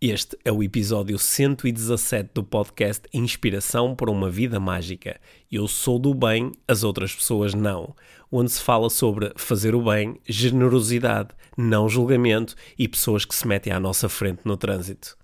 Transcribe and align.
Este 0.00 0.38
é 0.44 0.52
o 0.52 0.62
episódio 0.62 1.18
117 1.18 2.30
do 2.32 2.44
podcast 2.44 3.08
Inspiração 3.12 3.96
para 3.96 4.12
uma 4.12 4.30
Vida 4.30 4.60
Mágica. 4.60 5.18
Eu 5.50 5.66
sou 5.66 5.98
do 5.98 6.14
bem, 6.14 6.52
as 6.68 6.84
outras 6.84 7.12
pessoas 7.12 7.52
não. 7.52 7.96
Onde 8.30 8.52
se 8.52 8.62
fala 8.62 8.90
sobre 8.90 9.32
fazer 9.34 9.74
o 9.74 9.82
bem, 9.82 10.20
generosidade, 10.24 11.30
não 11.56 11.88
julgamento 11.88 12.54
e 12.78 12.86
pessoas 12.86 13.24
que 13.24 13.34
se 13.34 13.44
metem 13.44 13.72
à 13.72 13.80
nossa 13.80 14.08
frente 14.08 14.42
no 14.44 14.56
trânsito. 14.56 15.18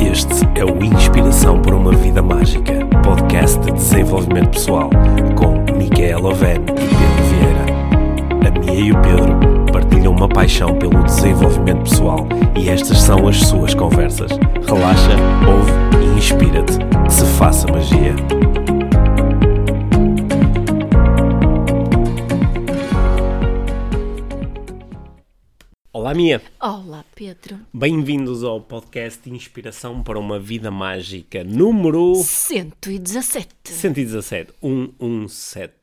Este 0.00 0.58
é 0.58 0.64
o 0.64 0.82
Inspiração 0.82 1.60
para 1.60 1.76
uma 1.76 1.94
Vida 1.94 2.22
Mágica, 2.22 2.86
podcast 3.04 3.60
de 3.60 3.72
desenvolvimento 3.72 4.52
pessoal, 4.52 4.88
com 5.36 5.76
Micaela 5.76 6.30
Oven 6.30 6.62
e 6.62 6.88
Pedro 6.96 7.24
Vieira. 7.28 8.48
A 8.48 8.58
Mia 8.58 8.86
e 8.86 8.90
o 8.90 9.02
Pedro 9.02 9.51
partilham 9.92 10.12
uma 10.12 10.28
paixão 10.28 10.78
pelo 10.78 11.04
desenvolvimento 11.04 11.82
pessoal 11.82 12.26
e 12.58 12.68
estas 12.70 12.98
são 12.98 13.28
as 13.28 13.36
suas 13.36 13.74
conversas. 13.74 14.30
Relaxa, 14.66 15.16
ouve 15.46 15.70
e 16.02 16.18
inspira-te. 16.18 16.78
Que 17.04 17.12
se 17.12 17.26
faça 17.36 17.66
magia. 17.70 18.14
Olá, 25.92 26.14
Mia. 26.14 26.40
Olá, 26.58 27.04
Pedro. 27.14 27.58
Bem-vindos 27.72 28.42
ao 28.42 28.62
podcast 28.62 29.28
Inspiração 29.28 30.02
para 30.02 30.18
uma 30.18 30.38
Vida 30.40 30.70
Mágica, 30.70 31.44
número 31.44 32.14
117. 32.14 33.48
117. 33.64 34.52
117. 34.62 35.74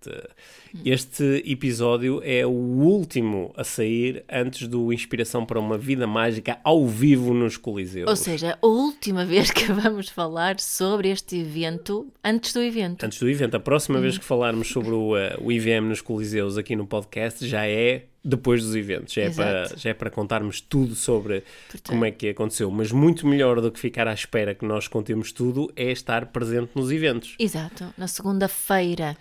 Este 0.86 1.44
episódio 1.46 2.22
é 2.24 2.46
o 2.46 2.50
último 2.50 3.54
a 3.58 3.64
sair 3.64 4.24
antes 4.30 4.68
do 4.68 4.94
Inspiração 4.94 5.46
para 5.46 5.60
uma 5.60 5.78
Vida 5.78 6.06
Mágica 6.06 6.60
ao 6.64 6.88
vivo 6.88 7.34
nos 7.34 7.58
Coliseus. 7.58 8.10
Ou 8.10 8.16
seja, 8.16 8.58
a 8.62 8.68
última 8.68 9.26
vez 9.26 9.52
que 9.52 9.66
vamos 9.74 10.10
falar 10.10 10.60
sobre 10.60 11.10
este 11.10 11.40
evento 11.40 12.08
antes 12.24 12.54
do 12.54 12.62
evento. 12.62 13.04
Antes 13.04 13.20
do 13.20 13.30
evento. 13.30 13.56
A 13.56 13.60
próxima 13.60 14.00
vez 14.00 14.18
que 14.18 14.26
falarmos 14.26 14.68
sobre 14.68 14.92
o, 14.92 15.16
uh, 15.16 15.42
o 15.42 15.52
IVM 15.52 15.88
nos 15.88 16.02
Coliseus 16.02 16.58
aqui 16.58 16.76
no 16.76 16.86
podcast 16.86 17.46
já 17.48 17.66
é 17.68 18.06
depois 18.24 18.64
dos 18.64 18.76
eventos. 18.76 19.14
Já 19.14 19.24
é, 19.24 19.30
para, 19.30 19.78
já 19.78 19.90
é 19.90 19.94
para 19.94 20.10
contarmos 20.10 20.62
tudo 20.62 20.94
sobre 20.94 21.44
Portanto. 21.70 21.90
como 21.90 22.06
é 22.06 22.12
que 22.12 22.30
aconteceu. 22.30 22.70
Mas 22.70 22.92
muito 22.92 23.26
melhor 23.26 23.62
do 23.62 23.72
que 23.72 23.80
ficar 23.80 24.08
à 24.08 24.14
espera 24.14 24.54
que 24.54 24.66
nós 24.66 24.88
contemos 24.88 25.32
tudo 25.32 25.72
é 25.76 25.92
estar 25.92 26.28
presente 26.28 26.72
nos 26.76 26.92
eventos. 26.92 27.36
Exato. 27.40 27.94
Na 27.98 28.08
segunda-feira 28.08 29.18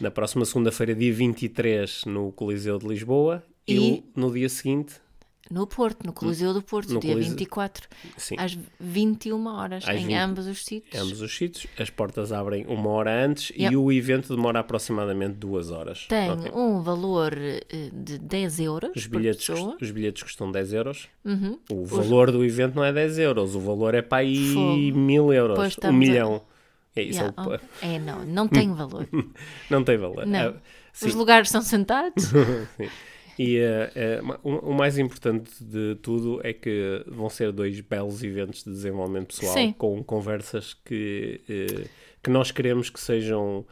na 0.00 0.10
próxima 0.10 0.44
segunda-feira, 0.44 0.94
dia 0.94 1.12
23, 1.12 2.04
no 2.06 2.32
Coliseu 2.32 2.78
de 2.78 2.86
Lisboa 2.86 3.42
e, 3.66 3.76
e 3.76 4.04
no 4.14 4.32
dia 4.32 4.48
seguinte 4.48 5.00
no 5.50 5.66
Porto, 5.66 6.04
no 6.04 6.12
Coliseu 6.12 6.52
do 6.52 6.60
Porto, 6.60 6.92
no 6.92 7.00
dia 7.00 7.12
Coliseu... 7.12 7.30
24, 7.32 7.88
Sim. 8.16 8.36
às 8.38 8.58
21 8.78 9.46
horas, 9.46 9.88
às 9.88 9.96
em 9.96 10.06
20... 10.06 10.14
ambos 10.14 10.46
os 10.46 10.64
sítios. 10.64 10.94
Em 10.94 10.98
ambos 10.98 11.22
os 11.22 11.34
sítios, 11.34 11.66
as 11.78 11.88
portas 11.88 12.32
abrem 12.32 12.66
uma 12.66 12.90
hora 12.90 13.24
antes 13.24 13.50
yep. 13.50 13.72
e 13.72 13.76
o 13.76 13.90
evento 13.90 14.34
demora 14.34 14.60
aproximadamente 14.60 15.34
duas 15.34 15.70
horas. 15.70 16.06
Tem 16.06 16.30
okay. 16.30 16.52
um 16.52 16.82
valor 16.82 17.32
eh, 17.36 17.62
de 17.92 18.18
10 18.18 18.60
euros 18.60 18.90
os 18.94 19.06
bilhetes, 19.06 19.48
os 19.80 19.90
bilhetes 19.90 20.22
custam 20.22 20.52
10 20.52 20.72
euros. 20.74 21.08
Uhum. 21.24 21.58
O 21.70 21.84
valor 21.84 22.28
os... 22.28 22.34
do 22.34 22.44
evento 22.44 22.74
não 22.74 22.84
é 22.84 22.92
10 22.92 23.18
euros, 23.18 23.54
o 23.54 23.60
valor 23.60 23.94
é 23.94 24.02
para 24.02 24.18
aí 24.18 24.92
mil 24.92 25.32
euros, 25.32 25.76
um 25.82 25.92
milhão. 25.92 26.42
A... 26.54 26.57
É 26.94 27.02
isso. 27.02 27.20
Yeah, 27.20 27.34
é, 27.36 27.46
o... 27.46 27.50
oh, 27.50 27.86
é, 27.86 27.98
não, 27.98 28.24
não 28.24 28.48
tem 28.48 28.72
valor. 28.72 29.08
não 29.70 29.84
tem 29.84 29.96
valor. 29.96 30.26
Não. 30.26 30.50
Uh, 30.50 31.06
Os 31.06 31.14
lugares 31.14 31.50
são 31.50 31.62
sentados. 31.62 32.24
sim. 32.76 32.88
E 33.38 33.58
uh, 33.60 34.24
uh, 34.24 34.38
o, 34.42 34.70
o, 34.70 34.74
mais 34.74 34.98
importante 34.98 35.52
de 35.62 35.94
tudo 36.02 36.40
é 36.42 36.52
que 36.52 37.04
vão 37.06 37.30
ser 37.30 37.52
dois 37.52 37.80
belos 37.80 38.24
eventos 38.24 38.64
de 38.64 38.70
desenvolvimento 38.70 39.28
pessoal 39.28 39.54
sim. 39.54 39.72
com 39.78 40.02
conversas 40.02 40.74
que, 40.74 41.40
que 42.20 42.30
nós 42.30 42.50
queremos 42.50 42.90
que 42.90 42.98
sejam 42.98 43.64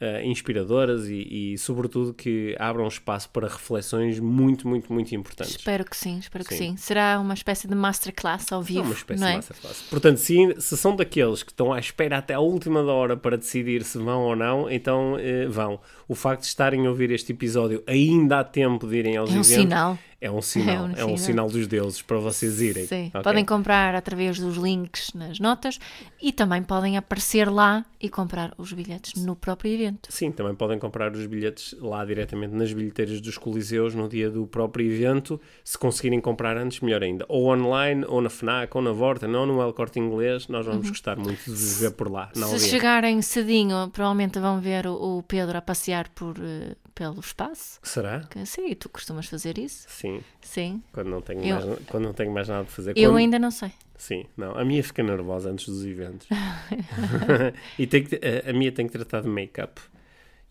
uh, 0.00 0.24
inspiradoras 0.24 1.08
e, 1.08 1.52
e, 1.52 1.58
sobretudo, 1.58 2.14
que 2.14 2.56
abram 2.58 2.88
espaço 2.88 3.28
para 3.30 3.46
reflexões 3.46 4.18
muito, 4.18 4.66
muito, 4.66 4.92
muito 4.92 5.14
importantes. 5.14 5.56
Espero 5.56 5.84
que 5.84 5.96
sim, 5.96 6.18
espero 6.18 6.44
sim. 6.44 6.48
que 6.48 6.56
sim. 6.56 6.76
Será 6.76 7.18
uma 7.20 7.34
espécie 7.34 7.68
de 7.68 7.74
masterclass 7.74 8.50
ao 8.52 8.62
vivo. 8.62 8.80
É 8.80 8.82
uma 8.84 8.94
espécie 8.94 9.24
é? 9.24 9.28
de 9.28 9.36
masterclass. 9.36 9.82
Portanto, 9.90 10.16
se, 10.18 10.54
se 10.58 10.76
são 10.76 10.96
daqueles 10.96 11.42
que 11.42 11.52
estão 11.52 11.72
à 11.72 11.78
espera 11.78 12.18
até 12.18 12.34
a 12.34 12.40
última 12.40 12.82
hora 12.82 13.16
para 13.16 13.36
decidir 13.36 13.84
se 13.84 13.98
vão 13.98 14.22
ou 14.22 14.36
não, 14.36 14.70
então 14.70 15.14
uh, 15.14 15.50
vão. 15.50 15.80
O 16.08 16.14
facto 16.14 16.42
de 16.42 16.48
estarem 16.48 16.86
a 16.86 16.90
ouvir 16.90 17.10
este 17.10 17.32
episódio 17.32 17.82
ainda 17.86 18.40
há 18.40 18.44
tempo 18.44 18.86
de 18.86 18.96
irem 18.96 19.16
aos 19.16 19.30
é 19.30 19.32
um 19.32 19.40
eventos. 19.40 19.54
Sinal. 19.54 19.98
É 20.30 20.30
um 20.30 20.42
sinal, 20.42 20.74
é 20.74 20.80
um, 20.80 20.92
é 20.92 21.04
um 21.06 21.16
sinal 21.16 21.48
dos 21.48 21.66
deuses 21.66 22.02
para 22.02 22.18
vocês 22.18 22.60
irem. 22.60 22.84
Sim, 22.84 23.08
okay? 23.08 23.22
podem 23.22 23.42
comprar 23.42 23.94
através 23.94 24.38
dos 24.38 24.56
links 24.56 25.14
nas 25.14 25.40
notas 25.40 25.80
e 26.20 26.30
também 26.30 26.62
podem 26.62 26.98
aparecer 26.98 27.50
lá 27.50 27.86
e 27.98 28.06
comprar 28.10 28.52
os 28.58 28.70
bilhetes 28.70 29.22
no 29.22 29.34
próprio 29.34 29.72
evento. 29.72 30.08
Sim, 30.10 30.30
também 30.30 30.54
podem 30.54 30.78
comprar 30.78 31.10
os 31.12 31.24
bilhetes 31.26 31.74
lá 31.80 32.04
diretamente 32.04 32.54
nas 32.54 32.70
bilheteiras 32.70 33.18
dos 33.20 33.38
Coliseus 33.38 33.94
no 33.94 34.10
dia 34.10 34.30
do 34.30 34.46
próprio 34.46 34.92
evento. 34.92 35.40
Se 35.64 35.78
conseguirem 35.78 36.20
comprar 36.20 36.54
antes, 36.58 36.80
melhor 36.80 37.02
ainda. 37.02 37.24
Ou 37.26 37.46
online, 37.46 38.04
ou 38.06 38.20
na 38.20 38.28
FNAC, 38.28 38.76
ou 38.76 38.82
na 38.82 38.92
Vorten, 38.92 39.34
ou 39.34 39.46
no 39.46 39.62
El 39.62 39.72
Corte 39.72 39.98
Inglês, 39.98 40.48
nós 40.48 40.66
vamos 40.66 40.84
uhum. 40.84 40.90
gostar 40.90 41.16
muito 41.16 41.44
de 41.44 41.74
ver 41.76 41.92
por 41.92 42.10
lá. 42.10 42.30
Se 42.34 42.58
chegarem 42.68 43.22
cedinho, 43.22 43.88
provavelmente 43.90 44.38
vão 44.38 44.60
ver 44.60 44.86
o 44.86 45.22
Pedro 45.26 45.56
a 45.56 45.62
passear 45.62 46.10
por, 46.10 46.36
uh, 46.38 46.76
pelo 47.00 47.18
espaço. 47.18 47.80
Será? 47.82 48.20
Que, 48.28 48.44
sim, 48.44 48.74
tu 48.74 48.86
costumas 48.90 49.24
fazer 49.24 49.56
isso? 49.56 49.86
Sim. 49.88 50.20
Sim. 50.42 50.82
Quando 50.92 51.08
não 51.08 51.22
tenho, 51.22 51.42
eu... 51.42 51.56
mais, 51.56 51.78
quando 51.86 52.04
não 52.04 52.12
tenho 52.12 52.30
mais 52.30 52.46
nada 52.46 52.64
para 52.64 52.72
fazer. 52.74 52.90
Eu 52.94 53.12
quando... 53.12 53.16
ainda 53.16 53.38
não 53.38 53.50
sei. 53.50 53.72
Sim, 53.96 54.26
não. 54.36 54.54
A 54.54 54.62
minha 54.66 54.84
fica 54.84 55.02
nervosa 55.02 55.48
antes 55.48 55.66
dos 55.66 55.82
eventos. 55.86 56.28
e 57.78 57.86
tem 57.86 58.04
que, 58.04 58.16
a, 58.16 58.50
a 58.50 58.52
minha 58.52 58.70
tem 58.70 58.86
que 58.86 58.92
tratar 58.92 59.22
de 59.22 59.28
make-up. 59.30 59.80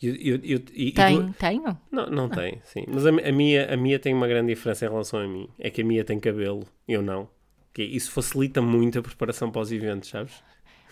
Eu, 0.02 0.16
eu, 0.16 0.40
eu, 0.44 0.60
tem, 0.94 1.32
tenho? 1.34 1.78
Não, 1.92 2.10
não 2.10 2.26
ah. 2.26 2.30
tem, 2.30 2.60
sim. 2.64 2.84
Mas 2.88 3.06
a, 3.06 3.10
a, 3.10 3.32
minha, 3.32 3.72
a 3.72 3.78
minha 3.78 4.00
tem 4.00 4.12
uma 4.12 4.28
grande 4.28 4.52
diferença 4.52 4.88
em 4.88 4.90
relação 4.90 5.20
a 5.20 5.28
mim. 5.28 5.48
É 5.60 5.70
que 5.70 5.82
a 5.82 5.86
minha 5.86 6.04
tem 6.04 6.20
cabelo, 6.20 6.66
eu 6.88 7.04
não. 7.04 7.30
Que 7.72 7.84
isso 7.84 8.12
facilita 8.12 8.60
muito 8.60 8.98
a 8.98 9.04
preparação 9.04 9.52
para 9.52 9.62
os 9.62 9.72
eventos, 9.72 10.10
sabes? 10.10 10.34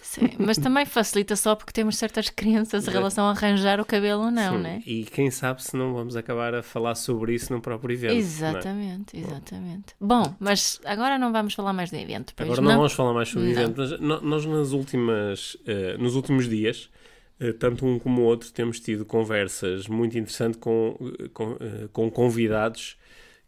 Sim, 0.07 0.29
mas 0.39 0.57
também 0.57 0.85
facilita 0.85 1.35
só 1.35 1.53
porque 1.53 1.73
temos 1.73 1.97
certas 1.97 2.29
crenças 2.29 2.87
em 2.87 2.91
relação 2.91 3.25
a 3.25 3.31
arranjar 3.31 3.81
o 3.81 3.85
cabelo 3.85 4.23
ou 4.23 4.31
não, 4.31 4.55
Sim, 4.55 4.63
né? 4.63 4.81
E 4.85 5.03
quem 5.03 5.29
sabe 5.29 5.61
se 5.61 5.75
não 5.75 5.93
vamos 5.93 6.15
acabar 6.15 6.55
a 6.55 6.63
falar 6.63 6.95
sobre 6.95 7.35
isso 7.35 7.51
no 7.51 7.59
próprio 7.59 7.93
evento. 7.93 8.13
É? 8.13 8.15
Exatamente, 8.15 9.17
é? 9.17 9.19
exatamente. 9.19 9.93
Bom, 9.99 10.33
mas 10.39 10.79
agora 10.85 11.17
não 11.17 11.33
vamos 11.33 11.53
falar 11.53 11.73
mais 11.73 11.91
do 11.91 11.97
evento. 11.97 12.33
agora 12.37 12.61
não, 12.61 12.69
não, 12.69 12.77
vamos 12.77 12.93
falar 12.93 13.13
mais 13.13 13.27
sobre 13.27 13.49
o 13.49 13.51
evento, 13.51 13.75
mas 13.75 13.99
nós 13.99 14.45
nas 14.45 14.71
últimas, 14.71 15.55
uh, 15.55 16.01
nos 16.01 16.15
últimos 16.15 16.47
dias, 16.47 16.89
uh, 17.41 17.51
tanto 17.51 17.85
um 17.85 17.99
como 17.99 18.21
o 18.21 18.23
outro, 18.23 18.49
temos 18.53 18.79
tido 18.79 19.03
conversas 19.03 19.89
muito 19.89 20.17
interessantes 20.17 20.57
com, 20.57 20.97
eh, 21.01 21.27
com, 21.33 21.51
uh, 21.51 21.89
com 21.91 22.09
convidados 22.09 22.97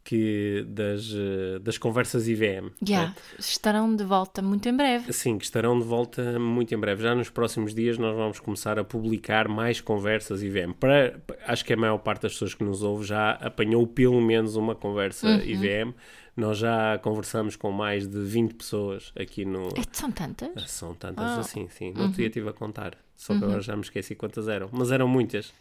que 0.10 0.66
das, 0.68 1.14
eh, 1.14 1.60
das 1.60 1.78
conversas 1.78 2.28
IVM. 2.28 2.72
Já, 2.82 2.96
yeah, 2.96 3.16
estarão 3.38 3.96
de 3.96 4.04
volta 4.04 4.42
muito 4.42 4.68
em 4.68 4.76
breve. 4.76 5.14
Sim, 5.14 5.38
que 5.38 5.46
estarão 5.46 5.78
de 5.78 5.86
volta 5.86 6.40
muito 6.40 6.74
em 6.74 6.80
breve. 6.80 7.04
Já 7.04 7.14
nos 7.14 7.30
próximos 7.30 7.76
dias 7.76 8.00
nós 8.00 8.16
vamos 8.16 8.40
começar 8.40 8.80
a 8.80 8.84
publicar 8.84 9.48
mais 9.48 9.80
conversas 9.80 10.42
IVM. 10.42 10.74
Para, 10.80 11.22
acho 11.46 11.64
que 11.64 11.74
a 11.74 11.78
maior 11.78 12.00
parte 12.00 12.24
das 12.24 12.34
pessoas 12.34 12.56
que 12.56 12.64
nos 12.64 12.82
ouve 12.82 13.06
já 13.06 13.34
apanhou 13.34 13.86
pelo 13.86 14.20
menos 14.20 14.56
uma 14.56 14.74
conversa 14.74 15.28
uhum. 15.28 15.44
IVM. 15.44 15.94
Nós 16.36 16.58
já 16.58 16.98
conversamos 16.98 17.56
com 17.56 17.72
mais 17.72 18.08
de 18.08 18.20
20 18.20 18.56
pessoas 18.56 19.14
aqui 19.16 19.46
no. 19.46 19.68
É, 19.68 19.84
são 19.92 20.12
tantas? 20.12 20.50
Ah, 20.56 20.66
são 20.66 20.96
tantas 20.96 21.38
oh. 21.38 21.42
assim, 21.42 21.70
sim. 21.70 21.94
Dia 21.94 22.06
uhum. 22.06 22.10
estive 22.18 22.50
a 22.50 22.54
contar. 22.54 22.98
Só 23.16 23.34
que 23.34 23.42
uhum. 23.42 23.46
agora 23.46 23.62
já 23.62 23.76
me 23.76 23.84
esqueci 23.84 24.16
quantas 24.16 24.48
eram. 24.48 24.70
Mas 24.72 24.92
eram 24.92 25.08
muitas. 25.08 25.54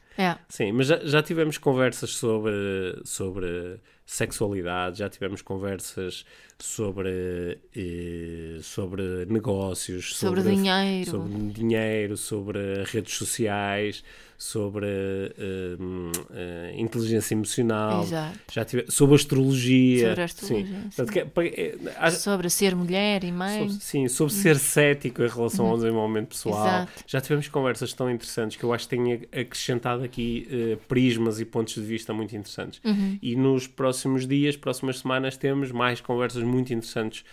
Sim, 0.49 0.73
mas 0.73 0.87
já, 0.87 0.99
já 1.05 1.23
tivemos 1.23 1.59
conversas 1.59 2.11
sobre, 2.11 2.99
sobre 3.05 3.79
sexualidade, 4.09 5.01
já 5.01 5.09
tivemos 5.09 5.43
conversas 5.43 6.25
sobre, 6.59 7.59
eh, 7.77 8.59
sobre 8.63 9.27
negócios, 9.27 10.17
sobre, 10.17 10.43
sobre, 10.43 10.57
dinheiro, 10.57 11.11
sobre 11.11 11.53
dinheiro, 11.53 12.17
sobre 12.17 12.85
redes 12.85 13.15
sociais, 13.15 14.03
sobre 14.39 14.87
uh, 14.87 15.83
uh, 15.83 16.81
inteligência 16.81 17.35
emocional, 17.35 18.07
já 18.07 18.65
tive, 18.65 18.89
sobre 18.89 19.17
astrologia, 19.17 20.11
sobre, 20.11 20.23
astrologia, 20.23 20.67
sim. 20.93 21.07
Sim. 21.07 21.89
É, 21.99 22.11
sobre 22.13 22.49
ser 22.49 22.77
mulher 22.77 23.25
e 23.25 23.33
mãe, 23.33 23.69
sobre, 23.69 23.83
sim, 23.83 24.09
sobre 24.09 24.33
ser 24.33 24.57
cético 24.57 25.25
em 25.25 25.29
relação 25.29 25.65
uhum. 25.65 25.73
ao 25.73 25.77
desenvolvimento 25.79 26.29
pessoal. 26.29 26.67
Exato. 26.69 26.93
Já 27.05 27.21
tivemos 27.21 27.49
conversas 27.49 27.93
tão 27.93 28.09
interessantes 28.09 28.57
que 28.57 28.63
eu 28.63 28.73
acho 28.73 28.89
que 28.89 28.97
têm 28.97 29.15
acrescentado 29.33 30.05
aqui 30.05 30.47
uh, 30.53 30.77
prismas 30.87 31.41
e 31.41 31.45
pontos 31.45 31.75
de 31.75 31.83
vista 31.83 32.15
muito 32.15 32.37
interessantes. 32.37 32.81
Uhum. 32.85 33.19
E 33.21 33.35
nos 33.35 33.67
próximos 33.67 34.25
dias, 34.25 34.57
próximas 34.57 35.01
semanas, 35.01 35.37
temos 35.37 35.73
mais 35.73 36.01
conversas 36.01 36.45
muito 36.49 36.73
interessantes 36.73 37.25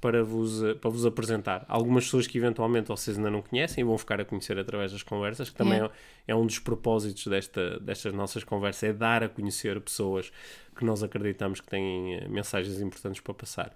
para 0.00 0.22
vos, 0.22 0.62
eh, 0.62 0.74
para 0.74 0.90
vos 0.90 1.06
apresentar. 1.06 1.64
Algumas 1.66 2.04
pessoas 2.04 2.26
que 2.26 2.36
eventualmente 2.36 2.88
vocês 2.88 3.16
ainda 3.16 3.30
não 3.30 3.40
conhecem 3.40 3.80
e 3.80 3.84
vão 3.86 3.96
ficar 3.96 4.20
a 4.20 4.24
conhecer 4.24 4.58
através 4.58 4.92
das 4.92 5.02
conversas, 5.02 5.48
que 5.48 5.56
também 5.56 5.78
Yeah. 5.78 5.94
é, 6.28 6.32
é 6.32 6.34
um 6.36 6.44
dos 6.44 6.58
propósitos 6.58 7.26
desta, 7.26 7.80
destas 7.80 8.12
nossas 8.12 8.44
conversas, 8.44 8.82
é 8.82 8.92
dar 8.92 9.22
a 9.24 9.30
conhecer 9.30 9.80
pessoas 9.80 10.30
que 10.76 10.84
nós 10.84 11.02
acreditamos 11.02 11.60
que 11.62 11.68
têm 11.68 12.16
eh, 12.16 12.28
mensagens 12.28 12.80
importantes 12.82 13.22
para 13.22 13.32
passar. 13.32 13.72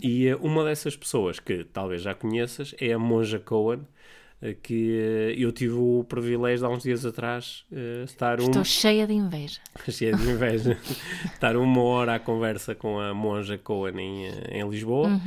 E 0.00 0.28
eh, 0.28 0.36
uma 0.36 0.62
dessas 0.62 0.96
pessoas 0.96 1.40
que 1.40 1.64
talvez 1.64 2.02
já 2.02 2.14
conheças 2.14 2.72
é 2.80 2.92
a 2.92 2.98
Monja 2.98 3.40
Cohen, 3.40 3.80
que 4.62 4.98
eh, 4.98 5.34
eu 5.38 5.50
tive 5.52 5.74
o 5.74 6.04
privilégio 6.04 6.58
de 6.60 6.64
há 6.64 6.68
uns 6.68 6.82
dias 6.82 7.04
atrás 7.06 7.64
eh, 7.72 8.02
estar 8.04 8.40
um, 8.40 8.44
Estou 8.44 8.64
cheia 8.64 9.06
de 9.06 9.14
inveja. 9.14 9.60
cheia 9.88 10.14
de 10.14 10.30
inveja, 10.30 10.78
estar 11.32 11.56
uma 11.56 11.82
hora 11.82 12.14
à 12.16 12.18
conversa 12.18 12.74
com 12.74 13.00
a 13.00 13.14
Monja 13.14 13.56
Cohen 13.56 13.98
em, 13.98 14.26
eh, 14.26 14.58
em 14.58 14.68
Lisboa. 14.68 15.20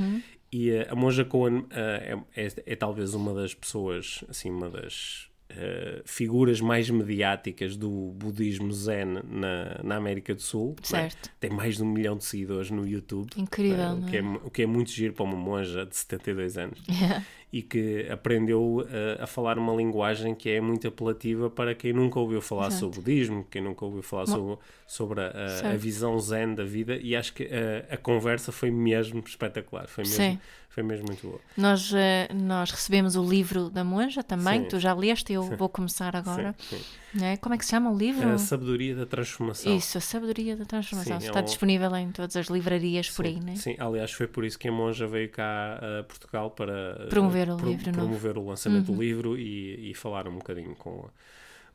E 0.52 0.70
eh, 0.70 0.88
a 0.90 0.96
Monja 0.96 1.26
Cohen 1.26 1.66
eh, 1.72 2.18
é, 2.36 2.46
é, 2.46 2.54
é 2.66 2.76
talvez 2.76 3.14
uma 3.14 3.34
das 3.34 3.54
pessoas, 3.54 4.24
assim, 4.30 4.50
uma 4.50 4.70
das 4.70 5.28
eh, 5.50 6.02
figuras 6.06 6.60
mais 6.60 6.90
mediáticas 6.90 7.78
do 7.78 8.12
budismo 8.16 8.72
zen 8.74 9.22
na, 9.24 9.80
na 9.82 9.96
América 9.96 10.36
do 10.36 10.42
Sul. 10.42 10.76
é? 10.82 10.86
Certo. 10.86 11.32
Tem 11.40 11.50
mais 11.50 11.78
de 11.78 11.84
um 11.84 11.86
milhão 11.88 12.18
de 12.18 12.26
seguidores 12.26 12.70
no 12.70 12.86
YouTube. 12.86 13.30
Incrível, 13.38 13.80
eh, 13.80 13.94
o, 13.94 14.06
que 14.06 14.18
é? 14.18 14.20
é, 14.20 14.24
o 14.24 14.52
que 14.52 14.62
é 14.64 14.66
muito 14.66 14.92
giro 14.92 15.14
para 15.14 15.24
uma 15.24 15.38
monja 15.38 15.86
de 15.86 15.96
72 15.96 16.58
anos 16.58 16.80
Yeah. 16.90 17.26
E 17.52 17.62
que 17.62 18.06
aprendeu 18.12 18.62
uh, 18.80 19.24
a 19.24 19.26
falar 19.28 19.58
uma 19.58 19.74
linguagem 19.74 20.36
que 20.36 20.50
é 20.50 20.60
muito 20.60 20.88
apelativa 20.88 21.50
para 21.50 21.74
quem 21.74 21.94
nunca 21.94 22.20
ouviu 22.20 22.42
falar 22.42 22.68
Exato. 22.68 22.80
sobre 22.82 22.96
budismo, 23.00 23.48
quem 23.50 23.62
nunca 23.62 23.86
ouviu 23.86 24.02
falar 24.04 24.26
sobre, 24.28 24.58
sobre 24.86 25.22
a, 25.22 25.28
a- 25.28 25.72
a 25.74 25.78
visão 25.78 26.20
zen 26.20 26.54
da 26.56 26.66
vida 26.66 26.98
e 26.98 27.16
acho 27.16 27.34
que 27.34 27.44
uh, 27.44 27.48
a 27.90 27.96
conversa 27.98 28.52
foi 28.52 28.70
mesmo 28.70 29.24
espetacular, 29.26 29.88
foi 29.88 30.04
mesmo, 30.04 30.18
Sim. 30.18 30.40
Foi 30.78 30.84
mesmo 30.84 31.08
muito 31.08 31.26
boa. 31.26 31.40
Nós, 31.58 31.92
eh, 31.92 32.30
nós 32.32 32.70
recebemos 32.70 33.16
o 33.16 33.28
livro 33.28 33.68
da 33.68 33.84
Monja 33.84 34.22
também, 34.22 34.60
Sim. 34.60 34.64
que 34.66 34.70
tu 34.70 34.80
já 34.80 34.94
leste, 34.94 35.34
eu 35.34 35.42
vou 35.42 35.68
começar 35.68 36.16
agora. 36.16 36.54
Sim, 36.60 36.78
sim. 36.78 37.20
né? 37.20 37.36
Como 37.38 37.56
é 37.56 37.58
que 37.58 37.66
se 37.66 37.72
chama 37.72 37.90
o 37.92 37.98
livro? 37.98 38.30
A 38.30 38.38
sabedoria 38.38 38.96
da 38.96 39.08
transformação. 39.08 39.76
Isso, 39.76 39.98
a 39.98 40.02
sabedoria 40.02 40.56
da 40.56 40.66
transformação. 40.66 41.20
Sim, 41.20 41.26
é 41.26 41.30
Está 41.30 41.40
um- 41.40 41.46
disponível 41.46 41.96
em 41.96 42.12
todas 42.12 42.36
as 42.36 42.46
livrarias 42.46 43.10
por 43.10 43.26
aí, 43.26 43.40
né? 43.40 43.56
Sim, 43.56 43.76
aliás, 43.80 44.12
foi 44.12 44.28
por 44.28 44.46
isso 44.46 44.60
que 44.60 44.68
a 44.68 44.72
monja 44.72 45.08
veio 45.08 45.32
cá 45.32 45.80
a 46.00 46.04
Portugal 46.04 46.52
para 46.52 47.06
uh, 47.06 47.10
Promover 47.10 47.50
o 47.50 47.58
pro- 47.58 47.70
livro 47.70 47.88
novo. 47.88 48.00
Uhum. 48.02 48.06
promover 48.20 48.38
o 48.38 48.46
lançamento 48.48 48.92
do 48.92 49.02
livro 49.02 49.36
e, 49.36 49.90
e 49.90 49.94
falar 49.96 50.28
um 50.28 50.36
bocadinho 50.36 50.76
com, 50.76 51.10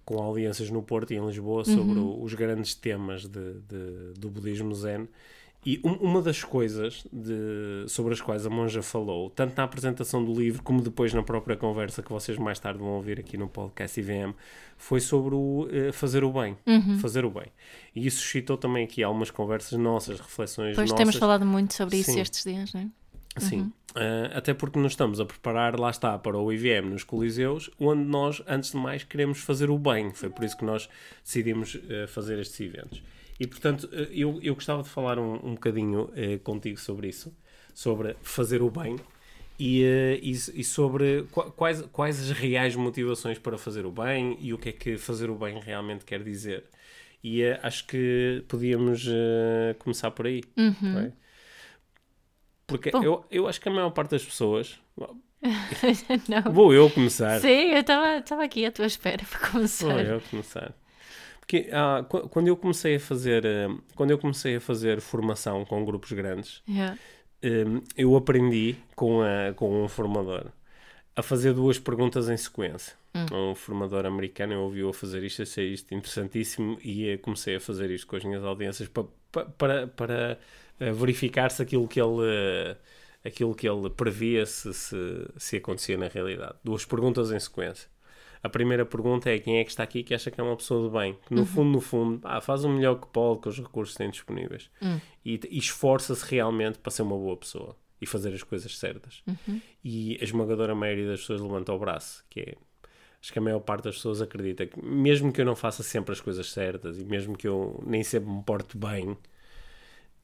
com 0.05 0.23
audiências 0.23 0.71
no 0.71 0.81
Porto 0.81 1.13
e 1.13 1.17
em 1.17 1.27
Lisboa 1.27 1.65
Uhum. 1.67 1.77
sobre 1.77 1.99
o- 1.99 2.23
os 2.23 2.35
grandes 2.35 2.73
temas 2.77 3.23
de, 3.23 3.55
de- 3.69 4.13
do 4.17 4.31
budismo 4.31 4.73
zen. 4.77 5.09
E 5.65 5.81
um- 5.85 5.93
uma 5.95 6.21
das 6.21 6.43
coisas 6.43 7.07
de- 7.13 7.85
sobre 7.89 8.13
as 8.13 8.21
quais 8.21 8.45
a 8.45 8.51
monja 8.51 8.83
falou, 8.83 9.31
tanto 9.31 9.57
na 9.57 9.63
apresentação 9.63 10.25
do 10.25 10.33
livro 10.35 10.61
como 10.63 10.83
depois 10.83 11.15
na 11.15 11.23
própria 11.23 11.57
conversa 11.57 12.03
que 12.03 12.11
vocês 12.13 12.37
mais 12.37 12.59
tarde 12.59 12.81
vão 12.81 12.89
ouvir 12.97 13.21
aqui 13.21 13.37
no 13.37 13.49
podcast 13.49 13.99
IVM, 14.01 14.35
foi 14.77 15.01
sobre 15.01 15.37
o 15.37 15.69
eh, 15.71 15.93
fazer 15.93 16.25
o 16.25 16.33
bem. 16.33 16.57
Uhum. 16.67 16.99
Fazer 16.99 17.25
o 17.25 17.31
bem. 17.31 17.47
E 17.95 18.05
isso 18.07 18.21
suscitou 18.21 18.57
também 18.57 18.83
aqui 18.85 19.05
algumas 19.05 19.31
conversas 19.31 19.79
nossas, 19.79 20.19
reflexões 20.19 20.75
Pois 20.75 20.91
nossas. 20.91 20.99
temos 20.99 21.15
falado 21.17 21.47
muito 21.47 21.75
sobre 21.75 21.97
isso 21.99 22.11
Sim. 22.11 22.21
estes 22.21 22.43
dias, 22.43 22.73
né? 22.73 22.91
Sim. 23.39 23.73
Ah, 23.95 24.37
até 24.37 24.53
porque 24.53 24.79
nos 24.79 24.93
estamos 24.93 25.21
a 25.21 25.25
preparar, 25.25 25.79
lá 25.79 25.91
está, 25.91 26.19
para 26.19 26.37
o 26.37 26.53
IVM 26.53 26.91
nos 26.91 27.05
Coliseus, 27.05 27.71
onde 27.79 28.03
nós, 28.03 28.43
antes 28.49 28.73
de 28.73 28.77
mais, 28.77 29.05
queremos 29.05 29.39
fazer 29.39 29.71
o 29.71 29.79
bem. 29.79 30.11
Foi 30.13 30.29
por 30.29 30.45
isso 30.45 30.57
que 30.57 30.65
nós 30.65 30.89
decidimos 31.25 31.79
ah, 31.89 32.09
fazer 32.09 32.39
estes 32.41 32.61
eventos. 32.61 33.01
E, 33.41 33.47
portanto, 33.47 33.89
ah, 33.93 33.97
eu, 34.11 34.39
eu 34.43 34.55
gostava 34.55 34.83
de 34.83 34.89
falar 34.89 35.19
um, 35.19 35.35
um 35.35 35.55
bocadinho 35.55 36.11
ah, 36.13 36.39
contigo 36.43 36.79
sobre 36.79 37.09
isso, 37.09 37.35
sobre 37.75 38.15
fazer 38.23 38.63
o 38.63 38.71
bem 38.71 38.97
e, 39.59 39.85
ah, 39.85 40.15
e, 40.23 40.31
e 40.31 40.65
sobre 40.65 41.25
qua- 41.31 41.51
quais, 41.51 41.83
quais 41.93 42.21
as 42.21 42.31
reais 42.31 42.77
motivações 42.77 43.39
para 43.39 43.57
fazer 43.59 43.85
o 43.87 43.91
bem 43.91 44.37
e 44.41 44.53
o 44.53 44.59
que 44.59 44.69
é 44.69 44.73
que 44.73 44.97
fazer 44.99 45.31
o 45.31 45.35
bem 45.35 45.59
realmente 45.61 46.05
quer 46.05 46.23
dizer. 46.23 46.65
E 47.25 47.45
ah, 47.45 47.61
acho 47.63 47.87
que 47.87 48.45
podíamos 48.49 49.07
começar 49.79 50.11
por 50.11 50.27
aí. 50.27 50.43
não 50.57 51.01
é? 51.01 51.13
Porque 52.67 52.91
Bom. 52.91 53.03
eu, 53.03 53.25
eu 53.31 53.49
acho 53.49 53.61
que 53.61 53.69
a 53.69 53.73
maior 53.73 53.91
parte 53.91 54.11
das 54.13 54.25
pessoas. 54.25 54.79
Não. 56.29 56.53
Vou 56.53 56.73
eu 56.73 56.89
começar. 56.89 57.41
Sim, 57.41 57.49
eu 57.73 57.81
estava 57.81 58.45
aqui 58.45 58.65
à 58.65 58.73
tua 58.73 58.87
espera 58.87 59.23
para 59.29 59.51
começar. 59.51 59.89
Vou 59.89 60.01
eu 60.01 60.21
começar. 60.31 60.73
Porque 61.43 61.69
ah, 61.73 62.05
qu- 62.09 62.29
quando 62.29 62.47
eu 62.49 62.57
comecei 62.57 62.95
a 62.97 63.01
fazer 63.01 63.45
eh, 63.45 63.69
quando 63.97 64.11
eu 64.13 64.19
comecei 64.19 64.57
a 64.57 64.61
fazer 64.61 65.01
formação 65.01 65.65
com 65.65 65.85
grupos 65.85 66.13
grandes, 66.13 66.63
Yeah. 66.69 66.97
eh, 67.43 67.65
eu 67.97 68.17
aprendi 68.17 68.77
com, 68.95 69.21
a, 69.23 69.53
com 69.55 69.83
um 69.85 69.89
formador 69.89 70.47
a 71.17 71.23
fazer 71.23 71.53
duas 71.53 71.79
perguntas 71.79 72.29
em 72.31 72.37
sequência. 72.37 72.95
Um 73.31 73.55
formador 73.55 74.07
americano, 74.07 74.55
eu 74.55 74.61
ouvi-o 74.61 74.89
a 74.89 74.95
fazer 74.95 75.23
isto, 75.23 75.43
achei 75.43 75.73
isto 75.75 75.93
interessantíssimo 75.95 76.79
e 76.83 77.19
comecei 77.19 77.57
a 77.57 77.61
fazer 77.61 77.91
isto 77.91 78.07
com 78.07 78.17
as 78.17 78.25
minhas 78.25 78.43
audiências 78.45 78.89
pa- 78.89 79.05
pa- 79.31 79.45
para, 79.45 79.87
para, 79.89 80.39
eh, 80.81 80.93
verificar 80.93 81.51
se 81.51 81.61
aquilo 81.61 81.87
que 81.87 82.01
ele, 82.01 82.77
aquilo 83.25 83.55
que 83.55 83.69
ele 83.69 83.91
previa 83.91 84.47
se, 84.47 84.73
se, 84.73 84.97
se 85.37 85.57
acontecia 85.57 85.99
na 85.99 86.09
realidade. 86.09 86.55
Duas 86.65 86.85
perguntas 86.87 87.31
em 87.31 87.39
sequência. 87.39 87.89
A 88.43 88.49
primeira 88.49 88.85
pergunta 88.85 89.31
é 89.31 89.39
quem 89.39 89.59
é 89.59 89.65
que 89.65 89.71
está 89.71 89.83
aqui 89.85 90.03
que 90.03 90.15
acha 90.15 90.31
que 90.31 90.41
é 90.41 90.45
uma 90.45 90.57
pessoa 90.57 90.89
de 90.89 90.97
bem? 90.97 91.17
Que 91.27 91.35
no 91.35 91.47
fundo, 91.47 91.71
no 91.71 91.81
fundo, 91.81 92.21
ah, 92.25 92.41
faz 92.41 92.65
o 92.65 92.69
melhor 92.69 92.97
que 93.01 93.07
pode 93.07 93.41
com 93.41 93.49
os 93.49 93.59
recursos 93.59 93.95
que 93.95 93.99
tem 93.99 94.11
disponíveis. 94.11 94.69
E, 95.25 95.41
e 95.49 95.59
esforça-se 95.59 96.25
realmente 96.29 96.79
para 96.79 96.91
ser 96.91 97.03
uma 97.03 97.17
boa 97.17 97.37
pessoa 97.37 97.77
e 98.01 98.07
fazer 98.07 98.35
as 98.35 98.43
coisas 98.43 98.77
certas. 98.77 99.23
E 99.85 100.19
a 100.21 100.25
esmagadora 100.25 100.75
maioria 100.75 101.07
das 101.07 101.21
pessoas 101.21 101.41
levanta 101.41 101.73
o 101.73 101.79
braço, 101.79 102.25
que 102.29 102.41
é 102.41 102.55
acho 103.23 103.33
que 103.33 103.39
a 103.39 103.43
maior 103.43 103.61
parte 103.61 103.85
das 103.85 103.95
pessoas 103.95 104.21
acredita 104.21 104.67
que 104.67 104.85
mesmo 104.85 105.33
que 105.33 105.41
eu 105.41 105.45
não 105.45 105.55
faça 105.55 105.85
sempre 105.85 106.11
as 106.13 106.21
coisas 106.21 106.51
certas 106.51 106.99
e 106.99 107.05
mesmo 107.05 107.39
que 107.39 107.47
eu 107.47 107.81
nem 107.87 108.03
sempre 108.03 108.29
me 108.29 108.43
porte 108.43 108.77
bem, 108.77 109.17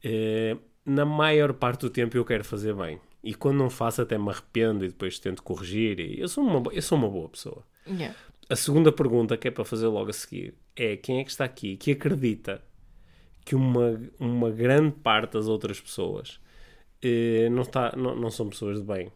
eh, 0.02 0.56
na 0.84 1.04
maior 1.04 1.52
parte 1.52 1.82
do 1.82 1.90
tempo 1.90 2.16
eu 2.16 2.24
quero 2.24 2.42
fazer 2.44 2.74
bem. 2.74 3.00
E 3.22 3.34
quando 3.34 3.58
não 3.58 3.68
faço 3.70 4.00
até 4.02 4.16
me 4.16 4.28
arrependo 4.30 4.84
e 4.84 4.88
depois 4.88 5.18
tento 5.18 5.42
corrigir. 5.42 5.98
E 6.00 6.20
eu, 6.20 6.28
sou 6.28 6.44
uma, 6.44 6.72
eu 6.72 6.82
sou 6.82 6.96
uma 6.98 7.08
boa 7.08 7.28
pessoa. 7.28 7.64
Yeah. 7.86 8.14
A 8.48 8.56
segunda 8.56 8.92
pergunta 8.92 9.36
que 9.36 9.48
é 9.48 9.50
para 9.50 9.64
fazer 9.64 9.86
logo 9.88 10.10
a 10.10 10.12
seguir 10.12 10.54
é 10.76 10.96
quem 10.96 11.20
é 11.20 11.24
que 11.24 11.30
está 11.30 11.44
aqui 11.44 11.76
que 11.76 11.90
acredita 11.92 12.62
que 13.44 13.54
uma, 13.54 14.00
uma 14.18 14.50
grande 14.50 14.92
parte 14.92 15.32
das 15.32 15.48
outras 15.48 15.80
pessoas 15.80 16.38
eh, 17.02 17.48
não, 17.50 17.62
está, 17.62 17.94
não, 17.96 18.14
não 18.14 18.30
são 18.30 18.48
pessoas 18.48 18.78
de 18.80 18.84
bem 18.86 19.10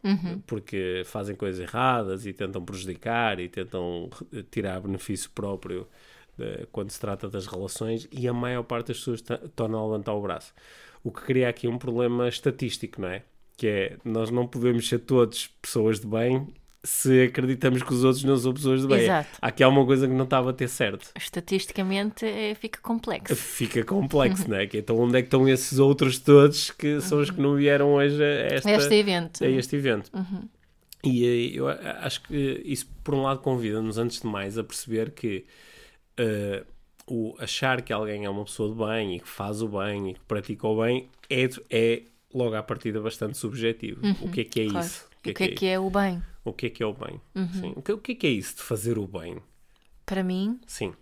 porque 0.47 1.03
fazem 1.05 1.35
coisas 1.37 1.61
erradas 1.61 2.25
e 2.27 2.33
tentam 2.33 2.65
prejudicar 2.65 3.39
e 3.41 3.49
tentam 3.49 4.09
eh, 4.33 4.43
tirar 4.51 4.81
benefício 4.81 5.31
próprio 5.31 5.87
de- 6.37 6.67
quando 6.73 6.91
se 6.91 7.01
trata 7.01 7.29
das 7.29 7.47
relações 7.47 8.09
e 8.11 8.27
a 8.29 8.33
maior 8.33 8.63
parte 8.65 8.89
das 8.89 8.99
pessoas 8.99 9.23
torna 9.55 9.79
a 9.79 9.83
levantar 9.85 10.15
o 10.15 10.21
braço. 10.23 10.53
O 11.05 11.11
que 11.11 11.23
cria 11.23 11.49
aqui 11.49 11.67
um 11.69 11.79
problema 11.79 12.29
estatístico, 12.29 13.01
não 13.01 13.09
é? 13.09 13.23
Que 13.63 13.69
é, 13.69 13.97
nós 14.05 14.29
não 14.29 14.45
podemos 14.45 14.89
ser 14.89 14.99
todos 14.99 15.47
pessoas 15.63 16.01
de 16.01 16.07
bem 16.09 16.49
se 16.83 17.27
acreditamos 17.27 17.81
que 17.81 17.95
os 17.95 18.03
outros 18.03 18.25
não 18.25 18.37
são 18.37 18.53
pessoas 18.53 18.81
de 18.81 18.89
bem. 18.89 19.05
Exato. 19.05 19.29
Há 19.41 19.47
aqui 19.47 19.63
alguma 19.63 19.87
coisa 19.87 20.09
que 20.09 20.13
não 20.13 20.25
estava 20.25 20.51
a 20.51 20.53
ter 20.53 20.67
certo. 20.67 21.13
Estatisticamente 21.17 22.27
eh, 22.27 22.57
fica 22.57 22.81
complexo. 22.81 23.37
Fica 23.39 23.85
complexo, 23.85 24.49
não 24.51 24.57
é? 24.57 24.67
Que 24.67 24.79
Então 24.79 24.99
onde 24.99 25.17
é 25.17 25.23
que 25.23 25.29
estão 25.29 25.49
esses 25.49 25.79
outros 25.79 26.19
todos 26.19 26.73
que 26.73 27.01
são 27.03 27.21
os 27.21 27.31
que 27.31 27.41
não 27.41 27.55
vieram 27.55 27.93
hoje 27.95 28.21
a 28.21 28.27
esta, 28.27 28.69
Este 28.73 28.95
evento. 28.95 29.45
a 29.45 29.49
este 29.49 29.77
evento? 29.77 30.11
E 31.05 31.25
eh, 31.25 31.57
eu 31.57 31.69
acho 31.69 32.21
que 32.25 32.63
isso, 32.65 32.89
por 33.05 33.15
um 33.15 33.23
lado, 33.23 33.39
convida-nos, 33.43 33.97
antes 33.97 34.23
de 34.23 34.27
mais, 34.27 34.59
a 34.59 34.65
perceber 34.65 35.13
que 35.13 35.47
eh, 36.17 36.65
o 37.07 37.37
achar 37.39 37.81
que 37.81 37.93
alguém 37.93 38.25
é 38.25 38.29
uma 38.29 38.45
pessoa 38.45 38.69
de 38.69 38.85
bem 38.85 39.15
e 39.19 39.21
que 39.21 39.29
faz 39.29 39.63
o 39.63 39.69
bem 39.69 40.11
e 40.11 40.15
que 40.15 40.21
pratica 40.27 40.67
o 40.67 40.83
bem 40.83 41.09
é, 41.31 41.49
é 41.71 42.03
logo 42.35 42.55
à 42.55 42.63
partida 42.63 43.01
bastante 43.01 43.37
subjetivo. 43.39 44.01
O 44.21 44.29
que 44.31 44.41
é 44.41 44.45
que 44.45 44.61
é 44.61 44.67
Claro. 44.67 44.87
isso? 44.87 45.09
O 45.19 45.33
que 45.33 45.45
é 45.45 45.49
que 45.49 45.67
é 45.67 45.79
o 45.79 45.91
bem? 45.91 46.23
O 46.45 46.53
que 46.53 46.67
é 46.67 46.71
que 46.71 46.83
é 46.83 46.87
o 46.87 46.93
bem? 46.93 47.21
Sim. 47.61 47.73
O, 47.77 47.83
que, 47.83 47.93
o 47.93 47.99
que 47.99 48.13
é 48.13 48.15
que 48.15 48.27
é 48.27 48.31
isso 48.31 48.57
de 48.57 48.63
fazer 48.63 48.99
o 48.99 49.07
bem? 49.07 49.39
Para 50.05 50.23
mim, 50.25 50.61
Sim. 50.67 50.95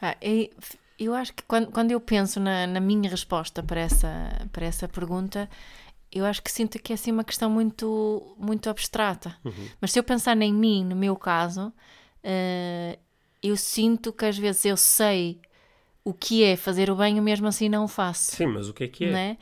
Ah, 0.00 0.16
e 0.22 0.50
f- 0.60 0.78
eu 0.98 1.14
acho 1.14 1.32
que 1.34 1.42
quando, 1.42 1.70
quando 1.72 1.90
eu 1.90 2.00
penso 2.00 2.38
na, 2.38 2.66
na 2.66 2.80
minha 2.80 3.10
resposta 3.10 3.62
para 3.62 3.80
essa, 3.80 4.08
para 4.52 4.64
essa 4.66 4.86
pergunta, 4.88 5.48
eu 6.12 6.24
acho 6.24 6.42
que 6.42 6.50
sinto 6.50 6.78
que 6.78 6.92
é 6.92 6.94
assim 6.94 7.10
uma 7.10 7.24
questão 7.24 7.50
muito, 7.50 8.34
muito 8.38 8.70
abstrata. 8.70 9.36
Mas 9.80 9.92
se 9.92 9.98
eu 9.98 10.04
pensar 10.04 10.40
em 10.40 10.52
mim, 10.54 10.84
no 10.84 10.94
meu 10.96 11.16
caso, 11.16 11.72
eh, 12.22 12.98
eu 13.42 13.56
sinto 13.56 14.12
que 14.12 14.24
às 14.24 14.38
vezes 14.38 14.64
eu 14.64 14.76
sei 14.76 15.40
o 16.04 16.14
que 16.14 16.44
é 16.44 16.56
fazer 16.56 16.90
o 16.90 16.96
bem 16.96 17.16
e 17.18 17.20
mesmo 17.20 17.46
assim 17.48 17.68
não 17.68 17.84
o 17.84 17.88
faço. 17.88 18.36
Sim, 18.36 18.46
mas 18.46 18.68
o 18.68 18.74
que 18.74 18.84
é 18.84 18.88
que 18.88 19.04
é? 19.06 19.10
Né? 19.10 19.38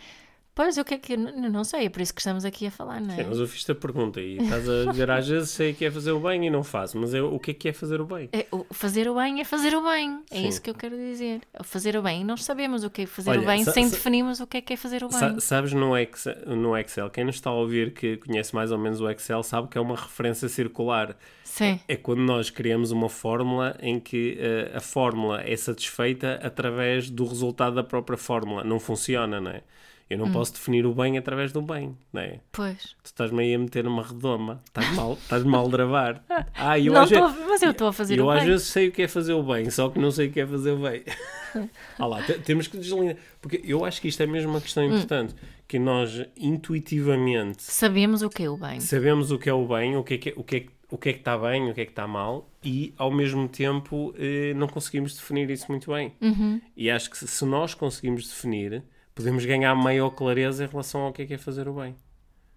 Pois, 0.54 0.78
o 0.78 0.84
que 0.84 0.94
é 0.94 0.98
que. 0.98 1.16
Não, 1.16 1.64
sei, 1.64 1.86
é 1.86 1.88
por 1.88 2.00
isso 2.00 2.14
que 2.14 2.20
estamos 2.20 2.44
aqui 2.44 2.66
a 2.66 2.70
falar, 2.70 3.00
não 3.00 3.12
é? 3.12 3.16
Sim, 3.16 3.24
mas 3.28 3.38
eu 3.40 3.48
fiz-te 3.48 3.72
a 3.72 3.74
pergunta 3.74 4.20
e 4.20 4.38
estás 4.38 4.68
a 4.68 4.84
dizer 4.92 5.10
às 5.10 5.26
vezes 5.26 5.50
sei 5.50 5.74
que 5.74 5.84
é 5.84 5.90
fazer 5.90 6.12
o 6.12 6.20
bem 6.20 6.46
e 6.46 6.50
não 6.50 6.62
faço, 6.62 6.96
mas 6.96 7.12
é, 7.12 7.20
o 7.20 7.40
que 7.40 7.50
é 7.50 7.54
que 7.54 7.68
é 7.68 7.72
fazer 7.72 8.00
o 8.00 8.06
bem? 8.06 8.28
É, 8.32 8.46
o 8.52 8.64
fazer 8.72 9.08
o 9.08 9.16
bem 9.16 9.40
é 9.40 9.44
fazer 9.44 9.74
o 9.74 9.82
bem. 9.82 10.20
É 10.30 10.36
Sim. 10.36 10.48
isso 10.48 10.62
que 10.62 10.70
eu 10.70 10.74
quero 10.74 10.96
dizer. 10.96 11.40
Fazer 11.64 11.96
o 11.96 12.02
bem. 12.02 12.24
Nós 12.24 12.44
sabemos 12.44 12.84
o 12.84 12.90
que 12.90 13.02
é 13.02 13.06
fazer 13.06 13.30
Olha, 13.30 13.40
o 13.40 13.46
bem 13.46 13.64
sem 13.64 13.88
definirmos 13.88 14.38
o 14.38 14.46
que 14.46 14.58
é 14.58 14.60
que 14.60 14.74
é 14.74 14.76
fazer 14.76 15.02
o 15.02 15.08
bem. 15.08 15.18
Sa- 15.18 15.40
sabes 15.40 15.72
no 15.72 15.98
Excel, 15.98 16.36
no 16.56 16.76
Excel, 16.78 17.10
quem 17.10 17.24
nos 17.24 17.34
está 17.34 17.50
a 17.50 17.54
ouvir 17.54 17.92
que 17.92 18.16
conhece 18.18 18.54
mais 18.54 18.70
ou 18.70 18.78
menos 18.78 19.00
o 19.00 19.10
Excel 19.10 19.42
sabe 19.42 19.66
que 19.66 19.76
é 19.76 19.80
uma 19.80 19.96
referência 19.96 20.48
circular. 20.48 21.16
Sim. 21.42 21.80
É 21.88 21.96
quando 21.96 22.20
nós 22.20 22.48
criamos 22.48 22.92
uma 22.92 23.08
fórmula 23.08 23.76
em 23.80 23.98
que 23.98 24.36
eh, 24.40 24.72
a 24.76 24.80
fórmula 24.80 25.40
é 25.42 25.56
satisfeita 25.56 26.38
através 26.42 27.10
do 27.10 27.24
resultado 27.26 27.74
da 27.74 27.82
própria 27.82 28.16
fórmula. 28.16 28.62
Não 28.62 28.78
funciona, 28.78 29.40
não 29.40 29.50
é? 29.50 29.62
Eu 30.10 30.18
Hum. 30.18 30.26
não 30.26 30.32
posso 30.32 30.52
definir 30.52 30.84
o 30.86 30.92
bem 30.94 31.16
através 31.16 31.50
do 31.50 31.62
bem, 31.62 31.96
não 32.12 32.20
é? 32.20 32.40
Pois. 32.52 32.82
Tu 33.02 33.06
estás-me 33.06 33.42
aí 33.42 33.54
a 33.54 33.58
meter 33.58 33.82
numa 33.84 34.02
redoma. 34.02 34.60
Estás 34.66 34.94
mal, 34.94 35.14
estás 35.14 35.42
mal 35.44 35.66
a 35.66 35.70
gravar. 35.70 36.24
Ah, 36.54 36.78
eu 36.78 36.92
não 36.92 37.02
às 37.02 37.10
mas 37.10 37.62
eu 37.62 37.70
estou 37.70 37.88
a 37.88 37.92
fazer 37.92 38.18
eu 38.18 38.26
o 38.26 38.30
às 38.30 38.40
bem. 38.40 38.48
vezes 38.50 38.66
sei 38.68 38.88
o 38.88 38.92
que 38.92 39.02
é 39.02 39.08
fazer 39.08 39.32
o 39.32 39.42
bem, 39.42 39.68
só 39.70 39.88
que 39.88 39.98
não 39.98 40.10
sei 40.10 40.28
o 40.28 40.32
que 40.32 40.40
é 40.40 40.46
fazer 40.46 40.72
o 40.72 40.76
bem. 40.78 41.02
ah 41.98 42.06
lá, 42.06 42.22
te- 42.22 42.38
temos 42.40 42.66
que 42.66 42.76
deslindar. 42.76 43.16
Porque 43.40 43.60
eu 43.64 43.84
acho 43.84 44.00
que 44.00 44.08
isto 44.08 44.22
é 44.22 44.26
mesmo 44.26 44.50
uma 44.50 44.60
questão 44.60 44.84
Hum. 44.84 44.88
importante. 44.94 45.34
Que 45.66 45.78
nós 45.78 46.24
intuitivamente 46.36 47.62
Sabemos 47.62 48.22
o 48.22 48.28
que 48.28 48.42
é 48.42 48.50
o 48.50 48.56
bem. 48.56 48.80
sabemos 48.80 49.30
o 49.30 49.38
que 49.38 49.48
é 49.48 49.52
o 49.54 49.66
bem, 49.66 49.96
o 49.96 50.04
que 50.04 50.14
é 50.14 50.18
que, 50.18 50.34
o 50.36 50.44
que, 50.44 50.56
é, 50.56 50.60
que- 50.60 50.70
o 50.90 50.98
que, 50.98 51.08
é 51.08 51.12
que 51.12 51.18
está 51.20 51.36
bem, 51.38 51.70
o 51.70 51.74
que 51.74 51.80
é 51.80 51.84
que 51.86 51.92
está 51.92 52.06
mal, 52.06 52.48
e 52.62 52.92
ao 52.98 53.10
mesmo 53.10 53.48
tempo 53.48 54.14
eh, 54.18 54.52
não 54.54 54.68
conseguimos 54.68 55.14
definir 55.14 55.50
isso 55.50 55.66
muito 55.68 55.90
bem. 55.92 56.12
Uhum. 56.20 56.60
E 56.76 56.90
acho 56.90 57.10
que 57.10 57.16
se 57.16 57.44
nós 57.44 57.74
conseguimos 57.74 58.28
definir, 58.28 58.82
podemos 59.14 59.44
ganhar 59.44 59.74
maior 59.74 60.10
clareza 60.10 60.64
em 60.64 60.68
relação 60.68 61.02
ao 61.02 61.12
que 61.12 61.22
é 61.22 61.26
que 61.26 61.34
é 61.34 61.38
fazer 61.38 61.68
o 61.68 61.74
bem. 61.74 61.94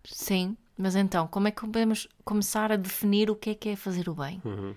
Sim. 0.04 0.58
Mas 0.78 0.96
então, 0.96 1.28
como 1.28 1.48
é 1.48 1.52
que 1.52 1.62
podemos 1.62 2.08
começar 2.24 2.72
a 2.72 2.76
definir 2.76 3.32
o 3.32 3.36
que 3.36 3.50
é 3.50 3.56
que 3.56 3.70
é 3.70 3.76
fazer 3.76 4.08
o 4.10 4.14
bem? 4.14 4.42
Uhum. 4.46 4.76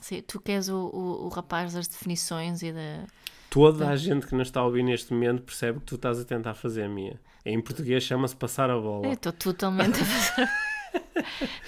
Sim, 0.00 0.22
tu 0.26 0.40
que 0.40 0.52
és 0.52 0.68
o, 0.68 0.76
o, 0.76 1.26
o 1.26 1.28
rapaz 1.28 1.74
das 1.74 1.86
definições 1.86 2.62
e 2.62 2.72
da. 2.72 3.06
Toda 3.50 3.88
a 3.88 3.96
gente 3.96 4.26
que 4.26 4.34
nos 4.34 4.48
está 4.48 4.60
a 4.60 4.64
ouvir 4.64 4.82
neste 4.82 5.12
momento 5.12 5.42
percebe 5.42 5.78
que 5.80 5.86
tu 5.86 5.94
estás 5.94 6.18
a 6.18 6.24
tentar 6.24 6.54
fazer 6.54 6.84
a 6.84 6.88
minha. 6.88 7.20
Em 7.44 7.60
português 7.60 8.02
chama-se 8.02 8.34
passar 8.34 8.70
a 8.70 8.78
bola. 8.78 9.06
Eu 9.06 9.12
estou 9.12 9.32
totalmente 9.32 10.00
a 10.00 10.04
fazer. 10.04 10.48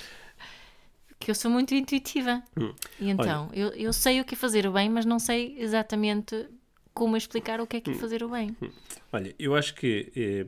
que 1.19 1.31
eu 1.31 1.35
sou 1.35 1.51
muito 1.51 1.75
intuitiva. 1.75 2.43
Hum. 2.59 2.75
E 2.99 3.11
então, 3.11 3.51
eu, 3.53 3.69
eu 3.71 3.93
sei 3.93 4.21
o 4.21 4.25
que 4.25 4.35
é 4.35 4.37
fazer 4.37 4.67
o 4.67 4.73
bem, 4.73 4.89
mas 4.89 5.05
não 5.05 5.19
sei 5.19 5.57
exatamente 5.59 6.49
como 6.99 7.17
explicar 7.17 7.61
o 7.61 7.67
que 7.67 7.77
é 7.77 7.79
Hum. 7.79 7.83
que 7.83 7.91
é 7.93 7.95
fazer 7.95 8.23
o 8.25 8.29
bem. 8.29 8.55
Olha, 9.13 9.35
eu 9.39 9.55
acho 9.55 9.75
que 9.75 10.13
eh, 10.17 10.45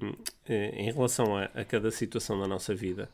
eh, 0.48 0.74
em 0.82 0.92
relação 0.92 1.36
a, 1.36 1.44
a 1.54 1.64
cada 1.64 1.90
situação 1.90 2.38
da 2.40 2.46
nossa 2.48 2.74
vida, 2.74 3.08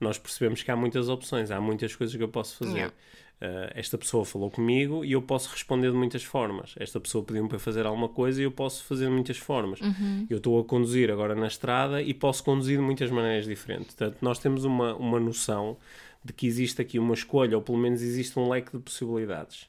nós 0.00 0.18
percebemos 0.18 0.62
que 0.62 0.70
há 0.70 0.76
muitas 0.76 1.08
opções, 1.08 1.50
há 1.50 1.60
muitas 1.60 1.94
coisas 1.94 2.14
que 2.16 2.22
eu 2.22 2.28
posso 2.28 2.56
fazer. 2.56 2.92
Eh, 3.40 3.72
esta 3.76 3.96
pessoa 3.96 4.24
falou 4.24 4.50
comigo 4.50 5.04
e 5.04 5.12
eu 5.12 5.22
posso 5.22 5.50
responder 5.50 5.90
de 5.90 5.96
muitas 5.96 6.22
formas. 6.24 6.74
Esta 6.78 6.98
pessoa 7.00 7.24
pediu-me 7.24 7.48
para 7.48 7.58
fazer 7.58 7.86
alguma 7.86 8.08
coisa 8.08 8.40
e 8.40 8.44
eu 8.44 8.50
posso 8.50 8.84
fazer 8.84 9.06
de 9.06 9.12
muitas 9.12 9.38
formas. 9.38 9.78
Eu 10.28 10.38
estou 10.38 10.58
a 10.60 10.64
conduzir 10.64 11.10
agora 11.10 11.34
na 11.34 11.46
estrada 11.46 12.02
e 12.02 12.12
posso 12.12 12.42
conduzir 12.44 12.76
de 12.78 12.82
muitas 12.82 13.10
maneiras 13.10 13.46
diferentes. 13.46 13.94
Portanto, 13.94 14.18
nós 14.20 14.38
temos 14.38 14.64
uma, 14.64 14.94
uma 14.96 15.18
noção 15.20 15.76
de 16.24 16.32
que 16.34 16.46
existe 16.46 16.82
aqui 16.82 16.98
uma 16.98 17.14
escolha, 17.14 17.56
ou 17.56 17.62
pelo 17.62 17.78
menos 17.78 18.02
existe 18.02 18.38
um 18.38 18.48
leque 18.50 18.72
de 18.76 18.82
possibilidades. 18.82 19.68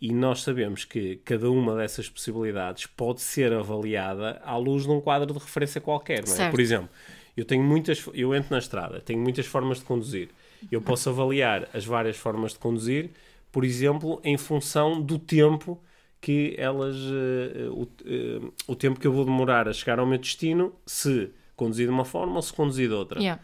E 0.00 0.12
nós 0.12 0.42
sabemos 0.42 0.84
que 0.84 1.16
cada 1.24 1.50
uma 1.50 1.74
dessas 1.74 2.08
possibilidades 2.08 2.86
pode 2.86 3.20
ser 3.20 3.52
avaliada 3.52 4.40
à 4.44 4.56
luz 4.56 4.84
de 4.84 4.90
um 4.90 5.00
quadro 5.00 5.32
de 5.32 5.38
referência 5.38 5.80
qualquer, 5.80 6.24
não 6.24 6.32
é? 6.32 6.36
Certo. 6.36 6.50
Por 6.52 6.60
exemplo, 6.60 6.88
eu 7.36 7.44
tenho 7.44 7.64
muitas, 7.64 8.04
eu 8.14 8.34
entro 8.34 8.52
na 8.52 8.58
estrada, 8.58 9.00
tenho 9.00 9.20
muitas 9.20 9.46
formas 9.46 9.78
de 9.78 9.84
conduzir. 9.84 10.28
Eu 10.70 10.80
posso 10.80 11.08
avaliar 11.08 11.68
as 11.72 11.84
várias 11.84 12.16
formas 12.16 12.52
de 12.52 12.58
conduzir, 12.58 13.10
por 13.50 13.64
exemplo, 13.64 14.20
em 14.24 14.36
função 14.36 15.00
do 15.00 15.18
tempo 15.18 15.80
que 16.20 16.54
elas, 16.58 16.96
o, 16.96 17.88
eh, 18.04 18.40
o 18.66 18.74
tempo 18.74 18.98
que 18.98 19.06
eu 19.06 19.12
vou 19.12 19.24
demorar 19.24 19.68
a 19.68 19.72
chegar 19.72 20.00
ao 20.00 20.06
meu 20.06 20.18
destino, 20.18 20.72
se 20.84 21.30
conduzir 21.54 21.86
de 21.86 21.92
uma 21.92 22.04
forma 22.04 22.36
ou 22.36 22.42
se 22.42 22.52
conduzir 22.52 22.88
de 22.88 22.94
outra 22.94 23.20
Yeah. 23.20 23.40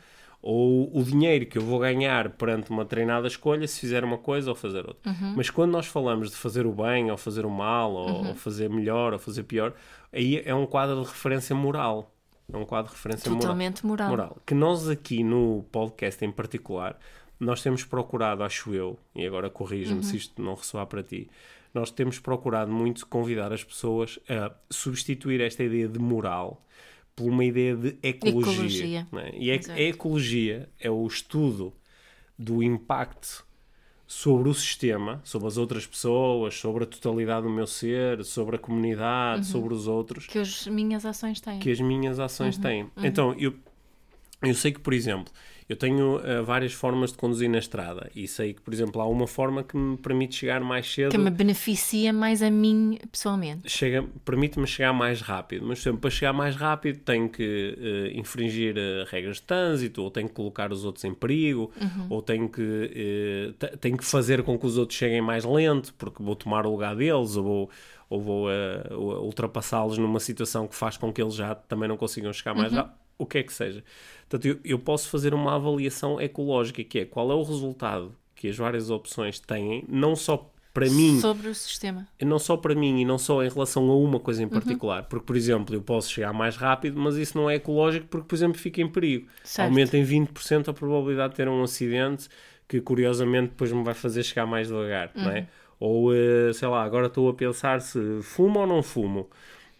Ou 0.46 0.90
o 0.94 1.02
dinheiro 1.02 1.46
que 1.46 1.56
eu 1.56 1.62
vou 1.62 1.78
ganhar 1.78 2.28
perante 2.30 2.70
uma 2.70 2.84
treinada 2.84 3.26
escolha 3.26 3.66
se 3.66 3.80
fizer 3.80 4.04
uma 4.04 4.18
coisa 4.18 4.50
ou 4.50 4.54
fazer 4.54 4.86
outra. 4.86 5.10
Uhum. 5.10 5.32
Mas 5.36 5.48
quando 5.48 5.70
nós 5.70 5.86
falamos 5.86 6.30
de 6.30 6.36
fazer 6.36 6.66
o 6.66 6.72
bem 6.72 7.10
ou 7.10 7.16
fazer 7.16 7.46
o 7.46 7.50
mal, 7.50 7.92
ou, 7.94 8.08
Uhum. 8.08 8.28
ou 8.28 8.34
fazer 8.34 8.68
melhor 8.68 9.14
ou 9.14 9.18
fazer 9.18 9.42
pior, 9.44 9.72
aí 10.12 10.42
é 10.44 10.54
um 10.54 10.66
quadro 10.66 10.96
de 11.00 11.06
referência 11.08 11.56
moral. 11.56 12.14
É 12.52 12.56
um 12.58 12.64
quadro 12.66 12.90
de 12.90 12.96
referência 12.96 13.30
moral 13.30 13.40
Totalmente 13.40 13.86
moral. 13.86 14.10
moral. 14.10 14.36
Que 14.44 14.52
nós 14.54 14.86
aqui 14.86 15.24
no 15.24 15.64
podcast 15.72 16.22
em 16.22 16.30
particular, 16.30 16.98
nós 17.40 17.62
temos 17.62 17.82
procurado, 17.82 18.42
acho 18.44 18.74
eu, 18.74 18.98
e 19.16 19.26
agora 19.26 19.48
corrija-me 19.48 19.96
Uhum. 20.00 20.02
se 20.02 20.16
isto 20.18 20.42
não 20.42 20.54
ressoar 20.54 20.86
para 20.86 21.02
ti, 21.02 21.26
nós 21.72 21.90
temos 21.90 22.18
procurado 22.18 22.70
muito 22.70 23.06
convidar 23.06 23.50
as 23.50 23.64
pessoas 23.64 24.18
a 24.28 24.52
substituir 24.70 25.40
esta 25.40 25.64
ideia 25.64 25.88
de 25.88 25.98
moral 25.98 26.60
por 27.16 27.28
uma 27.30 27.44
ideia 27.44 27.76
de 27.76 27.96
ecologia. 28.02 28.50
Ecologia. 28.52 29.06
é? 29.12 29.38
E 29.38 29.50
a, 29.50 29.54
Exato. 29.54 29.78
a 29.78 29.82
ecologia 29.82 30.68
é 30.80 30.90
o 30.90 31.06
estudo 31.06 31.72
do 32.38 32.62
impacto 32.62 33.44
sobre 34.06 34.48
o 34.48 34.54
sistema, 34.54 35.20
sobre 35.24 35.48
as 35.48 35.56
outras 35.56 35.86
pessoas, 35.86 36.54
sobre 36.58 36.84
a 36.84 36.86
totalidade 36.86 37.46
do 37.46 37.50
meu 37.50 37.66
ser, 37.66 38.24
sobre 38.24 38.56
a 38.56 38.58
comunidade, 38.58 39.38
Uhum. 39.38 39.44
sobre 39.44 39.74
os 39.74 39.86
outros 39.86 40.26
Que 40.26 40.38
as 40.38 40.66
minhas 40.66 41.06
ações 41.06 41.40
têm. 41.40 41.58
que 41.58 41.70
as 41.70 41.80
minhas 41.80 42.18
ações 42.20 42.58
têm. 42.58 42.90
Então, 42.98 43.34
eu, 43.38 43.54
eu 44.42 44.54
sei 44.54 44.72
que, 44.72 44.80
por 44.80 44.92
exemplo, 44.92 45.32
eu 45.68 45.76
tenho 45.76 46.20
eh, 46.24 46.42
várias 46.42 46.72
formas 46.72 47.10
de 47.12 47.16
conduzir 47.18 47.48
na 47.48 47.58
estrada 47.58 48.10
e 48.14 48.28
sei 48.28 48.52
que, 48.52 48.60
por 48.60 48.72
exemplo, 48.74 49.00
há 49.00 49.06
uma 49.06 49.26
forma 49.26 49.62
que 49.62 49.76
me 49.76 49.96
permite 49.96 50.34
chegar 50.36 50.60
mais 50.60 50.92
cedo. 50.92 51.10
Que 51.10 51.18
me 51.18 51.30
beneficia 51.30 52.12
mais 52.12 52.42
a 52.42 52.50
mim 52.50 52.98
pessoalmente. 53.10 53.68
Chega, 53.70 54.04
permite-me 54.24 54.66
chegar 54.66 54.92
mais 54.92 55.20
rápido, 55.22 55.64
mas 55.66 55.80
sempre 55.82 56.00
para 56.02 56.10
chegar 56.10 56.32
mais 56.32 56.54
rápido 56.54 56.98
tenho 57.00 57.28
que 57.28 57.78
eh, 57.80 58.18
infringir 58.18 58.74
eh, 58.76 59.04
regras 59.08 59.36
de 59.36 59.42
trânsito, 59.42 60.02
ou 60.02 60.10
tenho 60.10 60.28
que 60.28 60.34
colocar 60.34 60.70
os 60.70 60.84
outros 60.84 61.04
em 61.04 61.14
perigo, 61.14 61.70
ou 62.10 62.20
tenho 62.20 62.48
que, 62.48 63.54
te- 63.58 63.76
tenho 63.78 63.96
que 63.96 64.04
fazer 64.04 64.42
com 64.42 64.58
que 64.58 64.66
os 64.66 64.76
outros 64.76 64.98
cheguem 64.98 65.20
mais 65.22 65.44
lento, 65.44 65.94
porque 65.94 66.22
vou 66.22 66.36
tomar 66.36 66.66
o 66.66 66.70
lugar 66.70 66.94
deles, 66.94 67.36
ou 67.36 67.42
vou, 67.42 67.70
ou 68.10 68.20
vou 68.20 68.50
eh, 68.50 68.86
ultrapassá-los 68.94 69.98
numa 69.98 70.20
situação 70.20 70.66
que 70.68 70.74
faz 70.74 70.96
com 70.96 71.12
que 71.12 71.22
eles 71.22 71.34
já 71.34 71.54
também 71.54 71.88
não 71.88 71.96
consigam 71.96 72.32
chegar 72.32 72.54
mais 72.54 72.72
rápido, 72.78 72.94
o 73.18 73.26
que 73.26 73.38
é 73.38 73.42
que 73.42 73.52
seja. 73.52 73.82
Portanto, 74.28 74.46
eu, 74.46 74.58
eu 74.64 74.78
posso 74.78 75.08
fazer 75.08 75.34
uma 75.34 75.54
avaliação 75.54 76.20
ecológica, 76.20 76.82
que 76.84 77.00
é 77.00 77.04
qual 77.04 77.30
é 77.30 77.34
o 77.34 77.42
resultado 77.42 78.14
que 78.34 78.48
as 78.48 78.56
várias 78.56 78.90
opções 78.90 79.38
têm, 79.40 79.84
não 79.88 80.16
só 80.16 80.50
para 80.72 80.86
mim, 80.86 81.20
Sobre 81.20 81.48
o 81.48 81.54
sistema. 81.54 82.08
não 82.20 82.36
só 82.38 82.56
para 82.56 82.74
mim 82.74 83.00
e 83.00 83.04
não 83.04 83.16
só 83.16 83.44
em 83.44 83.48
relação 83.48 83.88
a 83.88 83.96
uma 83.96 84.18
coisa 84.18 84.40
Uhum. 84.42 84.48
em 84.48 84.50
particular. 84.50 85.04
Porque, 85.04 85.24
por 85.24 85.36
exemplo, 85.36 85.72
eu 85.72 85.80
posso 85.80 86.10
chegar 86.10 86.32
mais 86.32 86.56
rápido, 86.56 86.98
mas 87.00 87.14
isso 87.16 87.38
não 87.38 87.48
é 87.48 87.54
ecológico 87.54 88.08
porque, 88.08 88.26
por 88.26 88.34
exemplo, 88.34 88.58
fica 88.58 88.80
em 88.82 88.88
perigo. 88.88 89.28
Certo. 89.44 89.68
Aumenta 89.68 89.96
em 89.96 90.02
20% 90.02 90.68
a 90.68 90.72
probabilidade 90.74 91.30
de 91.30 91.36
ter 91.36 91.48
um 91.48 91.62
acidente 91.62 92.28
que, 92.66 92.80
curiosamente, 92.80 93.50
depois 93.50 93.70
me 93.70 93.84
vai 93.84 93.94
fazer 93.94 94.24
chegar 94.24 94.46
mais 94.46 94.66
devagar, 94.66 95.12
não 95.14 95.26
Uhum. 95.26 95.30
é? 95.30 95.46
Ou, 95.78 96.12
eh, 96.14 96.52
sei 96.52 96.66
lá, 96.66 96.82
agora 96.82 97.06
estou 97.06 97.28
a 97.28 97.34
pensar 97.34 97.80
se 97.80 98.00
fumo 98.22 98.58
ou 98.58 98.66
não 98.66 98.82
fumo. 98.82 99.28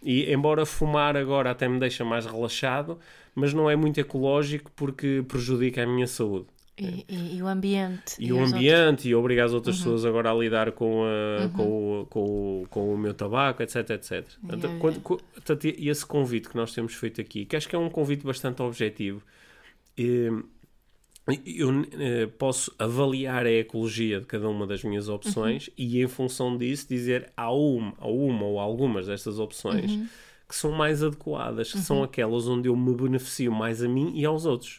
E, 0.00 0.30
embora 0.32 0.64
fumar 0.66 1.16
agora 1.16 1.50
até 1.50 1.66
me 1.66 1.80
deixa 1.80 2.04
mais 2.04 2.24
relaxado, 2.26 2.98
mas 3.34 3.52
não 3.52 3.68
é 3.70 3.76
muito 3.76 3.98
ecológico 4.00 4.70
porque 4.76 5.24
prejudica 5.26 5.82
a 5.82 5.86
minha 5.86 6.06
saúde 6.06 6.46
E, 6.78 7.04
e- 7.08 7.36
e 7.36 7.42
o 7.42 7.46
ambiente. 7.46 8.14
e 8.18 8.32
o 8.32 8.42
as 8.42 8.52
ambiente 8.52 9.08
e 9.08 9.14
obriga 9.14 9.44
as 9.44 9.52
outras 9.52 9.76
Uhum. 9.76 9.82
pessoas 9.82 10.04
agora 10.04 10.30
a 10.30 10.34
lidar 10.34 10.72
com, 10.72 11.04
a, 11.04 11.48
com, 11.48 12.00
o, 12.00 12.06
com, 12.06 12.20
o, 12.62 12.66
com 12.68 12.94
o 12.94 12.98
meu 12.98 13.14
tabaco, 13.14 13.62
etc, 13.62 13.90
etc. 13.90 14.26
Portanto, 14.40 14.66
é. 14.66 14.78
quando- 14.78 15.00
co- 15.00 15.20
portanto, 15.34 15.64
e 15.66 15.88
esse 15.88 16.04
convite 16.04 16.48
que 16.48 16.56
nós 16.56 16.72
temos 16.74 16.94
feito 16.94 17.20
aqui, 17.20 17.44
que 17.44 17.54
acho 17.56 17.68
que 17.68 17.76
é 17.76 17.78
um 17.78 17.88
convite 17.90 18.24
bastante 18.26 18.60
objetivo, 18.62 19.22
eu 19.96 21.86
eh, 21.98 22.26
posso 22.38 22.70
avaliar 22.78 23.46
a 23.46 23.50
ecologia 23.50 24.20
de 24.20 24.26
cada 24.26 24.46
uma 24.48 24.66
das 24.66 24.84
minhas 24.84 25.08
opções 25.08 25.70
e 25.78 26.02
em 26.02 26.06
função 26.08 26.56
disso 26.58 26.86
dizer 26.88 27.32
há 27.36 27.50
uma, 27.50 27.94
há 27.98 28.06
uma 28.08 28.44
ou 28.44 28.58
algumas 28.60 29.06
destas 29.06 29.38
opções 29.38 29.98
que 30.48 30.54
são 30.54 30.70
mais 30.72 31.02
adequadas, 31.02 31.72
que 31.72 31.78
são 31.78 32.02
aquelas 32.02 32.46
onde 32.46 32.68
eu 32.68 32.76
me 32.76 32.94
beneficio 32.94 33.50
mais 33.52 33.82
a 33.82 33.88
mim 33.88 34.12
e 34.14 34.24
aos 34.24 34.44
outros. 34.46 34.78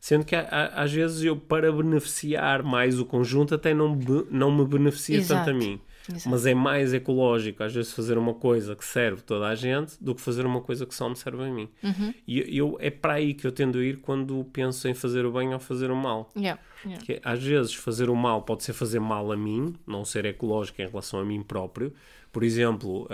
Sendo 0.00 0.24
que 0.24 0.36
às 0.36 0.92
vezes 0.92 1.22
eu, 1.22 1.36
para 1.36 1.72
beneficiar 1.72 2.62
mais 2.62 3.00
o 3.00 3.04
conjunto, 3.04 3.54
até 3.54 3.74
não, 3.74 3.94
be- 3.96 4.26
não 4.30 4.50
me 4.54 4.64
beneficia 4.64 5.16
Exato. 5.16 5.46
tanto 5.46 5.56
a 5.56 5.58
mim. 5.58 5.80
Exato. 6.08 6.28
Mas 6.28 6.46
é 6.46 6.54
mais 6.54 6.94
ecológico, 6.94 7.64
às 7.64 7.74
vezes, 7.74 7.92
fazer 7.92 8.16
uma 8.16 8.32
coisa 8.32 8.76
que 8.76 8.84
serve 8.84 9.22
toda 9.22 9.48
a 9.48 9.54
gente 9.56 9.96
do 10.00 10.14
que 10.14 10.20
fazer 10.20 10.46
uma 10.46 10.60
coisa 10.60 10.86
que 10.86 10.94
só 10.94 11.08
me 11.08 11.16
serve 11.16 11.42
a 11.42 11.50
mim. 11.50 11.68
Uhum. 11.82 12.14
E 12.28 12.56
eu, 12.56 12.76
é 12.78 12.90
para 12.90 13.14
aí 13.14 13.34
que 13.34 13.44
eu 13.44 13.50
tendo 13.50 13.78
a 13.78 13.84
ir 13.84 13.96
quando 13.96 14.44
penso 14.52 14.86
em 14.86 14.94
fazer 14.94 15.26
o 15.26 15.32
bem 15.32 15.52
ou 15.52 15.58
fazer 15.58 15.90
o 15.90 15.96
mal. 15.96 16.30
Yeah, 16.36 16.60
yeah. 16.84 17.04
Que 17.04 17.20
às 17.24 17.42
vezes 17.42 17.74
fazer 17.74 18.08
o 18.08 18.14
mal 18.14 18.42
pode 18.42 18.62
ser 18.62 18.72
fazer 18.72 19.00
mal 19.00 19.32
a 19.32 19.36
mim, 19.36 19.74
não 19.84 20.04
ser 20.04 20.24
ecológico 20.26 20.80
em 20.80 20.86
relação 20.86 21.18
a 21.18 21.24
mim 21.24 21.42
próprio. 21.42 21.92
Por 22.36 22.44
exemplo, 22.44 23.04
uh, 23.04 23.08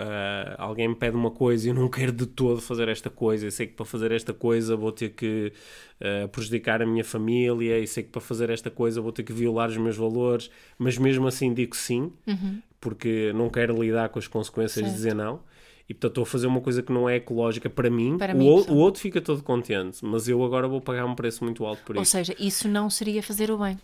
alguém 0.57 0.89
me 0.89 0.95
pede 0.95 1.15
uma 1.15 1.31
coisa 1.31 1.65
e 1.65 1.69
eu 1.69 1.73
não 1.73 1.87
quero 1.87 2.11
de 2.11 2.25
todo 2.25 2.59
fazer 2.59 2.89
esta 2.89 3.09
coisa, 3.09 3.45
eu 3.45 3.51
sei 3.51 3.67
que 3.67 3.73
para 3.73 3.85
fazer 3.85 4.11
esta 4.11 4.33
coisa 4.33 4.75
vou 4.75 4.91
ter 4.91 5.11
que 5.11 5.53
uh, 6.01 6.27
prejudicar 6.27 6.81
a 6.81 6.85
minha 6.85 7.05
família, 7.05 7.79
e 7.79 7.87
sei 7.87 8.03
que 8.03 8.09
para 8.09 8.19
fazer 8.19 8.49
esta 8.49 8.69
coisa 8.69 8.99
vou 8.99 9.13
ter 9.13 9.23
que 9.23 9.31
violar 9.31 9.69
os 9.69 9.77
meus 9.77 9.95
valores, 9.95 10.51
mas 10.77 10.97
mesmo 10.97 11.25
assim 11.25 11.53
digo 11.53 11.73
sim, 11.73 12.11
Uhum. 12.27 12.59
porque 12.81 13.31
não 13.33 13.49
quero 13.49 13.81
lidar 13.81 14.09
com 14.09 14.19
as 14.19 14.27
consequências 14.27 14.83
de 14.83 14.89
Certo. 14.91 14.93
dizer 14.93 15.15
não. 15.15 15.39
E 15.87 15.93
portanto 15.93 16.11
estou 16.11 16.21
a 16.23 16.25
fazer 16.25 16.47
uma 16.47 16.59
coisa 16.59 16.83
que 16.83 16.91
não 16.91 17.07
é 17.07 17.15
ecológica 17.15 17.69
para 17.69 17.89
mim. 17.89 18.17
Para 18.17 18.33
o, 18.33 18.37
mim, 18.37 18.49
ou- 18.49 18.57
pessoal. 18.59 18.77
o 18.77 18.79
outro 18.81 19.01
fica 19.01 19.21
todo 19.21 19.41
contente, 19.41 20.03
mas 20.03 20.27
eu 20.27 20.43
agora 20.43 20.67
vou 20.67 20.81
pagar 20.81 21.05
um 21.05 21.15
preço 21.15 21.45
muito 21.45 21.65
alto 21.65 21.81
por 21.85 21.95
Ou 21.95 22.01
isso. 22.01 22.11
seja, 22.11 22.35
isso 22.37 22.67
não 22.67 22.89
seria 22.89 23.23
fazer 23.23 23.49
o 23.49 23.57
bem. 23.57 23.77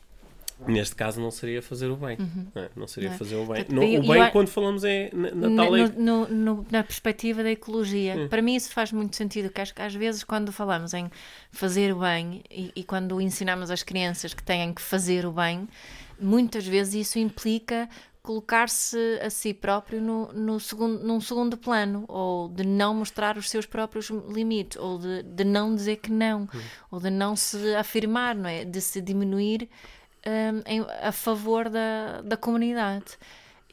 Neste 0.67 0.95
caso 0.95 1.21
não 1.21 1.31
seria 1.31 1.61
fazer 1.61 1.87
o 1.87 1.95
bem. 1.95 2.17
É, 2.55 2.69
não 2.75 2.85
seria 2.87 3.09
Não 3.09 3.15
é? 3.15 3.17
fazer 3.17 3.35
o 3.35 3.45
bem. 3.45 3.63
Portanto, 3.63 3.73
Não, 3.73 3.83
eu- 3.83 4.01
o 4.01 4.07
bem 4.07 4.21
eu- 4.23 4.31
quando 4.31 4.47
falamos 4.49 4.83
é 4.83 5.09
na, 5.13 5.31
na 5.31 5.47
no- 5.49 5.87
no- 5.97 6.27
no- 6.27 6.65
na 6.69 6.83
perspectiva 6.83 7.41
da 7.43 7.49
ecologia. 7.51 8.27
Para 8.29 8.41
mim 8.41 8.55
isso 8.55 8.71
faz 8.71 8.91
muito 8.91 9.15
sentido, 9.15 9.49
que 9.49 9.63
que 9.73 9.81
às 9.81 9.93
vezes 9.95 10.23
quando 10.23 10.51
falamos 10.51 10.93
em 10.93 11.09
fazer 11.51 11.93
o 11.93 11.99
bem 11.99 12.43
e, 12.51 12.71
e 12.75 12.83
quando 12.83 13.19
ensinamos 13.21 13.71
as 13.71 13.83
crianças 13.83 14.33
que 14.33 14.43
têm 14.43 14.73
que 14.73 14.81
fazer 14.81 15.25
o 15.25 15.31
bem, 15.31 15.67
muitas 16.19 16.65
vezes 16.67 16.93
isso 17.07 17.19
implica 17.19 17.87
colocar-se 18.21 18.97
a 19.23 19.29
si 19.29 19.53
próprio 19.53 19.99
no, 20.01 20.31
no 20.33 20.59
segundo, 20.59 21.03
num 21.03 21.19
segundo 21.19 21.57
plano, 21.57 22.05
ou 22.07 22.47
de 22.49 22.63
não 22.65 22.93
mostrar 22.93 23.37
os 23.37 23.49
seus 23.49 23.65
próprios 23.65 24.09
limites, 24.09 24.77
ou 24.77 24.99
de, 24.99 25.23
de 25.23 25.43
não 25.43 25.73
dizer 25.73 25.95
que 25.97 26.11
não, 26.11 26.47
ou 26.91 26.99
de 26.99 27.09
não 27.09 27.35
se 27.35 27.73
afirmar, 27.75 28.35
não 28.35 28.47
é? 28.49 28.63
De 28.65 28.79
se 28.81 29.01
diminuir 29.01 29.67
hum, 30.25 30.61
em- 30.65 30.85
a 31.01 31.11
favor 31.11 31.69
da, 31.69 32.21
da 32.21 32.37
comunidade. 32.37 33.17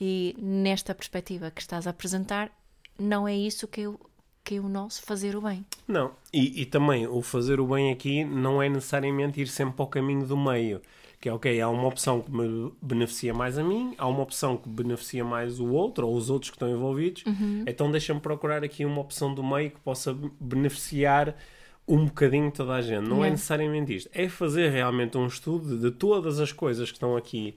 E 0.00 0.36
nesta 0.38 0.94
perspectiva 0.94 1.50
que 1.50 1.60
estás 1.60 1.86
a 1.86 1.90
apresentar, 1.90 2.50
não 2.98 3.26
é 3.26 3.34
isso 3.34 3.66
que 3.66 3.82
eu, 3.82 3.98
que 4.44 4.56
é 4.56 4.60
o 4.60 4.68
nosso 4.68 5.02
fazer 5.02 5.34
o 5.34 5.40
bem. 5.40 5.64
Não, 5.88 6.12
e, 6.32 6.60
e 6.62 6.66
também 6.66 7.06
o 7.06 7.22
fazer 7.22 7.58
o 7.60 7.66
bem 7.66 7.90
aqui 7.90 8.24
não 8.24 8.62
é 8.62 8.68
necessariamente 8.68 9.40
ir 9.40 9.46
sempre 9.48 9.74
para 9.76 9.84
o 9.84 9.88
caminho 9.88 10.26
do 10.26 10.36
meio. 10.36 10.82
Que 11.18 11.30
é 11.30 11.32
ok, 11.32 11.58
há 11.62 11.68
uma 11.70 11.88
opção 11.88 12.20
que 12.20 12.30
me 12.30 12.70
beneficia 12.82 13.32
mais 13.32 13.56
a 13.56 13.64
mim, 13.64 13.94
há 13.96 14.06
uma 14.06 14.20
opção 14.22 14.54
que 14.58 14.68
beneficia 14.68 15.24
mais 15.24 15.58
o 15.58 15.66
outro 15.72 16.06
ou 16.06 16.14
os 16.14 16.28
outros 16.28 16.50
que 16.50 16.56
estão 16.56 16.68
envolvidos, 16.68 17.24
então 17.66 17.90
deixa-me 17.90 18.20
procurar 18.20 18.62
aqui 18.62 18.84
uma 18.84 19.00
opção 19.00 19.34
do 19.34 19.42
meio 19.42 19.70
que 19.70 19.80
possa 19.80 20.14
beneficiar 20.38 21.34
um 21.88 22.04
bocadinho 22.06 22.50
toda 22.50 22.74
a 22.74 22.82
gente. 22.82 23.04
Não 23.08 23.16
é 23.18 23.20
Yeah. 23.20 23.30
necessariamente 23.30 23.94
isto. 23.96 24.10
É 24.12 24.28
fazer 24.28 24.70
realmente 24.70 25.16
um 25.16 25.26
estudo 25.26 25.78
de 25.78 25.90
todas 25.90 26.40
as 26.40 26.52
coisas 26.52 26.90
que 26.90 26.96
estão 26.96 27.16
aqui 27.16 27.54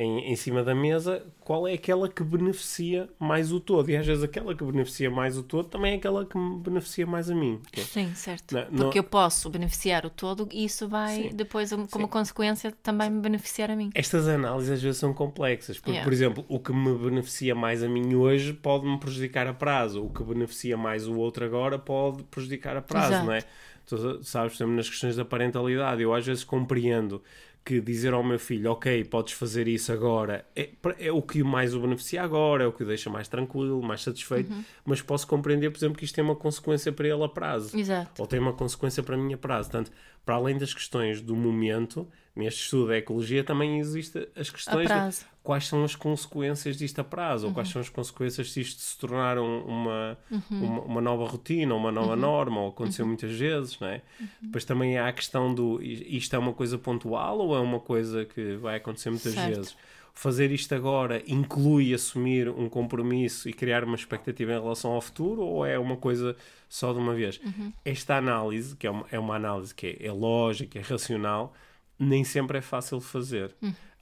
em, 0.00 0.30
em 0.30 0.36
cima 0.36 0.62
da 0.62 0.76
mesa, 0.76 1.26
qual 1.40 1.66
é 1.66 1.72
aquela 1.72 2.08
que 2.08 2.22
beneficia 2.22 3.08
mais 3.18 3.52
o 3.52 3.58
todo. 3.58 3.90
E 3.90 3.96
às 3.96 4.06
vezes 4.06 4.22
aquela 4.22 4.54
que 4.54 4.62
beneficia 4.64 5.10
mais 5.10 5.36
o 5.36 5.42
todo 5.42 5.68
também 5.68 5.94
é 5.94 5.96
aquela 5.96 6.24
que 6.24 6.38
me 6.38 6.60
beneficia 6.60 7.04
mais 7.04 7.28
a 7.28 7.34
mim. 7.34 7.60
Ok? 7.66 7.82
Sim, 7.82 8.14
certo. 8.14 8.54
Não, 8.54 8.62
Porque 8.62 8.76
não- 8.84 8.92
eu 8.94 9.02
posso 9.02 9.50
beneficiar 9.50 10.06
o 10.06 10.10
todo 10.10 10.48
e 10.52 10.64
isso 10.64 10.86
vai 10.88 11.14
Sim. 11.24 11.30
depois, 11.34 11.72
como 11.90 12.06
consequência, 12.06 12.72
também 12.80 13.10
me 13.10 13.20
beneficiar 13.20 13.72
a 13.72 13.76
mim. 13.76 13.90
Estas 13.92 14.28
análises 14.28 14.70
às 14.70 14.80
vezes 14.82 14.98
são 14.98 15.12
complexas, 15.12 15.78
porque, 15.78 15.90
Yeah. 15.90 16.04
por 16.04 16.12
exemplo, 16.12 16.44
o 16.48 16.60
que 16.60 16.72
me 16.72 16.96
beneficia 16.96 17.56
mais 17.56 17.82
a 17.82 17.88
mim 17.88 18.14
hoje 18.14 18.52
pode-me 18.52 18.98
prejudicar 19.00 19.48
a 19.48 19.52
prazo, 19.52 20.04
o 20.04 20.10
que 20.10 20.22
beneficia 20.22 20.76
mais 20.76 21.08
o 21.08 21.16
outro 21.18 21.44
agora 21.44 21.76
pode 21.76 22.22
prejudicar 22.22 22.76
a 22.76 22.82
prazo, 22.82 23.08
Exato. 23.14 23.26
não 23.26 23.32
é? 23.32 23.40
Tu 23.84 24.22
sabes, 24.22 24.52
por 24.52 24.58
exemplo, 24.58 24.76
nas 24.76 24.88
questões 24.88 25.16
da 25.16 25.24
parentalidade, 25.24 26.02
eu 26.02 26.12
às 26.14 26.24
vezes 26.24 26.44
compreendo 26.44 27.22
que 27.64 27.80
dizer 27.80 28.14
ao 28.14 28.24
meu 28.24 28.38
filho, 28.38 28.70
ok, 28.72 29.04
podes 29.04 29.34
fazer 29.34 29.68
isso 29.68 29.92
agora, 29.92 30.44
é, 30.56 30.70
é 30.98 31.12
o 31.12 31.20
que 31.20 31.42
mais 31.42 31.74
o 31.74 31.80
beneficia 31.80 32.22
agora, 32.22 32.64
é 32.64 32.66
o 32.66 32.72
que 32.72 32.82
o 32.82 32.86
deixa 32.86 33.10
mais 33.10 33.28
tranquilo, 33.28 33.82
mais 33.82 34.02
satisfeito, 34.02 34.50
Uhum. 34.50 34.64
mas 34.86 35.02
posso 35.02 35.26
compreender, 35.26 35.70
por 35.70 35.76
exemplo, 35.78 35.98
que 35.98 36.04
isto 36.04 36.14
tem 36.14 36.24
uma 36.24 36.34
consequência 36.36 36.90
para 36.90 37.06
ele 37.06 37.22
a 37.22 37.28
prazo 37.28 37.76
Exato. 37.78 38.22
ou 38.22 38.26
tem 38.26 38.38
uma 38.40 38.54
consequência 38.54 39.02
para 39.02 39.16
mim 39.18 39.34
a 39.34 39.36
prazo. 39.38 39.70
Portanto, 39.70 39.92
para 40.24 40.34
além 40.36 40.56
das 40.56 40.72
questões 40.72 41.20
do 41.20 41.36
momento, 41.36 42.08
neste 42.38 42.62
estudo 42.62 42.88
da 42.88 42.96
ecologia 42.96 43.42
também 43.44 43.78
existem 43.78 44.26
as 44.36 44.48
questões 44.48 44.86
de 44.88 44.94
quais 45.42 45.66
são 45.66 45.82
as 45.84 45.94
consequências 45.96 46.76
disto 46.76 47.00
a 47.00 47.04
prazo, 47.04 47.46
ou 47.48 47.52
quais 47.54 47.68
são 47.68 47.80
as 47.80 47.88
consequências 47.88 48.52
se 48.52 48.60
isto 48.60 48.80
se 48.80 48.96
tornar 48.98 49.38
um- 49.38 49.62
uma, 49.64 50.18
uma, 50.50 50.80
uma 50.82 51.00
nova 51.00 51.26
rotina, 51.26 51.74
uma 51.74 51.90
nova 51.90 52.14
norma, 52.16 52.60
ou 52.60 52.68
aconteceu 52.68 53.06
muitas 53.06 53.32
vezes, 53.32 53.78
não 53.80 53.88
é? 53.88 54.02
Depois 54.40 54.64
também 54.64 54.96
há 54.98 55.08
a 55.08 55.12
questão 55.12 55.52
do 55.54 55.82
isto 55.82 56.34
é 56.36 56.38
uma 56.38 56.52
coisa 56.52 56.78
pontual 56.78 57.38
ou 57.38 57.56
é 57.56 57.60
uma 57.60 57.80
coisa 57.80 58.24
que 58.24 58.56
vai 58.56 58.76
acontecer 58.76 59.10
muitas 59.10 59.32
Certo. 59.34 59.56
vezes? 59.56 59.76
Fazer 60.14 60.50
isto 60.50 60.74
agora 60.74 61.22
inclui 61.28 61.94
assumir 61.94 62.48
um 62.48 62.68
compromisso 62.68 63.48
e 63.48 63.52
criar 63.52 63.84
uma 63.84 63.94
expectativa 63.94 64.52
em 64.52 64.60
relação 64.60 64.90
ao 64.90 65.00
futuro 65.00 65.42
ou 65.42 65.64
é 65.64 65.78
uma 65.78 65.96
coisa 65.96 66.34
só 66.68 66.92
de 66.92 66.98
uma 66.98 67.14
vez? 67.14 67.40
Esta 67.84 68.16
análise, 68.16 68.74
que 68.76 68.86
é 68.86 68.90
uma, 68.90 69.06
é 69.12 69.18
uma 69.18 69.36
análise 69.36 69.72
que 69.74 69.86
é, 70.00 70.06
é 70.08 70.12
lógica, 70.12 70.76
é 70.78 70.82
racional, 70.82 71.54
nem 71.98 72.24
sempre 72.24 72.58
é 72.58 72.60
fácil 72.62 73.00
fazer. 73.00 73.54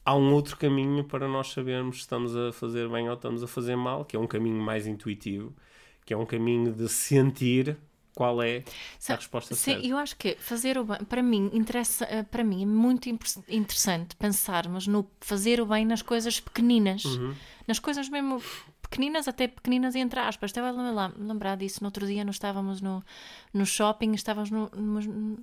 Há 0.04 0.14
um 0.14 0.32
outro 0.32 0.56
caminho 0.56 1.02
para 1.04 1.26
nós 1.26 1.48
sabermos 1.52 1.96
se 1.96 2.00
estamos 2.02 2.36
a 2.36 2.52
fazer 2.52 2.88
bem 2.88 3.08
ou 3.08 3.14
estamos 3.14 3.42
a 3.42 3.46
fazer 3.46 3.74
mal, 3.76 4.04
que 4.04 4.14
é 4.16 4.18
um 4.18 4.26
caminho 4.26 4.60
mais 4.62 4.86
intuitivo, 4.86 5.52
que 6.04 6.14
é 6.14 6.16
um 6.16 6.26
caminho 6.26 6.72
de 6.72 6.88
sentir 6.88 7.76
qual 8.14 8.40
é 8.42 8.62
a 9.08 9.14
resposta 9.14 9.54
Sim, 9.54 9.72
certa. 9.72 9.86
eu 9.86 9.96
acho 9.98 10.16
que 10.16 10.36
fazer 10.36 10.78
o 10.78 10.84
bem, 10.84 10.98
para 11.04 11.22
mim, 11.22 11.50
interessa, 11.52 12.04
eh, 12.06 12.22
para 12.22 12.42
mim 12.44 12.62
é 12.62 12.66
muito 12.66 13.08
interessante 13.48 14.16
pensarmos 14.16 14.86
no 14.86 15.06
fazer 15.20 15.60
o 15.60 15.66
bem 15.66 15.84
nas 15.84 16.00
coisas 16.02 16.40
pequeninas, 16.40 17.04
Uhum. 17.04 17.34
nas 17.66 17.78
coisas 17.78 18.08
mesmo 18.08 18.40
pequeninas, 18.80 19.26
até 19.28 19.48
pequeninas 19.48 19.94
entre 19.96 20.18
aspas. 20.20 20.50
Estava 20.50 20.68
a 20.68 20.70
lembrar- 20.70 21.12
lembrar 21.18 21.56
disso 21.56 21.80
no 21.82 21.88
outro 21.88 22.06
dia, 22.06 22.24
nós 22.24 22.36
estávamos 22.36 22.80
no, 22.80 23.02
no 23.52 23.66
shopping, 23.66 24.12
estávamos, 24.12 24.50
no- 24.50 24.70
numa, 24.74 25.00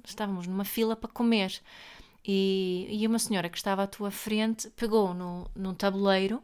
estávamos 0.08 0.48
numa 0.48 0.64
fila 0.66 0.96
para 0.96 1.12
comer. 1.12 1.62
E, 2.26 2.88
e 2.90 3.06
uma 3.06 3.20
senhora 3.20 3.50
que 3.50 3.58
estava 3.58 3.84
à 3.84 3.88
tua 3.88 4.10
frente 4.10 4.70
pegou 4.72 5.14
no, 5.14 5.50
num 5.56 5.74
tabuleiro 5.74 6.42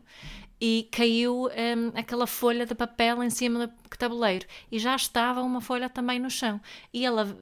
e 0.62 0.90
caiu 0.92 1.46
hum, 1.46 1.92
aquela 1.96 2.28
folha 2.28 2.66
de 2.66 2.76
papel 2.76 3.24
em 3.24 3.30
cima 3.30 3.68
do 3.68 3.98
tabuleiro. 3.98 4.46
E 4.70 4.78
já 4.78 4.96
estava 4.96 5.42
uma 5.42 5.62
folha 5.62 5.90
também 5.90 6.20
no 6.20 6.30
chão. 6.30 6.60
E 6.94 7.06
ela 7.06 7.38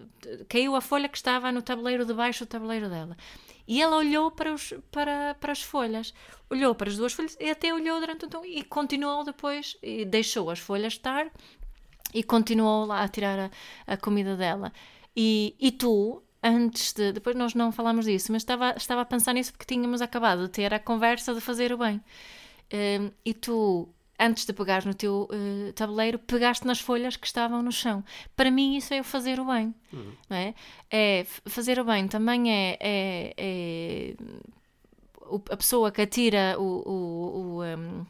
caiu 0.47 0.75
a 0.75 0.81
folha 0.81 1.09
que 1.09 1.17
estava 1.17 1.51
no 1.51 1.61
tabuleiro 1.61 2.05
debaixo 2.05 2.45
do 2.45 2.49
tabuleiro 2.49 2.89
dela. 2.89 3.17
E 3.67 3.81
ela 3.81 3.97
olhou 3.97 4.29
para, 4.29 4.53
os, 4.53 4.73
para, 4.91 5.33
para 5.33 5.51
as 5.51 5.61
folhas. 5.61 6.13
Olhou 6.49 6.75
para 6.75 6.89
as 6.89 6.95
duas 6.95 7.13
folhas 7.13 7.35
e 7.39 7.49
até 7.49 7.73
olhou 7.73 7.99
durante 7.99 8.25
um 8.25 8.29
tempo 8.29 8.45
e 8.45 8.63
continuou 8.63 9.23
depois 9.23 9.75
e 9.81 10.05
deixou 10.05 10.49
as 10.51 10.59
folhas 10.59 10.93
estar 10.93 11.31
e 12.13 12.23
continuou 12.23 12.85
lá 12.85 13.01
a 13.01 13.07
tirar 13.07 13.39
a, 13.39 13.51
a 13.93 13.97
comida 13.97 14.37
dela. 14.37 14.71
E, 15.15 15.55
e 15.59 15.71
tu, 15.71 16.23
antes 16.47 16.93
de. 16.93 17.11
Depois 17.11 17.35
nós 17.35 17.53
não 17.53 17.71
falámos 17.71 18.05
disso, 18.05 18.31
mas 18.31 18.41
estava, 18.41 18.73
estava 18.77 19.01
a 19.01 19.05
pensar 19.05 19.33
nisso 19.33 19.51
porque 19.53 19.65
tínhamos 19.73 20.01
acabado 20.01 20.43
de 20.43 20.49
ter 20.49 20.73
a 20.73 20.79
conversa 20.79 21.33
de 21.33 21.41
fazer 21.41 21.71
o 21.73 21.77
bem. 21.77 22.01
Hum, 22.73 23.11
e 23.25 23.33
tu, 23.33 23.87
antes 24.19 24.45
de 24.45 24.53
pegares 24.53 24.85
no 24.85 24.93
teu 24.93 25.27
eh, 25.31 25.71
tabuleiro, 25.73 26.19
pegaste 26.19 26.65
nas 26.65 26.79
folhas 26.79 27.15
que 27.15 27.27
estavam 27.27 27.61
no 27.61 27.71
chão. 27.71 28.03
Para 28.35 28.51
mim, 28.51 28.75
isso 28.77 28.93
é 28.93 28.99
o 28.99 29.03
fazer 29.03 29.39
o 29.39 29.45
bem. 29.45 29.73
Não 30.29 30.37
é? 30.37 30.53
é 30.91 31.25
fazer 31.45 31.79
o 31.79 31.85
bem 31.85 32.07
também 32.07 32.51
é- 32.51 32.77
é- 32.81 33.33
é 33.37 34.15
a 35.51 35.57
pessoa 35.57 35.91
que 35.91 36.01
atira 36.01 36.55
o, 36.57 36.63
o, 36.63 37.57
o, 37.59 37.63
um, 37.63 38.05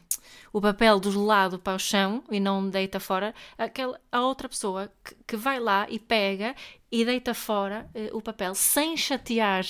o 0.52 0.60
papel 0.60 1.00
do 1.00 1.10
gelado 1.10 1.58
para 1.58 1.74
o 1.74 1.78
chão 1.78 2.22
e 2.30 2.38
não 2.38 2.68
deita 2.70 3.00
fora, 3.00 3.34
aquela, 3.56 4.00
a 4.12 4.20
outra 4.20 4.48
pessoa 4.48 4.90
que, 5.04 5.16
que 5.26 5.36
vai 5.36 5.58
lá 5.58 5.86
e 5.88 5.98
pega 5.98 6.54
e 6.90 7.04
deita 7.04 7.34
fora 7.34 7.88
eh, 7.94 8.10
o 8.12 8.20
papel 8.20 8.54
sem 8.54 8.96
chatear 8.96 9.64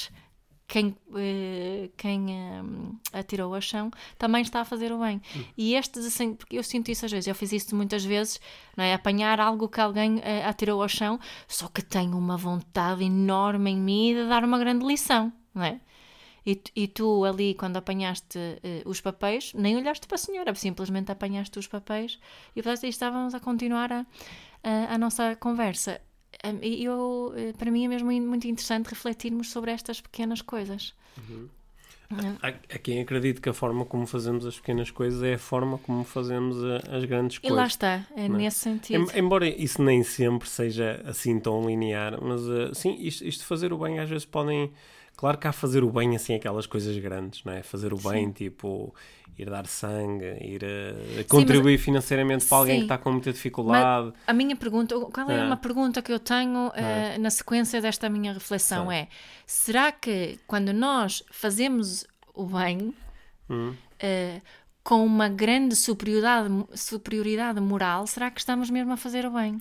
quem, 0.68 0.94
eh, 1.16 1.88
quem 1.96 2.26
um, 2.28 2.98
atirou 3.12 3.54
ao 3.54 3.60
chão, 3.60 3.90
também 4.18 4.42
está 4.42 4.60
a 4.60 4.64
fazer 4.66 4.92
o 4.92 4.98
bem. 4.98 5.20
E 5.56 5.74
estes, 5.74 6.04
assim, 6.04 6.34
porque 6.34 6.58
eu 6.58 6.62
sinto 6.62 6.90
isso 6.90 7.06
às 7.06 7.10
vezes, 7.10 7.26
eu 7.26 7.34
fiz 7.34 7.52
isso 7.52 7.74
muitas 7.74 8.04
vezes, 8.04 8.38
não 8.76 8.84
é? 8.84 8.92
Apanhar 8.92 9.40
algo 9.40 9.66
que 9.68 9.80
alguém 9.80 10.20
eh, 10.22 10.44
atirou 10.44 10.82
ao 10.82 10.88
chão, 10.88 11.18
só 11.48 11.68
que 11.68 11.82
tenho 11.82 12.16
uma 12.16 12.36
vontade 12.36 13.02
enorme 13.02 13.70
em 13.70 13.78
mim 13.78 14.14
de 14.14 14.28
dar 14.28 14.44
uma 14.44 14.58
grande 14.58 14.86
lição, 14.86 15.32
não 15.54 15.62
é? 15.62 15.80
E, 16.46 16.60
e 16.76 16.86
tu 16.86 17.24
ali, 17.24 17.54
quando 17.54 17.78
apanhaste 17.78 18.38
eh, 18.62 18.82
os 18.84 19.00
papéis, 19.00 19.52
nem 19.54 19.76
olhaste 19.76 20.06
para 20.06 20.16
a 20.16 20.18
senhora, 20.18 20.54
simplesmente 20.54 21.10
apanhaste 21.10 21.58
os 21.58 21.66
papéis 21.66 22.18
e, 22.54 22.62
portanto, 22.62 22.84
estávamos 22.84 23.34
a 23.34 23.40
continuar 23.40 23.90
a, 23.92 24.06
a, 24.62 24.94
a 24.94 24.98
nossa 24.98 25.34
conversa. 25.36 26.00
Hum, 26.44 26.58
E 26.62 26.84
eu, 26.84 27.32
eh, 27.36 27.52
para 27.58 27.70
mim 27.70 27.84
é 27.84 27.88
mesmo 27.88 28.10
muito 28.12 28.46
interessante 28.46 28.86
refletirmos 28.88 29.50
sobre 29.50 29.70
estas 29.72 30.00
pequenas 30.00 30.40
coisas. 30.40 30.94
Há, 32.42 32.48
há 32.48 32.78
quem 32.78 33.00
acredite 33.00 33.40
que 33.40 33.48
a 33.48 33.52
forma 33.52 33.84
como 33.84 34.06
fazemos 34.06 34.46
as 34.46 34.56
pequenas 34.56 34.90
coisas 34.90 35.22
é 35.22 35.34
a 35.34 35.38
forma 35.38 35.76
como 35.78 36.04
fazemos 36.04 36.56
a- 36.64 36.96
as 36.96 37.04
grandes 37.04 37.36
E 37.36 37.40
coisas. 37.40 37.56
lá 37.56 37.66
está, 37.66 38.06
é 38.16 38.28
não 38.28 38.36
é? 38.36 38.38
nesse 38.38 38.60
sentido. 38.60 39.10
Em- 39.14 39.18
embora 39.18 39.46
isso 39.46 39.82
nem 39.82 40.02
sempre 40.02 40.48
seja 40.48 41.02
assim 41.04 41.38
tão 41.38 41.66
linear, 41.66 42.18
mas 42.22 42.40
uh, 42.42 42.74
sim, 42.74 42.96
isto, 43.00 43.24
isto 43.26 43.44
fazer 43.44 43.72
o 43.72 43.78
bem 43.78 43.98
às 43.98 44.08
vezes 44.08 44.24
podem 44.24 44.72
Claro 45.18 45.36
que 45.36 45.48
há 45.48 45.52
fazer 45.52 45.82
o 45.82 45.90
bem, 45.90 46.14
assim, 46.14 46.32
aquelas 46.36 46.64
coisas 46.64 46.96
grandes, 46.96 47.42
não 47.42 47.52
é? 47.52 47.60
Fazer 47.60 47.92
o 47.92 47.98
bem, 47.98 48.30
tipo, 48.30 48.94
ir 49.36 49.50
dar 49.50 49.66
sangue, 49.66 50.24
ir 50.40 50.62
uh, 50.62 51.24
contribuir 51.28 51.76
financeiramente 51.76 52.44
para 52.46 52.56
alguém 52.58 52.74
Sim. 52.74 52.80
que 52.82 52.84
está 52.84 52.98
com 52.98 53.10
muita 53.10 53.32
dificuldade. 53.32 54.12
Mas 54.16 54.28
a 54.28 54.32
minha 54.32 54.54
pergunta, 54.54 54.94
qual 55.12 55.28
é 55.28 55.40
Ah. 55.40 55.44
uma 55.46 55.56
pergunta 55.56 56.00
que 56.00 56.12
eu 56.12 56.20
tenho 56.20 56.70
eh, 56.72 57.14
Ah. 57.16 57.18
na 57.18 57.30
sequência 57.30 57.80
desta 57.80 58.08
minha 58.08 58.32
reflexão 58.32 58.90
Sim. 58.90 58.94
é: 58.94 59.08
será 59.44 59.90
que 59.90 60.38
quando 60.46 60.72
nós 60.72 61.24
fazemos 61.32 62.06
o 62.32 62.46
bem 62.46 62.94
Hum. 63.50 63.74
eh, 63.98 64.40
com 64.84 65.04
uma 65.04 65.28
grande 65.28 65.74
superioridade, 65.74 66.48
superioridade 66.76 67.60
moral, 67.60 68.06
será 68.06 68.30
que 68.30 68.38
estamos 68.38 68.70
mesmo 68.70 68.92
a 68.92 68.96
fazer 68.96 69.26
o 69.26 69.32
bem? 69.32 69.58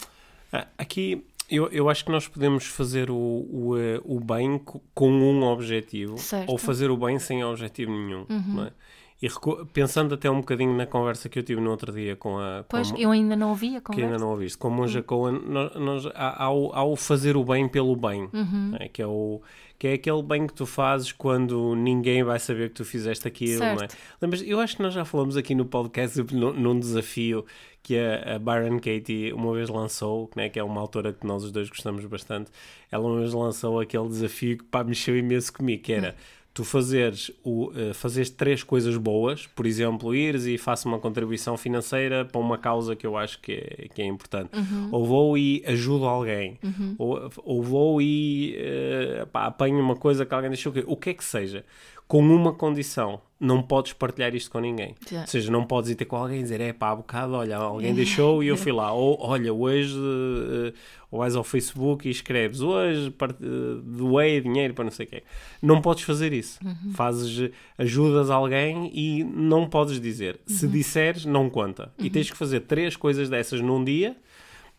Ah, 0.53 0.67
Aqui 0.77 1.25
eu, 1.49 1.67
eu 1.69 1.89
acho 1.89 2.03
que 2.05 2.12
nós 2.12 2.27
podemos 2.27 2.65
fazer 2.65 3.10
o, 3.10 3.15
o, 3.15 3.77
eh, 3.77 3.99
o 4.03 4.19
bem 4.19 4.57
co- 4.60 4.81
com 4.93 5.10
um 5.12 5.43
objetivo 5.43 6.17
Certo. 6.17 6.49
ou 6.49 6.57
fazer 6.57 6.89
o 6.91 6.97
bem 6.97 7.17
sem 7.19 7.43
objetivo 7.43 7.91
nenhum. 7.91 8.25
não 8.29 8.65
é? 8.65 8.71
E 9.19 9.27
pensando 9.73 10.13
até 10.13 10.29
um 10.29 10.41
bocadinho 10.41 10.75
na 10.77 10.86
conversa 10.86 11.27
que 11.27 11.39
eu 11.39 11.43
tive 11.43 11.60
no 11.60 11.71
outro 11.71 11.91
dia 11.91 12.15
com 12.15 12.38
a. 12.38 12.41
com 12.41 12.43
a 12.60 12.63
Pois, 12.69 12.91
Mo- 12.91 12.97
eu 12.99 13.10
ainda 13.10 13.36
não 13.36 13.49
ouvi 13.49 13.75
a 13.75 13.81
que 13.81 13.91
ainda 13.93 14.03
conversa. 14.03 14.17
não 14.25 14.29
ouviste, 14.31 14.57
com 14.60 14.67
a 14.67 14.71
Monja 14.71 15.01
Cohen, 15.01 15.41
nós, 15.43 15.73
nós, 15.75 16.05
há, 16.13 16.43
há 16.43 16.51
o, 16.53 16.71
há 16.71 16.83
o 16.83 16.95
fazer 16.95 17.36
o 17.36 17.43
bem 17.43 17.67
pelo 17.67 17.95
bem, 17.95 18.29
não 18.31 18.77
é? 18.79 18.88
que, 18.88 19.01
é 19.01 19.07
o, 19.07 19.41
que 19.77 19.87
é 19.87 19.93
aquele 19.93 20.23
bem 20.23 20.47
que 20.47 20.53
tu 20.53 20.65
fazes 20.65 21.11
quando 21.11 21.75
ninguém 21.75 22.23
vai 22.23 22.39
saber 22.39 22.69
que 22.69 22.75
tu 22.75 22.85
fizeste 22.85 23.27
aquilo. 23.27 23.59
Não 23.59 23.65
é? 23.67 23.77
Certo. 23.77 23.97
Lembras, 24.21 24.41
eu 24.41 24.59
acho 24.59 24.77
que 24.77 24.81
nós 24.81 24.93
já 24.93 25.05
falamos 25.05 25.37
aqui 25.37 25.53
no 25.53 25.65
podcast 25.65 26.21
num, 26.33 26.53
num 26.53 26.79
desafio 26.79 27.45
que 27.83 27.97
a, 27.97 28.35
a 28.35 28.39
Byron 28.39 28.79
Katie 28.79 29.31
uma 29.33 29.53
vez 29.53 29.69
lançou, 29.69 30.29
né, 30.35 30.49
que 30.49 30.59
é 30.59 30.63
uma 30.63 30.81
autora 30.81 31.13
que 31.13 31.25
nós 31.25 31.43
os 31.43 31.51
dois 31.51 31.69
gostamos 31.69 32.03
bastante. 32.05 32.51
Ela 32.91 33.05
uma 33.05 33.19
vez 33.19 33.33
lançou 33.33 33.79
aquele 33.79 34.07
desafio 34.07 34.57
que 34.57 34.63
pá, 34.63 34.83
mexeu 34.83 35.15
imenso 35.15 35.53
comigo, 35.53 35.83
que 35.83 35.93
era 35.93 36.15
tu 36.57 36.63
fazeres, 36.63 37.29
o, 37.43 37.71
eh, 37.75 37.93
fazeres 37.93 38.31
três 38.31 38.63
coisas 38.63 38.97
boas, 38.97 39.45
por 39.45 39.67
exemplo, 39.67 40.15
ires 40.15 40.47
e 40.47 40.57
faço 40.57 40.87
uma 40.87 40.97
contribuição 40.97 41.55
financeira 41.55 42.25
para 42.25 42.41
uma 42.41 42.57
causa 42.57 42.95
que 42.95 43.05
eu 43.05 43.15
acho 43.15 43.39
que 43.39 43.51
é, 43.51 43.87
que 43.93 44.01
é 44.01 44.05
importante. 44.07 44.49
Ou 44.91 45.05
vou 45.05 45.37
e 45.37 45.63
ajudo 45.67 46.05
alguém. 46.05 46.57
Ou, 46.97 47.29
ou 47.45 47.61
vou 47.61 48.01
e 48.01 48.55
eh, 48.57 49.27
pá, 49.31 49.45
apanho 49.45 49.79
uma 49.79 49.95
coisa 49.95 50.25
que 50.25 50.33
alguém 50.33 50.49
deixou. 50.49 50.73
O 50.87 50.97
que 50.97 51.11
é 51.11 51.13
que 51.13 51.23
seja. 51.23 51.63
Com 52.07 52.19
uma 52.21 52.53
condição, 52.53 53.19
não 53.39 53.61
podes 53.61 53.91
partilhar 53.91 54.33
isto 54.33 54.49
com 54.49 54.59
ninguém. 54.59 54.95
Já. 55.11 55.21
Ou 55.21 55.27
seja, 55.27 55.51
não 55.51 55.65
podes 55.65 55.89
ir 55.89 55.95
ter 55.95 56.05
com 56.05 56.15
alguém 56.15 56.39
e 56.39 56.41
dizer, 56.43 56.61
é 56.61 56.71
pá, 56.71 56.91
há 56.91 56.95
bocado, 56.95 57.33
olha, 57.33 57.57
alguém 57.57 57.93
deixou 57.93 58.41
e 58.41 58.47
eu 58.47 58.55
fui 58.55 58.71
lá. 58.71 58.93
Ou, 58.93 59.17
olha, 59.19 59.53
hoje, 59.53 59.93
eh, 59.97 60.73
ou 61.11 61.19
vais 61.19 61.35
ao 61.35 61.43
Facebook 61.43 62.07
e 62.07 62.11
escreves, 62.11 62.61
hoje 62.61 63.11
part- 63.11 63.35
eh, 63.41 63.81
doei 63.83 64.39
dinheiro 64.39 64.73
para 64.73 64.85
não 64.85 64.91
sei 64.91 65.05
o 65.05 65.09
quê. 65.09 65.23
Não 65.61 65.81
podes 65.81 66.03
fazer 66.03 66.31
isso. 66.31 66.59
Fazes, 66.93 67.51
ajudas 67.77 68.29
alguém 68.29 68.89
e 68.93 69.23
não 69.25 69.67
podes 69.67 69.99
dizer. 69.99 70.39
Se 70.47 70.65
disseres, 70.67 71.25
não 71.25 71.49
conta. 71.49 71.91
E 71.99 72.09
tens 72.09 72.31
que 72.31 72.37
fazer 72.37 72.61
três 72.61 72.95
coisas 72.95 73.27
dessas 73.29 73.59
num 73.59 73.83
dia 73.83 74.15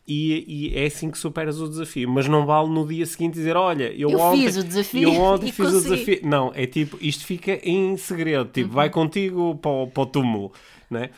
e, 0.09 0.71
e 0.71 0.75
é 0.75 0.87
assim 0.87 1.11
que 1.11 1.19
superas 1.19 1.61
o 1.61 1.69
desafio. 1.69 2.09
Mas 2.09 2.27
não 2.27 2.47
vale 2.47 2.71
no 2.71 2.87
dia 2.89 3.05
seguinte 3.05 3.35
dizer, 3.35 3.57
olha, 3.57 3.93
eu, 3.93 4.09
Eu 4.09 4.19
ontem, 4.19 4.47
fiz 4.47 4.57
o 4.57 4.65
desafio 4.65 5.03
eu 5.03 5.13
ontem 5.21 5.49
e 5.49 5.53
fiz 5.53 5.69
o 5.69 5.73
consegui." 5.73 5.97
desafio. 5.97 6.21
Não, 6.27 6.51
é 6.55 6.67
tipo, 6.67 6.97
isto 7.01 7.27
fica 7.27 7.61
em 7.63 7.95
segredo. 7.99 8.47
Tipo, 8.51 8.71
vai 8.71 8.89
contigo 8.89 9.57
para 9.57 9.71
o, 9.71 9.87
para 9.87 10.03
o 10.03 10.07
túmulo, 10.07 10.53
né? 10.91 11.11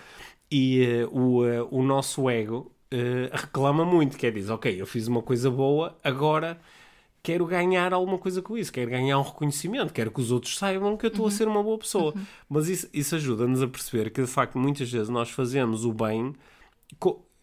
E 0.50 0.82
eh, 0.82 1.06
o, 1.12 1.46
eh, 1.46 1.62
o 1.70 1.82
nosso 1.84 2.28
ego 2.28 2.72
eh, 2.90 3.30
reclama 3.32 3.84
muito, 3.84 4.18
quer 4.18 4.32
dizer, 4.32 4.50
ok, 4.52 4.80
eu 4.80 4.86
fiz 4.86 5.06
uma 5.06 5.22
coisa 5.22 5.48
boa, 5.48 5.96
agora 6.02 6.60
quero 7.22 7.46
ganhar 7.46 7.92
alguma 7.92 8.18
coisa 8.18 8.42
com 8.42 8.58
isso, 8.58 8.72
quero 8.72 8.90
ganhar 8.90 9.18
um 9.20 9.22
reconhecimento, 9.22 9.92
quero 9.92 10.10
que 10.10 10.20
os 10.20 10.32
outros 10.32 10.58
saibam 10.58 10.96
que 10.96 11.06
eu 11.06 11.10
estou 11.10 11.26
a 11.28 11.30
ser 11.30 11.46
uma 11.46 11.62
boa 11.62 11.78
pessoa. 11.78 12.12
Mas 12.48 12.68
isso, 12.68 12.88
isso 12.92 13.14
ajuda-nos 13.14 13.62
a 13.62 13.68
perceber 13.68 14.10
que, 14.10 14.20
de 14.20 14.26
facto, 14.26 14.58
muitas 14.58 14.90
vezes 14.90 15.08
nós 15.08 15.30
fazemos 15.30 15.84
o 15.84 15.92
bem 15.92 16.34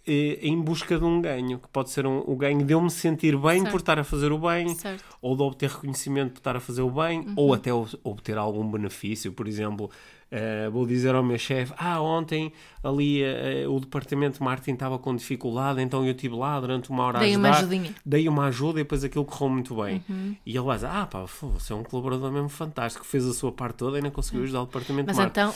em 0.07 0.59
busca 0.61 0.97
de 0.97 1.03
um 1.03 1.21
ganho, 1.21 1.59
que 1.59 1.67
pode 1.69 1.89
ser 1.89 2.05
um, 2.05 2.23
o 2.25 2.35
ganho 2.35 2.63
de 2.65 2.73
eu 2.73 2.81
me 2.81 2.89
sentir 2.89 3.37
bem 3.37 3.59
Certo. 3.61 3.71
por 3.71 3.79
estar 3.79 3.99
a 3.99 4.03
fazer 4.03 4.31
o 4.31 4.37
bem, 4.39 4.69
Certo. 4.75 5.03
ou 5.21 5.35
de 5.35 5.41
obter 5.43 5.69
reconhecimento 5.69 6.31
por 6.33 6.39
estar 6.39 6.55
a 6.55 6.59
fazer 6.59 6.81
o 6.81 6.89
bem, 6.91 7.25
ou 7.35 7.53
até 7.53 7.71
obter 7.73 8.37
algum 8.37 8.69
benefício. 8.69 9.31
Por 9.33 9.47
exemplo, 9.47 9.89
eh, 10.31 10.69
vou 10.69 10.85
dizer 10.85 11.13
ao 11.15 11.23
meu 11.23 11.37
chefe: 11.37 11.73
Ah, 11.77 12.01
ontem 12.01 12.51
ali 12.83 13.21
eh, 13.23 13.65
o 13.67 13.79
departamento 13.79 14.37
de 14.39 14.43
marketing 14.43 14.73
estava 14.73 14.97
com 14.99 15.15
dificuldade, 15.15 15.81
então 15.81 16.05
eu 16.05 16.11
estive 16.11 16.35
lá 16.35 16.59
durante 16.59 16.89
uma 16.89 17.03
hora 17.03 17.17
a 17.17 17.21
Dei 17.21 17.35
uma 17.35 17.49
ajudar. 17.49 17.59
ajudinha. 17.67 17.95
Dei 18.05 18.27
uma 18.29 18.45
ajuda 18.47 18.79
e 18.79 18.83
depois 18.83 19.03
aquilo 19.03 19.25
correu 19.25 19.49
muito 19.49 19.75
bem. 19.81 20.03
E 20.45 20.51
ele 20.55 20.61
vai 20.65 20.75
dizer: 20.77 20.89
Ah, 20.91 21.05
pá, 21.05 21.23
você 21.25 21.73
é 21.73 21.75
um 21.75 21.83
colaborador 21.83 22.31
mesmo 22.31 22.49
fantástico, 22.49 23.05
fez 23.05 23.25
a 23.25 23.33
sua 23.33 23.51
parte 23.51 23.75
toda 23.77 23.97
e 23.99 24.01
não 24.01 24.11
conseguiu 24.11 24.43
ajudar 24.43 24.61
o 24.61 24.65
departamento 24.65 25.07
Mas 25.07 25.15
de 25.15 25.21
marketing. 25.21 25.39
então, 25.49 25.53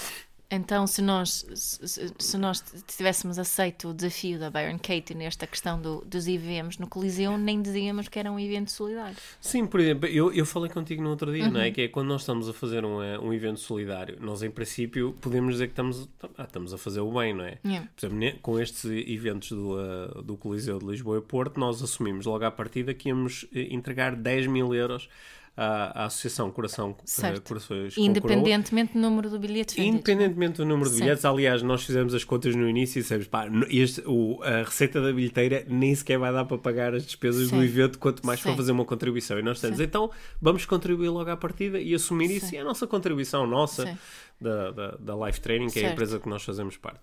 então 0.51 0.85
se, 0.85 1.01
nós, 1.01 1.45
se, 1.55 2.13
se 2.19 2.37
nós 2.37 2.61
tivéssemos 2.85 3.39
aceito 3.39 3.87
o 3.89 3.93
desafio 3.93 4.37
da 4.37 4.49
Byron 4.51 4.77
Katie 4.77 5.15
nesta 5.15 5.47
questão 5.47 5.81
do, 5.81 6.03
dos 6.05 6.27
IVMs 6.27 6.79
no 6.79 6.87
Coliseu, 6.87 7.37
nem 7.37 7.61
dizíamos 7.61 8.07
que 8.09 8.19
era 8.19 8.31
um 8.31 8.39
evento 8.39 8.69
solidário. 8.71 9.15
Sim, 9.39 9.65
por 9.65 9.79
exemplo, 9.79 10.07
eu, 10.09 10.31
eu 10.33 10.45
falei 10.45 10.69
contigo 10.69 11.01
no 11.01 11.09
outro 11.09 11.31
dia, 11.31 11.45
não 11.49 11.59
Uhum. 11.59 11.65
é? 11.65 11.71
Que 11.71 11.81
é 11.83 11.87
quando 11.87 12.07
nós 12.09 12.21
estamos 12.21 12.49
a 12.49 12.53
fazer 12.53 12.83
um, 12.85 13.01
eh, 13.01 13.17
um 13.17 13.33
evento 13.33 13.59
solidário, 13.59 14.17
nós 14.19 14.43
em 14.43 14.51
princípio 14.51 15.15
podemos 15.21 15.53
dizer 15.55 15.67
que 15.67 15.73
estamos, 15.73 16.09
ah, 16.37 16.43
estamos 16.43 16.73
a 16.73 16.77
fazer 16.77 16.99
o 16.99 17.11
bem, 17.11 17.33
não 17.33 17.45
é? 17.45 17.57
Yeah. 17.65 17.87
Por 17.95 18.05
exemplo, 18.05 18.39
com 18.41 18.59
estes 18.59 18.85
eventos 18.85 19.49
do, 19.51 19.79
eh, 19.79 20.21
do 20.23 20.35
Coliseu 20.37 20.79
de 20.79 20.85
Lisboa 20.85 21.17
e 21.19 21.21
Porto, 21.21 21.59
nós 21.59 21.81
assumimos 21.81 22.25
logo 22.25 22.43
à 22.43 22.51
partida 22.51 22.93
que 22.93 23.09
íamos 23.09 23.45
eh, 23.53 23.67
entregar 23.71 24.15
10 24.15 24.47
mil 24.47 24.73
euros 24.75 25.07
à, 25.55 26.03
à 26.03 26.05
Associação 26.05 26.49
Coração, 26.51 26.95
eh, 26.99 27.01
Certo. 27.05 27.47
Corações 27.47 27.93
Coroa. 27.95 28.07
Independentemente 28.09 28.93
do 28.93 28.99
número 28.99 29.29
do 29.29 29.37
bilhete 29.39 29.75
vendido. 29.75 29.95
Independentemente 29.95 30.57
do 30.57 30.65
número 30.65 30.89
de 30.89 30.95
Sim. 30.95 31.01
bilhetes, 31.03 31.25
aliás, 31.25 31.61
nós 31.61 31.83
fizemos 31.83 32.13
as 32.13 32.23
contas 32.23 32.55
no 32.55 32.67
início 32.69 32.99
e 32.99 33.01
dissemos, 33.01 33.27
pá, 33.27 33.47
este, 33.69 34.01
o, 34.05 34.41
a 34.43 34.63
receita 34.63 35.01
da 35.01 35.11
bilheteira 35.11 35.65
nem 35.67 35.93
sequer 35.93 36.17
vai 36.17 36.31
dar 36.31 36.45
para 36.45 36.57
pagar 36.57 36.95
as 36.95 37.05
despesas 37.05 37.49
do 37.51 37.57
Sim. 37.57 37.63
evento, 37.63 37.99
quanto 37.99 38.25
mais 38.25 38.39
para 38.41 38.55
fazer 38.55 38.71
uma 38.71 38.85
contribuição. 38.85 39.37
E 39.37 39.41
nós 39.41 39.57
estamos, 39.57 39.79
então 39.79 40.09
vamos 40.41 40.65
contribuir 40.65 41.09
logo 41.09 41.29
à 41.29 41.37
partida 41.37 41.79
e 41.79 41.93
assumir 41.93 42.31
isso. 42.31 42.53
E 42.53 42.57
é 42.57 42.61
a 42.61 42.63
nossa 42.63 42.87
contribuição, 42.87 43.45
nossa, 43.45 43.97
da, 44.39 44.71
da, 44.71 44.91
da 44.99 45.25
Life 45.27 45.41
Training, 45.41 45.67
que 45.67 45.79
é 45.79 45.81
a 45.81 45.85
Certo. 45.85 45.93
empresa 45.93 46.19
que 46.19 46.29
nós 46.29 46.43
fazemos 46.43 46.77
parte. 46.77 47.01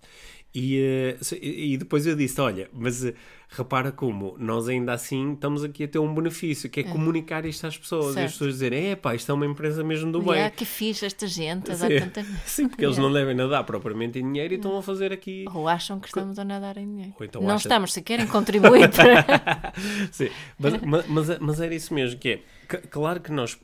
E, 0.53 0.79
eh, 0.81 1.17
se- 1.21 1.37
e 1.39 1.77
depois 1.77 2.07
eu 2.07 2.15
disse: 2.15 2.41
Olha, 2.41 2.67
mas 2.73 3.05
eh, 3.05 3.13
repara 3.51 3.91
como 3.91 4.35
nós 4.37 4.69
ainda 4.69 4.93
assim 4.93 5.33
estamos 5.33 5.63
aqui 5.63 5.83
a 5.83 5.87
ter 5.87 5.97
um 5.97 6.13
benefício, 6.13 6.69
que 6.69 6.81
é, 6.81 6.83
comunicar 6.83 7.45
isto 7.45 7.65
às 7.65 7.77
pessoas. 7.77 8.05
E 8.05 8.09
as 8.09 8.13
Certo. 8.13 8.31
pessoas 8.33 8.53
dizerem: 8.53 8.91
É 8.91 8.95
pá, 8.95 9.15
isto 9.15 9.31
é 9.31 9.33
uma 9.33 9.45
empresa 9.45 9.83
mesmo 9.83 10.11
do 10.11 10.21
bem. 10.21 10.33
Yeah, 10.33 10.55
que 10.55 10.65
fixe 10.65 11.05
esta 11.05 11.25
gente, 11.25 11.75
Sim. 11.75 11.99
tanta... 11.99 12.23
Sim, 12.45 12.67
porque 12.69 12.85
eles 12.85 12.97
não 12.97 13.11
devem 13.11 13.33
nadar 13.35 13.63
propriamente 13.63 14.19
em 14.19 14.23
dinheiro 14.23 14.53
e 14.53 14.57
estão 14.57 14.77
a 14.77 14.83
fazer 14.83 15.11
aqui. 15.11 15.45
Ou 15.53 15.67
acham 15.67 15.99
que 15.99 16.07
estamos 16.07 16.37
a 16.37 16.45
nadar 16.45 16.77
em 16.77 16.85
dinheiro. 16.85 17.13
Ou 17.19 17.25
então 17.25 17.41
não 17.41 17.55
acha- 17.55 17.67
estamos 17.67 17.91
sequer 17.91 18.19
em 18.19 18.27
contribuir 18.27 18.89
para... 18.93 19.73
Sim, 20.11 20.29
mas, 20.57 21.07
mas, 21.07 21.39
mas, 21.39 21.59
era 21.59 21.73
isso 21.73 21.93
mesmo, 21.93 22.19
que 22.19 22.29
é, 22.29 22.77
claro 22.89 23.19
que 23.19 23.31
nós, 23.31 23.57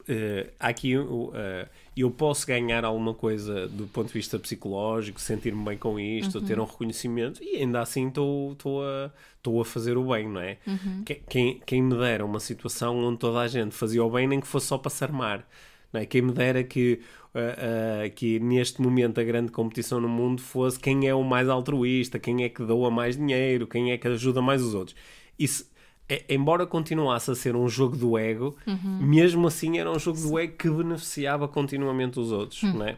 há 0.59 0.67
aqui, 0.67 0.93
eh, 0.95 1.67
eu 1.95 2.09
posso 2.09 2.45
ganhar 2.47 2.83
alguma 2.83 3.13
coisa 3.13 3.67
do 3.67 3.87
ponto 3.87 4.07
de 4.07 4.13
vista 4.13 4.37
psicológico, 4.39 5.19
sentir-me 5.21 5.63
bem 5.63 5.77
com 5.77 5.99
isto, 5.99 6.41
ter 6.41 6.59
um 6.59 6.65
reconhecimento, 6.65 7.41
e 7.43 7.57
ainda 7.57 7.81
assim 7.81 8.07
estou 8.07 8.55
a, 8.83 9.11
estou 9.45 9.61
a 9.61 9.65
fazer 9.65 9.95
o 9.97 10.03
bem, 10.11 10.27
não 10.27 10.41
é? 10.41 10.57
Que- 11.05 11.21
Quem, 11.29 11.61
quem 11.65 11.81
me 11.83 11.95
dera 11.95 12.25
uma 12.25 12.39
situação 12.39 12.97
onde 12.97 13.19
toda 13.19 13.39
a 13.39 13.47
gente 13.47 13.75
fazia 13.75 14.03
o 14.03 14.09
bem, 14.09 14.27
nem 14.27 14.39
que 14.39 14.47
fosse 14.47 14.67
só 14.67 14.77
para 14.77 14.89
se 14.89 15.03
armar, 15.03 15.47
não 15.93 16.01
é? 16.01 16.05
Quem 16.05 16.21
me 16.23 16.31
dera 16.31 16.63
que, 16.63 16.99
ah, 17.33 18.03
ah, 18.05 18.09
que 18.09 18.39
neste 18.39 18.81
momento 18.81 19.19
a 19.21 19.23
grande 19.23 19.51
competição 19.51 20.01
no 20.01 20.09
mundo 20.09 20.41
fosse 20.41 20.79
quem 20.79 21.07
é 21.07 21.13
o 21.13 21.23
mais 21.23 21.47
altruísta, 21.47 22.17
quem 22.19 22.43
é 22.43 22.49
que 22.49 22.63
doa 22.65 22.89
mais 22.89 23.15
dinheiro, 23.15 23.67
quem 23.67 23.91
é 23.91 23.97
que 23.97 24.07
ajuda 24.07 24.41
mais 24.41 24.61
os 24.63 24.73
outros. 24.73 24.95
Isso, 25.37 25.69
é- 26.09 26.23
embora 26.29 26.65
continuasse 26.65 27.29
a 27.31 27.35
ser 27.35 27.55
um 27.55 27.67
jogo 27.69 27.95
do 27.95 28.17
ego, 28.17 28.55
mesmo 28.99 29.47
assim 29.47 29.77
era 29.77 29.91
um 29.91 29.99
jogo 29.99 30.19
do 30.19 30.39
ego 30.39 30.53
que 30.57 30.69
beneficiava 30.69 31.47
continuamente 31.47 32.19
os 32.19 32.31
outros, 32.31 32.63
não 32.63 32.83
é? 32.85 32.97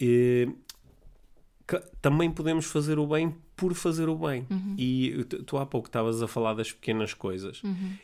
E, 0.00 0.48
que 1.66 1.80
também 2.02 2.30
podemos 2.30 2.66
fazer 2.66 2.98
o 2.98 3.06
bem 3.06 3.34
por 3.60 3.74
fazer 3.74 4.08
o 4.08 4.16
bem. 4.16 4.46
E 4.78 5.22
tu, 5.46 5.58
há 5.58 5.66
pouco 5.66 5.86
estavas 5.88 6.22
a 6.22 6.26
falar 6.26 6.54
das 6.54 6.72
pequenas 6.72 7.12
coisas. 7.12 7.60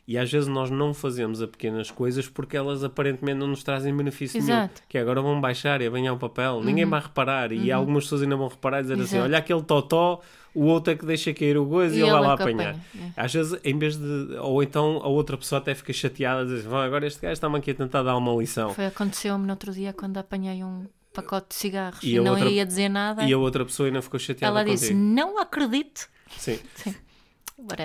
E 0.07 0.19
às 0.19 0.31
vezes 0.31 0.47
nós 0.49 0.71
não 0.71 0.93
fazemos 0.93 1.41
as 1.41 1.49
pequenas 1.49 1.91
coisas 1.91 2.29
porque 2.29 2.57
elas 2.59 2.85
aparentemente 2.85 3.39
não 3.39 3.47
nos 3.47 3.63
trazem 3.65 3.97
benefício 3.97 4.39
nenhum. 4.43 4.53
Exato. 4.53 4.83
Que 4.87 4.99
é, 4.99 5.01
agora 5.01 5.23
vão 5.23 5.41
baixar 5.41 5.81
e 5.81 5.87
apanhar 5.87 6.13
o 6.13 6.19
papel. 6.19 6.63
Ninguém 6.63 6.85
vai 6.85 7.01
reparar. 7.01 7.53
E 7.53 7.73
algumas 7.73 8.05
pessoas 8.05 8.23
ainda 8.23 8.37
vão 8.37 8.49
reparar 8.49 8.81
e 8.81 8.83
dizer 8.83 8.95
assim: 8.95 9.17
Exato. 9.17 9.23
olha 9.25 9.39
aquele 9.39 9.63
totó, 9.63 10.21
o 10.55 10.65
outro 10.65 10.93
é 10.93 10.97
que 10.97 11.07
deixa 11.07 11.33
cair 11.33 11.57
o 11.57 11.65
gozo 11.65 11.95
e, 11.95 11.99
E 11.99 12.03
ele 12.03 12.11
vai 12.11 12.21
lá 12.21 12.33
é 12.35 12.37
que 12.37 12.43
apanhar. 12.43 12.71
apanha, 12.75 13.15
Às 13.17 13.33
vezes, 13.33 13.59
em 13.65 13.79
vez 13.79 13.97
de. 13.97 14.37
Ou 14.43 14.63
então 14.63 15.01
a 15.03 15.09
outra 15.09 15.39
pessoa 15.39 15.59
até 15.59 15.75
fica 15.75 15.93
chateada, 15.93 16.45
diz 16.45 16.61
assim, 16.61 16.69
"Vá, 16.69 16.85
agora 16.85 17.07
este 17.07 17.21
gajo 17.23 17.33
está-me 17.33 17.57
aqui 17.57 17.71
a 17.71 17.75
tentar 17.75 18.03
dar 18.03 18.15
uma 18.17 18.35
lição. 18.35 18.75
Foi, 18.75 18.85
aconteceu-me 18.87 19.45
no 19.47 19.53
outro 19.53 19.73
dia 19.73 19.93
quando 19.95 20.19
apanhei 20.19 20.63
um 20.63 20.85
pacote 21.17 21.49
de 21.51 21.55
cigarros 21.57 22.03
E 22.03 22.15
e, 22.15 22.21
não 22.21 22.33
outra- 22.33 22.49
ia 22.49 22.65
dizer 22.67 22.89
nada. 22.89 23.25
E 23.25 23.33
a 23.33 23.39
outra 23.39 23.65
pessoa 23.65 23.89
ainda 23.89 24.01
ficou 24.03 24.21
chateada 24.21 24.61
Ela 24.61 24.65
disse, 24.65 24.89
contigo. 24.89 25.01
não 25.01 25.39
acredito. 25.39 26.09
Sim. 26.39 26.59
Sim. 26.77 26.95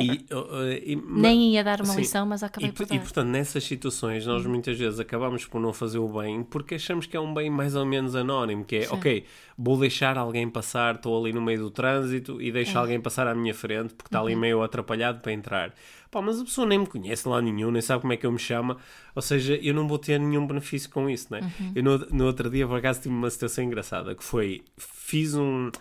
E, 0.01 0.25
uh, 0.34 0.69
e- 0.86 0.95
ma- 0.97 1.21
Nem 1.21 1.53
ia 1.53 1.63
dar 1.63 1.79
uma 1.81 1.93
Sim. 1.93 2.01
lição, 2.01 2.25
mas 2.25 2.43
acabei 2.43 2.69
E, 2.69 2.73
por 2.73 2.84
e, 2.84 2.86
dar. 2.88 2.95
Uhum. 2.95 3.01
portanto, 3.03 3.27
nessas 3.29 3.63
situações, 3.63 4.25
nós 4.25 4.45
muitas 4.45 4.77
vezes 4.77 4.99
acabamos 4.99 5.45
por 5.45 5.62
não 5.62 5.71
fazer 5.71 5.97
o 5.97 6.10
bem 6.10 6.43
porque 6.43 6.75
achamos 6.75 7.05
que 7.05 7.15
é 7.15 7.19
um 7.21 7.34
bem 7.34 7.49
mais 7.49 7.73
ou 7.73 7.86
menos 7.86 8.13
anónimo, 8.13 8.65
que 8.65 8.75
é, 8.75 8.89
ok, 8.91 9.25
vou 9.57 9.79
deixar 9.79 10.17
alguém 10.17 10.49
passar, 10.49 10.95
estou 10.95 11.17
ali 11.17 11.31
no 11.31 11.41
meio 11.41 11.60
do 11.60 11.71
trânsito 11.71 12.41
e 12.41 12.51
deixo 12.51 12.77
alguém 12.77 12.99
passar 12.99 13.27
à 13.27 13.34
minha 13.34 13.53
frente 13.53 13.93
porque 13.93 14.10
está 14.10 14.19
ali 14.19 14.34
Uhum. 14.34 14.41
meio 14.41 14.62
atrapalhado 14.62 15.21
para 15.21 15.31
entrar. 15.31 15.73
Pá, 16.12 16.21
mas 16.21 16.41
a 16.41 16.43
pessoa 16.43 16.67
nem 16.67 16.79
me 16.79 16.86
conhece 16.88 17.25
lá 17.29 17.41
nenhum, 17.41 17.71
nem 17.71 17.81
sabe 17.81 18.01
como 18.01 18.12
é 18.12 18.17
que 18.17 18.25
eu 18.25 18.31
me 18.34 18.39
chamo, 18.39 18.75
ou 19.15 19.21
seja, 19.21 19.55
eu 19.55 19.73
não 19.73 19.88
vou 19.88 19.97
ter 19.97 20.19
nenhum 20.19 20.45
benefício 20.45 20.89
com 20.89 21.10
isso, 21.10 21.27
né? 21.31 21.39
Uhum. 21.60 21.71
Eu 21.73 21.84
no, 21.84 21.97
no 21.97 22.25
outro 22.25 22.49
dia, 22.49 22.67
por 22.67 22.77
acaso, 22.77 22.99
tive 23.03 23.15
uma 23.15 23.29
situação 23.29 23.63
engraçada, 23.63 24.13
que 24.13 24.23
foi, 24.23 24.63
fiz 24.77 25.34
um... 25.34 25.71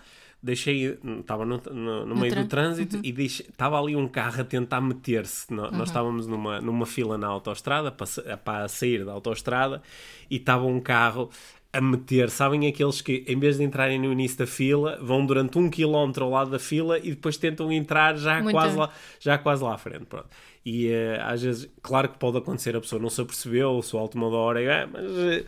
Deixei, 0.43 0.97
estava 1.19 1.45
no, 1.45 1.61
no, 1.71 2.05
no 2.05 2.15
meio 2.15 2.33
do 2.35 2.45
trânsito 2.47 2.95
Uhum. 2.95 3.01
e 3.05 3.11
deixe- 3.11 3.43
estava 3.43 3.79
ali 3.79 3.95
um 3.95 4.07
carro 4.07 4.41
a 4.41 4.43
tentar 4.43 4.81
meter-se. 4.81 5.53
No- 5.53 5.69
Nós 5.69 5.89
estávamos 5.89 6.25
numa, 6.25 6.59
numa 6.59 6.85
fila 6.87 7.15
na 7.17 7.27
autoestrada 7.27 7.91
para, 7.91 8.37
para 8.37 8.67
sair 8.67 9.05
da 9.05 9.11
autoestrada 9.11 9.83
e 10.29 10.37
estava 10.37 10.65
um 10.65 10.79
carro 10.79 11.29
a 11.71 11.79
meter. 11.79 12.29
Sabem 12.31 12.67
aqueles 12.67 13.01
que, 13.01 13.23
em 13.27 13.37
vez 13.39 13.57
de 13.57 13.63
entrarem 13.63 13.99
no 13.99 14.11
início 14.11 14.39
da 14.39 14.47
fila, 14.47 14.97
vão 14.99 15.23
durante 15.25 15.59
um 15.59 15.69
quilómetro 15.69 16.25
ao 16.25 16.31
lado 16.31 16.49
da 16.49 16.59
fila 16.59 16.97
e 16.97 17.11
depois 17.11 17.37
tentam 17.37 17.71
entrar 17.71 18.17
já, 18.17 18.41
Muito. 18.41 18.55
quase 18.55 18.75
lá, 18.77 18.89
já 19.19 19.37
quase 19.37 19.63
lá 19.63 19.75
à 19.75 19.77
frente. 19.77 20.05
Pronto. 20.05 20.27
E 20.65 20.87
eh, 20.87 21.19
às 21.23 21.41
vezes, 21.41 21.69
claro 21.83 22.09
que 22.09 22.17
pode 22.17 22.37
acontecer, 22.37 22.75
a 22.75 22.81
pessoa 22.81 23.01
não 23.01 23.09
se 23.09 23.21
apercebeu, 23.21 23.81
sou 23.83 23.99
a 23.99 24.03
última 24.03 24.29
da 24.29 24.35
hora, 24.37 24.89
mas. 24.91 25.03
eh, 25.17 25.45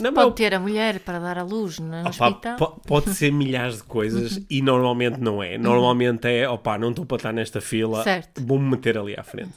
na 0.00 0.10
maior 0.10 0.26
Pode 0.26 0.36
ter 0.36 0.54
a 0.54 0.60
mulher 0.60 1.00
para 1.00 1.18
dar 1.18 1.38
à 1.38 1.42
luz 1.42 1.78
no 1.78 2.00
Opa, 2.00 2.08
hospital. 2.28 2.56
po- 2.56 2.80
pode 2.86 3.10
ser 3.14 3.30
milhares 3.32 3.76
de 3.78 3.82
coisas 3.84 4.36
Uhum. 4.36 4.44
e 4.48 4.62
normalmente 4.62 5.18
não 5.20 5.42
é. 5.42 5.58
Normalmente 5.58 6.26
é, 6.26 6.48
opá, 6.48 6.78
não 6.78 6.90
estou 6.90 7.04
para 7.04 7.16
estar 7.18 7.32
nesta 7.32 7.60
fila, 7.60 8.02
vou-me 8.40 8.70
meter 8.70 8.96
ali 8.98 9.14
à 9.18 9.22
frente. 9.22 9.52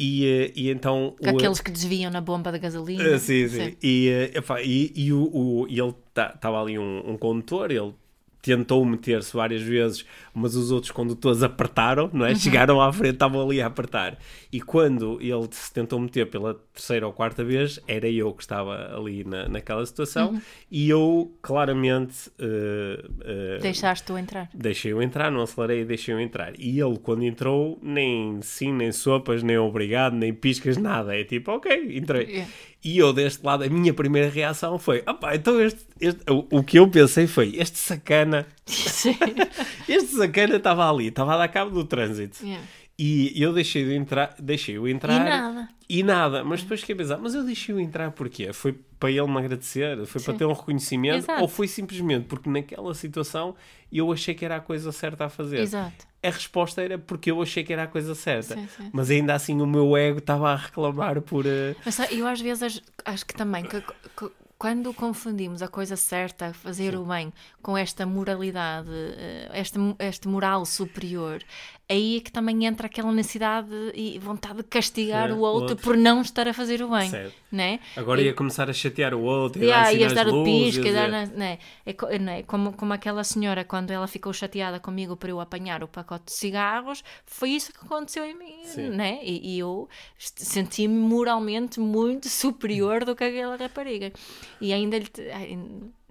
E, 0.00 0.26
eh, 0.26 0.52
e 0.54 0.70
então... 0.70 1.16
o- 1.20 1.28
Aqueles 1.28 1.60
que 1.60 1.70
desviam 1.72 2.10
na 2.10 2.20
bomba 2.20 2.52
de 2.52 2.58
gasolina. 2.60 3.16
Ah, 3.16 3.18
sim, 3.18 3.48
sim. 3.48 3.76
E, 3.82 4.08
eh, 4.08 4.38
epá, 4.38 4.62
e, 4.62 4.92
e, 4.94 5.12
o, 5.12 5.22
o- 5.34 5.66
e 5.68 5.80
ele 5.80 5.92
estava 6.10 6.60
ali 6.62 6.78
um, 6.78 7.02
um 7.12 7.16
condutor, 7.18 7.70
ele 7.72 7.92
tentou 8.40 8.84
meter-se 8.84 9.34
várias 9.36 9.62
vezes, 9.62 10.04
mas 10.32 10.54
os 10.54 10.70
outros 10.70 10.92
condutores 10.92 11.42
apertaram, 11.42 12.08
não 12.12 12.24
é? 12.24 12.34
Chegaram 12.34 12.80
à 12.80 12.92
frente, 12.92 13.14
estavam 13.14 13.42
ali 13.42 13.60
a 13.60 13.66
apertar. 13.66 14.16
E 14.52 14.60
quando 14.60 15.18
ele 15.20 15.46
se 15.50 15.72
tentou 15.72 15.98
meter 15.98 16.26
pela 16.30 16.54
terceira 16.72 17.06
ou 17.06 17.12
quarta 17.12 17.44
vez, 17.44 17.80
era 17.86 18.08
eu 18.08 18.32
que 18.32 18.42
estava 18.42 18.96
ali 18.96 19.24
na, 19.24 19.48
naquela 19.48 19.84
situação 19.84 20.40
e 20.70 20.88
eu 20.88 21.32
claramente 21.42 22.30
eh, 22.38 23.04
eh, 23.24 23.58
Deixaste-o 23.60 24.16
entrar. 24.16 24.48
deixei-o 24.54 25.02
entrar, 25.02 25.30
não 25.30 25.42
acelerei 25.42 25.82
e 25.82 25.84
deixei-o 25.84 26.20
entrar. 26.20 26.52
E 26.58 26.80
ele, 26.80 26.98
quando 26.98 27.24
entrou, 27.24 27.78
nem 27.82 28.40
sim, 28.42 28.72
nem 28.72 28.92
sopas, 28.92 29.42
nem 29.42 29.58
obrigado, 29.58 30.14
nem 30.14 30.32
piscas, 30.32 30.76
nada. 30.76 31.14
É 31.18 31.24
tipo, 31.24 31.50
ok, 31.52 31.96
entrei. 31.96 32.26
Yeah. 32.26 32.50
E 32.84 32.96
eu, 32.98 33.12
deste 33.12 33.44
lado, 33.44 33.64
a 33.64 33.68
minha 33.68 33.92
primeira 33.92 34.28
reação 34.30 34.78
foi: 34.78 35.02
opá, 35.06 35.34
então 35.34 35.60
este, 35.60 35.84
este- 36.00 36.22
o, 36.30 36.58
o 36.58 36.62
que 36.62 36.78
eu 36.78 36.88
pensei 36.88 37.26
foi: 37.26 37.54
este 37.56 37.76
sacana, 37.78 38.46
Sim. 38.66 39.16
este 39.88 40.14
sacana 40.16 40.56
estava 40.56 40.88
ali, 40.88 41.08
estava 41.08 41.34
a 41.34 41.38
dar 41.38 41.48
cabo 41.48 41.70
do 41.70 41.84
trânsito. 41.84 42.44
Yeah. 42.44 42.64
E 43.00 43.32
eu 43.40 43.52
deixei-o 43.52 43.92
entrar, 43.92 44.34
deixei-o 44.40 44.88
entrar. 44.88 45.14
E 45.14 45.24
nada. 45.30 45.68
E 45.88 46.02
nada, 46.02 46.44
mas 46.44 46.62
depois 46.62 46.80
fiquei 46.80 46.94
a 46.94 46.98
pensar, 46.98 47.18
mas 47.18 47.34
eu 47.34 47.44
deixei-o 47.44 47.78
entrar 47.78 48.10
porquê? 48.10 48.52
Foi 48.52 48.76
para 48.98 49.10
ele 49.10 49.26
me 49.26 49.38
agradecer? 49.38 49.96
Foi 50.06 50.20
para 50.22 50.32
Sim. 50.32 50.38
ter 50.38 50.44
um 50.46 50.52
reconhecimento? 50.52 51.16
Exato. 51.24 51.42
Ou 51.42 51.48
foi 51.48 51.68
simplesmente 51.68 52.26
porque 52.26 52.48
naquela 52.50 52.94
situação 52.94 53.54
eu 53.92 54.12
achei 54.12 54.34
que 54.34 54.44
era 54.44 54.56
a 54.56 54.60
coisa 54.60 54.90
certa 54.92 55.26
a 55.26 55.28
fazer? 55.28 55.60
Exato. 55.60 56.06
A 56.22 56.30
resposta 56.30 56.82
era 56.82 56.98
porque 56.98 57.30
eu 57.30 57.40
achei 57.40 57.62
que 57.62 57.72
era 57.72 57.84
a 57.84 57.86
coisa 57.86 58.14
certa. 58.14 58.54
Sim, 58.54 58.68
sim. 58.76 58.90
Mas 58.92 59.08
ainda 59.10 59.34
assim 59.34 59.60
o 59.60 59.66
meu 59.66 59.96
ego 59.96 60.18
estava 60.18 60.50
a 60.50 60.56
reclamar 60.56 61.20
por... 61.22 61.46
eh, 61.46 61.76
Mas 61.84 61.98
eu 62.10 62.26
às 62.26 62.40
vezes 62.40 62.82
acho- 63.04 63.24
que 63.26 63.34
também 63.34 63.64
que, 63.64 63.80
que 63.80 64.30
quando 64.58 64.92
confundimos 64.92 65.62
a 65.62 65.68
coisa 65.68 65.94
certa, 65.94 66.52
fazer 66.52 66.96
o 66.96 67.04
bem, 67.04 67.32
com 67.62 67.78
esta 67.78 68.04
moralidade, 68.04 68.88
eh, 68.90 69.48
esta, 69.52 69.78
este 70.00 70.26
moral 70.26 70.66
superior, 70.66 71.40
aí 71.88 72.18
é 72.18 72.20
que 72.20 72.30
também 72.30 72.66
entra 72.66 72.86
aquela 72.86 73.10
necessidade 73.12 73.68
e 73.94 74.18
vontade 74.18 74.58
de 74.58 74.64
castigar 74.64 75.28
Sim, 75.28 75.34
o 75.34 75.38
o 75.38 75.40
outro, 75.40 75.70
outro. 75.70 75.76
por 75.78 75.96
não 75.96 76.20
estar 76.20 76.46
a 76.46 76.52
fazer 76.52 76.82
o 76.82 76.88
bem. 76.90 77.08
Certo. 77.08 77.34
Né? 77.50 77.80
Agora 77.96 78.20
E- 78.20 78.26
ia 78.26 78.34
começar 78.34 78.68
a 78.68 78.72
chatear 78.74 79.14
o 79.14 79.22
outro, 79.22 79.62
ia 79.64 79.68
Yeah, 79.70 79.90
sinais 79.90 80.12
dar 80.12 80.28
o 80.28 80.44
pisca, 80.44 80.86
ia 80.86 80.92
dar 80.92 81.08
né? 81.28 81.58
é, 81.86 82.18
né? 82.18 82.42
Como, 82.42 82.72
como 82.74 82.92
aquela 82.92 83.24
senhora, 83.24 83.64
quando 83.64 83.90
ela 83.90 84.06
ficou 84.06 84.32
chateada 84.34 84.78
comigo 84.78 85.16
para 85.16 85.30
eu 85.30 85.40
apanhar 85.40 85.82
o 85.82 85.88
pacote 85.88 86.26
de 86.26 86.32
cigarros, 86.32 87.02
foi 87.24 87.50
isso 87.50 87.72
que 87.72 87.78
aconteceu 87.84 88.24
em 88.24 88.34
mim, 88.36 88.64
Sim. 88.64 88.90
né? 88.90 89.20
E, 89.22 89.54
e 89.54 89.58
eu 89.58 89.88
senti-me 90.18 90.94
moralmente 90.94 91.80
muito 91.80 92.28
superior 92.28 93.04
do 93.04 93.16
que 93.16 93.24
aquela 93.24 93.56
rapariga. 93.56 94.12
E 94.60 94.72
ainda 94.72 94.98
lhe. 94.98 95.06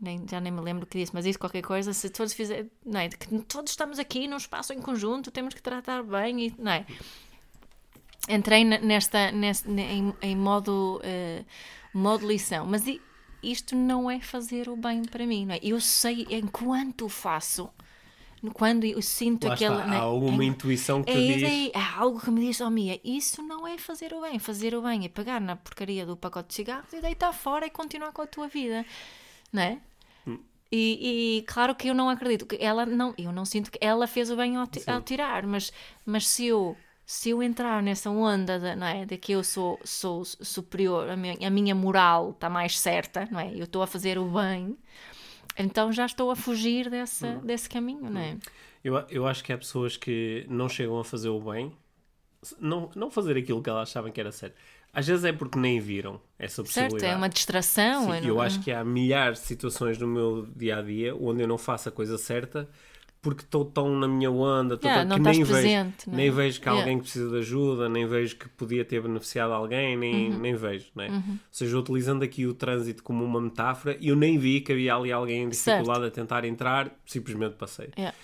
Nem, 0.02 0.26
já 0.30 0.40
nem 0.40 0.52
me 0.52 0.62
lembro 0.62 0.84
o 0.84 0.88
que 0.88 1.00
disse, 1.00 1.14
mas 1.14 1.26
disse 1.26 1.40
qualquer 1.40 1.62
coisa, 1.64 1.92
se 1.94 2.10
todos 2.10 2.34
fizerem, 2.34 2.70
não 2.86 3.00
é? 3.00 3.10
Que 3.10 3.40
todos 3.44 3.72
estamos 3.72 3.98
aqui 4.00 4.28
num 4.28 4.38
espaço 4.38 4.74
em 4.74 4.82
conjunto, 4.82 5.32
temos 5.32 5.54
que 5.54 5.62
tratar 5.62 6.04
bem, 6.04 6.48
e, 6.48 6.56
não 6.58 6.72
é? 6.72 6.86
entrei 8.30 8.64
ne- 8.64 8.80
nesta, 8.80 9.32
neste, 9.32 9.70
ne- 9.70 9.84
em, 9.94 10.14
em 10.22 10.36
modo, 10.36 11.00
eh, 11.04 11.44
modo 11.94 12.28
lição, 12.28 12.66
mas 12.66 12.84
isto 13.42 13.76
não 13.76 14.10
é 14.12 14.20
fazer 14.20 14.68
o 14.70 14.76
bem 14.76 15.04
para 15.04 15.26
mim, 15.26 15.46
não 15.46 15.56
é? 15.56 15.60
Eu 15.64 15.80
sei, 15.80 16.28
enquanto 16.30 17.08
faço, 17.08 17.70
quando 18.54 18.84
eu 18.86 19.02
sinto 19.02 19.48
Lá 19.48 19.54
aquele. 19.54 19.76
está, 19.76 19.94
é? 19.96 19.98
há 19.98 20.02
alguma 20.02 20.44
Em- 20.44 20.48
intuição 20.50 21.04
que 21.04 21.10
é, 21.10 21.14
te 21.14 21.34
diz... 21.40 21.72
é, 21.74 21.78
há 21.78 21.98
algo 22.00 22.20
que 22.20 22.30
me 22.30 22.42
diz, 22.42 22.60
oh 22.62 22.70
Mia, 22.70 23.00
isso 23.04 23.42
não 23.42 23.66
é 23.68 23.78
fazer 23.78 24.14
o 24.14 24.22
bem. 24.22 24.38
Fazer 24.40 24.76
o 24.76 24.82
bem 24.82 25.06
é 25.06 25.10
pegar 25.10 25.40
na 25.40 25.56
porcaria 25.56 26.06
do 26.06 26.18
pacote 26.18 26.50
de 26.50 26.56
cigarros 26.56 26.92
e 26.94 27.00
deitar 27.02 27.32
fora 27.34 27.66
e 27.66 27.70
continuar 27.70 28.12
com 28.12 28.22
a 28.22 28.28
tua 28.28 28.48
vida, 28.48 28.86
não 29.54 29.62
é? 29.64 29.80
Hum. 30.72 30.76
E, 30.76 31.38
e 31.40 31.42
claro 31.44 31.76
que 31.76 31.88
eu 31.90 31.94
não 31.94 32.10
acredito 32.10 32.46
que 32.46 32.58
ela 32.62 32.86
não, 32.86 33.14
eu 33.18 33.32
não 33.32 33.46
sinto 33.46 33.72
que 33.72 33.80
ela 33.82 34.08
fez 34.08 34.30
o 34.30 34.36
bem 34.36 34.56
ao, 34.56 34.68
ao 34.88 35.02
tirar, 35.02 35.46
mas, 35.48 35.72
mas 36.06 36.28
se 36.28 36.48
eu 36.48 36.76
se 37.06 37.30
eu 37.30 37.42
entrar 37.42 37.82
nessa 37.82 38.10
onda 38.10 38.60
de, 38.60 38.76
não 38.76 38.86
é, 38.86 39.06
de 39.06 39.18
que 39.18 39.32
eu 39.32 39.42
sou, 39.42 39.80
sou 39.86 40.26
superior, 40.26 41.10
a 41.10 41.16
minha, 41.16 41.38
a 41.48 41.50
minha 41.50 41.74
moral 41.74 42.32
está 42.32 42.50
mais 42.50 42.78
certa, 42.78 43.26
não 43.32 43.40
é? 43.40 43.54
Eu 43.56 43.64
estou 43.64 43.82
a 43.82 43.88
fazer 43.88 44.18
o 44.18 44.26
bem, 44.26 44.78
então 45.58 45.92
já 45.92 46.06
estou 46.06 46.30
a 46.32 46.36
fugir 46.36 46.90
desse, 46.90 47.26
Hum. 47.26 47.40
desse 47.44 47.70
caminho, 47.70 48.10
não 48.10 48.22
é? 48.22 48.38
Eu, 48.84 48.96
eu 49.10 49.28
acho 49.28 49.44
que 49.44 49.54
há 49.54 49.58
pessoas 49.58 49.98
que 49.98 50.46
não 50.50 50.70
chegam 50.70 51.00
a 51.00 51.04
fazer 51.04 51.30
o 51.30 51.40
bem, 51.40 51.72
não, 52.60 52.90
não 52.96 53.10
fazer 53.10 53.38
aquilo 53.38 53.62
que 53.62 53.70
elas 53.70 53.90
achavam 53.90 54.12
que 54.12 54.20
era 54.20 54.32
certo. 54.32 54.56
Às 54.94 55.06
vezes 55.08 55.24
é 55.26 55.32
porque 55.32 55.60
nem 55.60 55.80
viram 55.80 56.20
essa 56.40 56.64
possibilidade. 56.64 57.02
Certo, 57.02 57.14
é 57.14 57.16
uma 57.16 57.30
distração. 57.30 58.06
Sim, 58.06 58.12
é, 58.14 58.20
eu 58.30 58.36
não- 58.36 58.42
acho 58.42 58.60
que 58.62 58.72
há 58.72 58.84
milhares 58.84 59.40
de 59.42 59.46
situações 59.46 59.98
no 59.98 60.08
meu 60.08 60.48
dia 60.56 60.78
a 60.78 60.82
dia 60.82 61.16
onde 61.16 61.44
eu 61.44 61.48
não 61.48 61.58
faço 61.58 61.90
a 61.90 61.92
coisa 61.92 62.18
certa 62.18 62.68
porque 63.22 63.42
estou 63.44 63.66
tão 63.66 63.90
na 64.00 64.08
minha 64.08 64.32
onda, 64.32 64.76
estou 64.76 64.90
Yeah, 64.90 65.10
tão, 65.10 65.18
que 65.18 65.24
nem 65.24 65.44
vejo, 65.44 65.52
presente, 65.52 66.08
não 66.08 66.14
é? 66.14 66.18
nem 66.18 66.32
vejo 66.32 66.62
que 66.62 66.70
há 66.70 66.72
Yeah. 66.72 66.82
alguém 66.84 66.98
que 66.98 67.04
precisa 67.04 67.30
de 67.30 67.38
ajuda, 67.40 67.90
nem 67.90 68.08
vejo 68.08 68.36
que 68.38 68.48
podia 68.50 68.86
ter 68.86 69.02
beneficiado 69.02 69.52
alguém, 69.52 69.98
nem, 69.98 70.32
Uhum. 70.32 70.40
nem 70.40 70.56
vejo, 70.56 70.86
né? 70.96 71.08
Ou 71.12 71.36
seja, 71.52 71.78
utilizando 71.78 72.24
aqui 72.24 72.46
o 72.46 72.54
trânsito 72.54 73.04
como 73.04 73.26
uma 73.26 73.42
metáfora, 73.42 73.98
eu 74.02 74.16
nem 74.16 74.38
vi 74.38 74.62
que 74.62 74.72
havia 74.72 74.96
ali 74.96 75.12
alguém 75.12 75.44
em 75.44 75.50
dificuldade 75.50 76.06
a 76.06 76.12
tentar 76.12 76.46
entrar, 76.46 76.90
simplesmente 77.06 77.56
passei. 77.56 77.90
Yeah. 77.98 78.16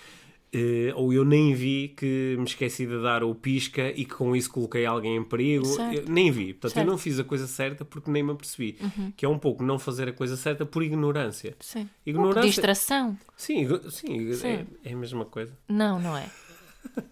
Eh, 0.56 0.92
ou 0.94 1.12
eu 1.12 1.24
nem 1.24 1.52
vi 1.52 1.88
que 1.96 2.36
me 2.38 2.44
esqueci 2.44 2.86
de 2.86 3.02
dar 3.02 3.24
o 3.24 3.34
pisca 3.34 3.88
e 3.90 4.04
que 4.04 4.14
com 4.14 4.36
isso 4.36 4.48
coloquei 4.50 4.86
alguém 4.86 5.16
em 5.16 5.24
perigo. 5.24 5.66
Nem 6.08 6.30
vi. 6.30 6.52
Portanto, 6.54 6.74
Certo. 6.74 6.86
eu 6.86 6.90
não 6.92 6.96
fiz 6.96 7.18
a 7.18 7.24
coisa 7.24 7.46
certa 7.48 7.84
porque 7.84 8.08
nem 8.10 8.22
me 8.22 8.30
apercebi. 8.32 8.78
Que 9.16 9.26
é 9.26 9.28
um 9.28 9.38
pouco 9.38 9.64
não 9.64 9.78
fazer 9.78 10.08
a 10.08 10.12
coisa 10.12 10.36
certa 10.36 10.64
por 10.64 10.82
ignorância. 10.84 11.56
Sim. 11.58 11.88
Ignorância- 12.06 12.40
Ou 12.42 12.46
distração. 12.46 13.18
Sim, 13.36 13.66
sim, 13.90 14.32
Sim. 14.34 14.46
É, 14.46 14.66
é 14.84 14.92
a 14.92 14.96
mesma 14.96 15.24
coisa. 15.24 15.52
Não, 15.68 15.98
não 15.98 16.16
é. 16.16 16.28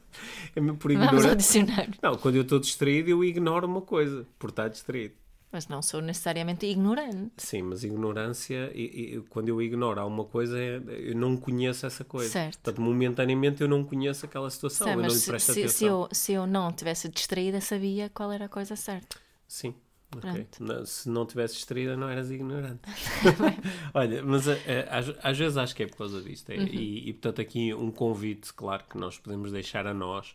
É 0.55 0.61
mesmo 0.61 0.77
por 0.77 0.93
Vamos 0.93 1.07
ao 1.09 1.15
ignorância. 1.15 1.37
dicionário. 1.37 1.95
Não, 2.03 2.15
quando 2.17 2.37
eu 2.37 2.43
estou 2.43 2.59
distraído, 2.61 3.09
eu 3.09 3.25
ignoro 3.25 3.67
uma 3.67 3.81
coisa 3.81 4.27
por 4.39 4.51
estar 4.51 4.69
distraído. 4.69 5.15
Mas 5.53 5.69
não 5.69 5.83
sou 5.83 6.01
necessariamente 6.01 6.65
ignorante. 6.65 7.33
Sim, 7.37 7.63
mas 7.63 7.85
ignorância, 7.85 8.73
e, 8.75 9.17
e- 9.17 9.21
quando 9.29 9.51
eu 9.51 9.61
ignoro 9.61 10.01
alguma 10.01 10.25
coisa, 10.25 10.59
é- 10.59 10.81
eu 11.11 11.15
não 11.15 11.37
conheço 11.37 11.85
essa 11.85 12.03
coisa. 12.03 12.31
Certo. 12.31 12.55
Portanto, 12.59 12.81
momentaneamente 12.81 13.61
eu 13.61 13.69
não 13.69 13.85
conheço 13.85 14.25
aquela 14.25 14.49
situação, 14.49 14.87
Sei, 14.87 14.97
eu 14.97 15.01
não 15.03 15.09
lhe 15.09 15.15
se, 15.15 15.27
presto 15.31 15.53
se, 15.53 15.61
atenção. 15.61 15.69
se 15.79 15.85
eu, 15.85 16.09
se 16.11 16.33
eu 16.33 16.47
não 16.47 16.73
tivesse 16.73 17.07
distraída, 17.11 17.61
sabia 17.61 18.09
qual 18.09 18.33
era 18.33 18.47
a 18.47 18.49
coisa 18.49 18.75
certa. 18.77 19.19
Sim. 19.47 19.75
ok. 20.17 20.31
Pronto. 20.31 20.65
Não, 20.65 20.87
se 20.87 21.09
não 21.11 21.27
tivesse 21.27 21.55
distraída, 21.57 21.97
não 21.99 22.09
eras 22.09 22.31
ignorante. 22.31 22.81
Olha, 23.93 24.23
mas 24.23 24.49
eh, 24.49 24.59
eh, 24.67 24.89
às, 24.91 25.07
às 25.23 25.39
vezes 25.39 25.57
acho 25.59 25.77
que 25.77 25.83
é 25.83 25.87
por 25.87 25.99
causa 25.99 26.23
disto. 26.23 26.49
Uhum. 26.51 26.63
é, 26.63 26.65
e, 26.65 27.09
e, 27.11 27.13
portanto, 27.13 27.43
aqui 27.43 27.75
um 27.75 27.91
convite, 27.91 28.53
claro, 28.55 28.85
que 28.89 28.97
nós 28.97 29.19
podemos 29.19 29.53
deixar 29.53 29.87
a 29.87 29.93
nós, 29.93 30.35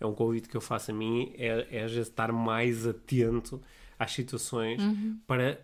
é 0.00 0.04
um 0.06 0.12
convite 0.14 0.48
que 0.48 0.56
eu 0.56 0.60
faço 0.60 0.90
a 0.90 0.94
mim, 0.94 1.32
é, 1.36 1.66
é 1.70 1.84
às 1.84 1.92
vezes 1.92 2.08
estar 2.08 2.32
mais 2.32 2.84
atento 2.86 3.62
às 3.98 4.12
situações 4.12 4.82
Uhum. 4.82 5.18
para 5.26 5.60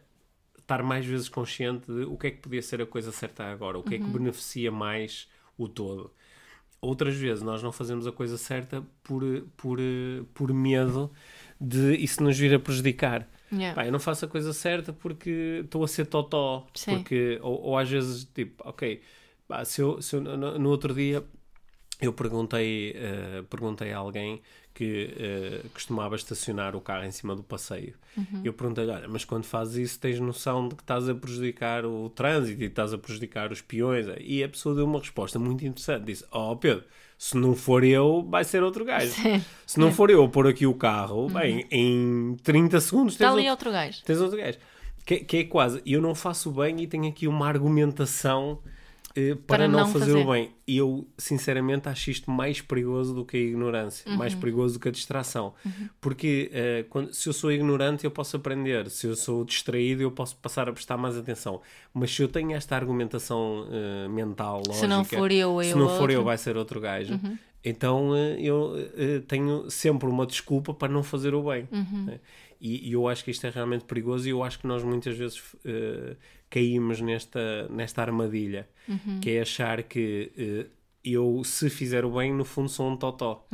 estar 0.59 0.83
mais 0.83 1.05
vezes 1.05 1.29
consciente 1.29 1.87
de 1.93 2.05
o 2.05 2.17
que 2.17 2.29
é 2.29 2.31
que 2.31 2.39
podia 2.39 2.63
ser 2.63 2.81
a 2.81 2.87
coisa 2.87 3.13
certa 3.13 3.45
agora, 3.45 3.79
o 3.79 3.83
que 3.83 3.95
é 3.95 3.99
Uhum. 3.99 4.05
que 4.07 4.11
beneficia 4.19 4.71
mais 4.73 5.29
o 5.59 5.69
todo. 5.69 6.11
outras 6.81 7.15
vezes 7.15 7.45
nós 7.45 7.63
não 7.63 7.71
fazemos 7.71 8.09
a 8.09 8.13
coisa 8.13 8.37
certa 8.37 8.83
por, 9.05 9.23
por, 9.57 9.79
por 10.35 10.53
medo 10.53 11.13
de 11.61 11.95
isso 11.95 12.21
nos 12.25 12.37
vir 12.37 12.53
a 12.55 12.59
prejudicar. 12.59 13.29
Yeah. 13.53 13.73
Pá, 13.77 13.87
eu 13.87 13.93
não 13.93 14.01
faço 14.01 14.25
a 14.25 14.29
coisa 14.29 14.53
certa 14.53 14.93
porque 14.93 15.61
estou 15.65 15.85
a 15.85 15.89
ser 15.89 16.07
totó. 16.07 16.67
Sim. 16.75 16.97
Porque, 16.97 17.39
ou, 17.41 17.61
ou 17.63 17.79
às 17.79 17.89
vezes, 17.89 18.25
tipo, 18.35 18.67
ok, 18.69 19.01
pá, 19.47 19.65
se 19.65 19.81
eu, 19.81 20.03
se 20.03 20.17
eu- 20.17 20.21
no, 20.23 20.59
no 20.59 20.71
outro 20.71 20.93
dia 20.93 21.23
eu 22.01 22.13
perguntei, 22.13 22.93
eh, 22.97 23.45
perguntei 23.49 23.93
a 23.93 23.99
alguém 23.99 24.43
que 24.75 25.15
eh, 25.19 25.61
costumava 25.73 26.17
estacionar 26.17 26.75
o 26.75 26.81
carro 26.81 27.05
em 27.05 27.11
cima 27.11 27.37
do 27.37 27.43
passeio. 27.43 27.95
Eu 28.45 28.53
perguntei-lhe, 28.53 28.91
olha, 28.91 29.09
mas 29.09 29.25
quando 29.25 29.45
fazes 29.45 29.77
isso 29.77 29.99
tens 29.99 30.21
noção 30.21 30.69
de 30.69 30.75
que 30.75 30.83
estás 30.83 31.09
a 31.09 31.15
prejudicar 31.15 31.85
o 31.87 32.11
trânsito 32.11 32.63
e 32.63 32.67
estás 32.67 32.93
a 32.93 32.99
prejudicar 32.99 33.51
os 33.51 33.61
peões? 33.61 34.07
E 34.21 34.43
a 34.45 34.49
pessoa 34.49 34.75
deu 34.75 34.85
uma 34.85 34.99
resposta 34.99 35.39
muito 35.39 35.65
interessante. 35.65 36.05
Disse, 36.05 36.25
oh 36.31 36.55
Pedro, 36.57 36.85
se 37.17 37.37
não 37.37 37.55
for 37.55 37.85
eu, 37.85 38.27
vai 38.29 38.45
ser 38.45 38.63
outro 38.63 38.85
gajo. 38.85 39.13
Sim. 39.13 39.43
Se 39.67 39.79
não 39.79 39.93
for 39.93 40.11
eu 40.11 40.29
pôr 40.29 40.47
aqui 40.47 40.67
o 40.67 40.75
carro, 40.75 41.29
bem, 41.29 41.67
em 41.71 42.37
30 42.43 42.81
segundos 42.81 43.17
tens 43.17 43.27
Está 43.27 43.33
ali 43.33 43.49
outro 43.49 43.69
outro 43.69 43.71
gajo. 43.71 44.03
Tens 44.05 44.21
outro 44.21 44.37
gajo. 44.37 44.59
Que, 45.07 45.21
que 45.21 45.37
é 45.39 45.45
quase, 45.45 45.83
eu 45.87 46.03
não 46.03 46.15
faço 46.15 46.51
bem 46.51 46.81
e 46.81 46.87
tenho 46.87 47.09
aqui 47.09 47.27
uma 47.27 47.49
argumentação 47.49 48.59
para, 49.15 49.37
Para 49.59 49.69
não, 49.69 49.81
não 49.81 49.87
fazer, 49.89 50.13
fazer. 50.13 50.27
o 50.27 50.31
bem. 50.33 50.51
E 50.67 50.77
eu, 50.79 51.07
sinceramente, 51.19 51.89
acho 51.89 52.11
isto 52.11 52.31
mais 52.31 52.61
perigoso 52.61 53.15
do 53.15 53.25
que 53.25 53.37
a 53.37 53.41
ignorância, 53.41 54.11
Uhum. 54.11 54.17
mais 54.17 54.35
perigoso 54.35 54.75
do 54.75 54.81
que 54.81 54.89
a 54.89 54.91
distração. 54.93 55.55
Porque 56.01 56.51
eh, 56.53 56.85
quando, 56.89 57.13
se 57.13 57.29
eu 57.29 57.33
sou 57.33 57.53
ignorante, 57.53 58.05
eu 58.05 58.11
posso 58.11 58.37
aprender. 58.37 58.89
Se 58.91 59.07
eu 59.07 59.15
sou 59.17 59.45
distraído, 59.45 60.03
eu 60.03 60.11
posso 60.11 60.37
passar 60.37 60.69
a 60.69 60.73
prestar 60.73 60.97
mais 60.97 61.17
atenção. 61.17 61.61
Mas 61.93 62.15
se 62.15 62.23
eu 62.23 62.29
tenho 62.29 62.53
esta 62.53 62.75
argumentação 62.77 63.67
eh, 63.71 64.09
mental, 64.09 64.57
lógica, 64.67 64.75
Se 64.75 64.87
não 64.87 65.05
for 65.05 65.31
eu, 65.31 65.61
é 65.61 65.65
se 65.65 65.75
não 65.75 65.89
for 65.89 66.11
eu, 66.11 66.19
outro. 66.19 66.25
vai 66.25 66.39
ser 66.39 66.57
outro 66.57 66.81
gajo. 66.81 67.19
Então 67.65 68.17
eh, 68.17 68.37
eu 68.41 68.75
eh, 68.97 69.21
tenho 69.29 69.71
sempre 69.71 70.09
uma 70.09 70.27
desculpa 70.27 70.75
para 70.75 70.93
não 70.93 71.03
fazer 71.03 71.35
o 71.35 71.43
bem. 71.43 71.69
né? 71.71 72.19
E, 72.61 72.89
e 72.89 72.93
eu 72.93 73.09
acho 73.09 73.25
que 73.25 73.31
isto 73.33 73.45
é 73.47 73.51
realmente 73.51 73.85
perigoso 73.85 74.27
e 74.27 74.31
eu 74.31 74.43
acho 74.43 74.59
que 74.59 74.67
nós 74.69 74.83
muitas 74.85 75.17
vezes 75.17 75.43
eh, 75.65 76.17
caímos 76.53 77.01
nesta, 77.01 77.67
nesta 77.71 78.03
armadilha, 78.03 78.69
que 79.23 79.31
é 79.31 79.41
achar 79.41 79.83
que 79.83 80.31
eh, 80.37 80.67
eu, 81.03 81.43
se 81.45 81.71
fizer 81.71 82.05
o 82.05 82.11
bem, 82.11 82.31
no 82.31 82.45
fundo 82.45 82.69
sou 82.69 82.91
um 82.91 82.97
totó. 82.97 83.47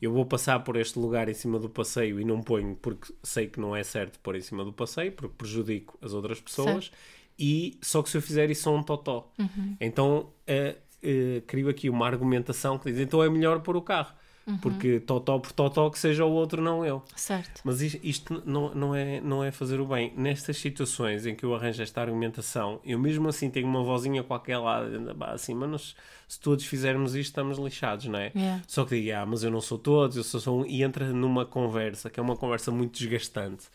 Eu 0.00 0.10
vou 0.10 0.24
passar 0.24 0.60
por 0.60 0.74
este 0.76 0.98
lugar 0.98 1.28
em 1.28 1.34
cima 1.34 1.58
do 1.58 1.68
passeio 1.68 2.18
e 2.18 2.24
não 2.24 2.40
ponho 2.42 2.74
porque 2.76 3.12
sei 3.22 3.46
que 3.46 3.60
não 3.60 3.76
é 3.76 3.84
certo 3.84 4.18
pôr 4.20 4.36
em 4.36 4.40
cima 4.40 4.64
do 4.64 4.72
passeio, 4.72 5.12
porque 5.12 5.34
prejudico 5.36 5.98
as 6.00 6.14
outras 6.14 6.40
pessoas. 6.40 6.90
E 7.38 7.78
só 7.82 8.02
que 8.02 8.08
se 8.08 8.16
eu 8.16 8.22
fizer 8.22 8.50
isso 8.50 8.62
sou 8.62 8.74
um 8.74 8.82
totó. 8.82 9.30
Então 9.78 10.30
eh, 10.46 10.76
eh, 11.02 11.42
crio 11.46 11.68
aqui 11.68 11.90
uma 11.90 12.06
argumentação 12.06 12.78
que 12.78 12.90
diz 12.90 12.98
então 13.00 13.22
é 13.22 13.28
melhor 13.28 13.60
pôr 13.60 13.76
o 13.76 13.82
carro. 13.82 14.14
Porque 14.62 15.00
totó 15.00 15.38
por 15.40 15.50
totó 15.52 15.90
que 15.90 15.98
seja 15.98 16.24
o 16.24 16.30
outro, 16.30 16.62
não 16.62 16.84
eu. 16.84 17.02
Certo. 17.16 17.60
Mas 17.64 17.80
is- 17.80 17.98
isto 18.02 18.42
não, 18.46 18.72
não, 18.74 18.94
é, 18.94 19.20
não 19.20 19.42
é 19.42 19.50
fazer 19.50 19.80
o 19.80 19.86
bem. 19.86 20.12
Nestas 20.16 20.56
situações 20.58 21.26
em 21.26 21.34
que 21.34 21.44
eu 21.44 21.52
arranjo 21.54 21.82
esta 21.82 22.00
argumentação, 22.00 22.80
eu 22.84 22.98
mesmo 22.98 23.28
assim 23.28 23.50
tenho 23.50 23.66
uma 23.66 23.82
vozinha 23.82 24.22
qualquer 24.22 24.58
lá, 24.58 24.82
"Bah, 25.16 25.32
assim, 25.32 25.52
mas 25.54 25.96
se 26.28 26.38
todos 26.38 26.64
fizermos 26.64 27.14
isto, 27.16 27.30
estamos 27.30 27.58
lixados, 27.58 28.06
não 28.06 28.18
é? 28.18 28.30
Yeah. 28.36 28.62
Só 28.68 28.84
que 28.84 29.00
digo, 29.00 29.16
ah, 29.16 29.26
mas 29.26 29.42
eu 29.42 29.50
não 29.50 29.60
sou 29.60 29.78
todos, 29.78 30.16
eu 30.16 30.22
sou 30.24 30.38
só 30.40 30.56
um. 30.56 30.64
E 30.66 30.82
entra 30.82 31.06
numa 31.12 31.44
conversa, 31.44 32.08
que 32.08 32.20
é 32.20 32.22
uma 32.22 32.36
conversa 32.36 32.70
muito 32.70 32.96
desgastante. 32.98 33.66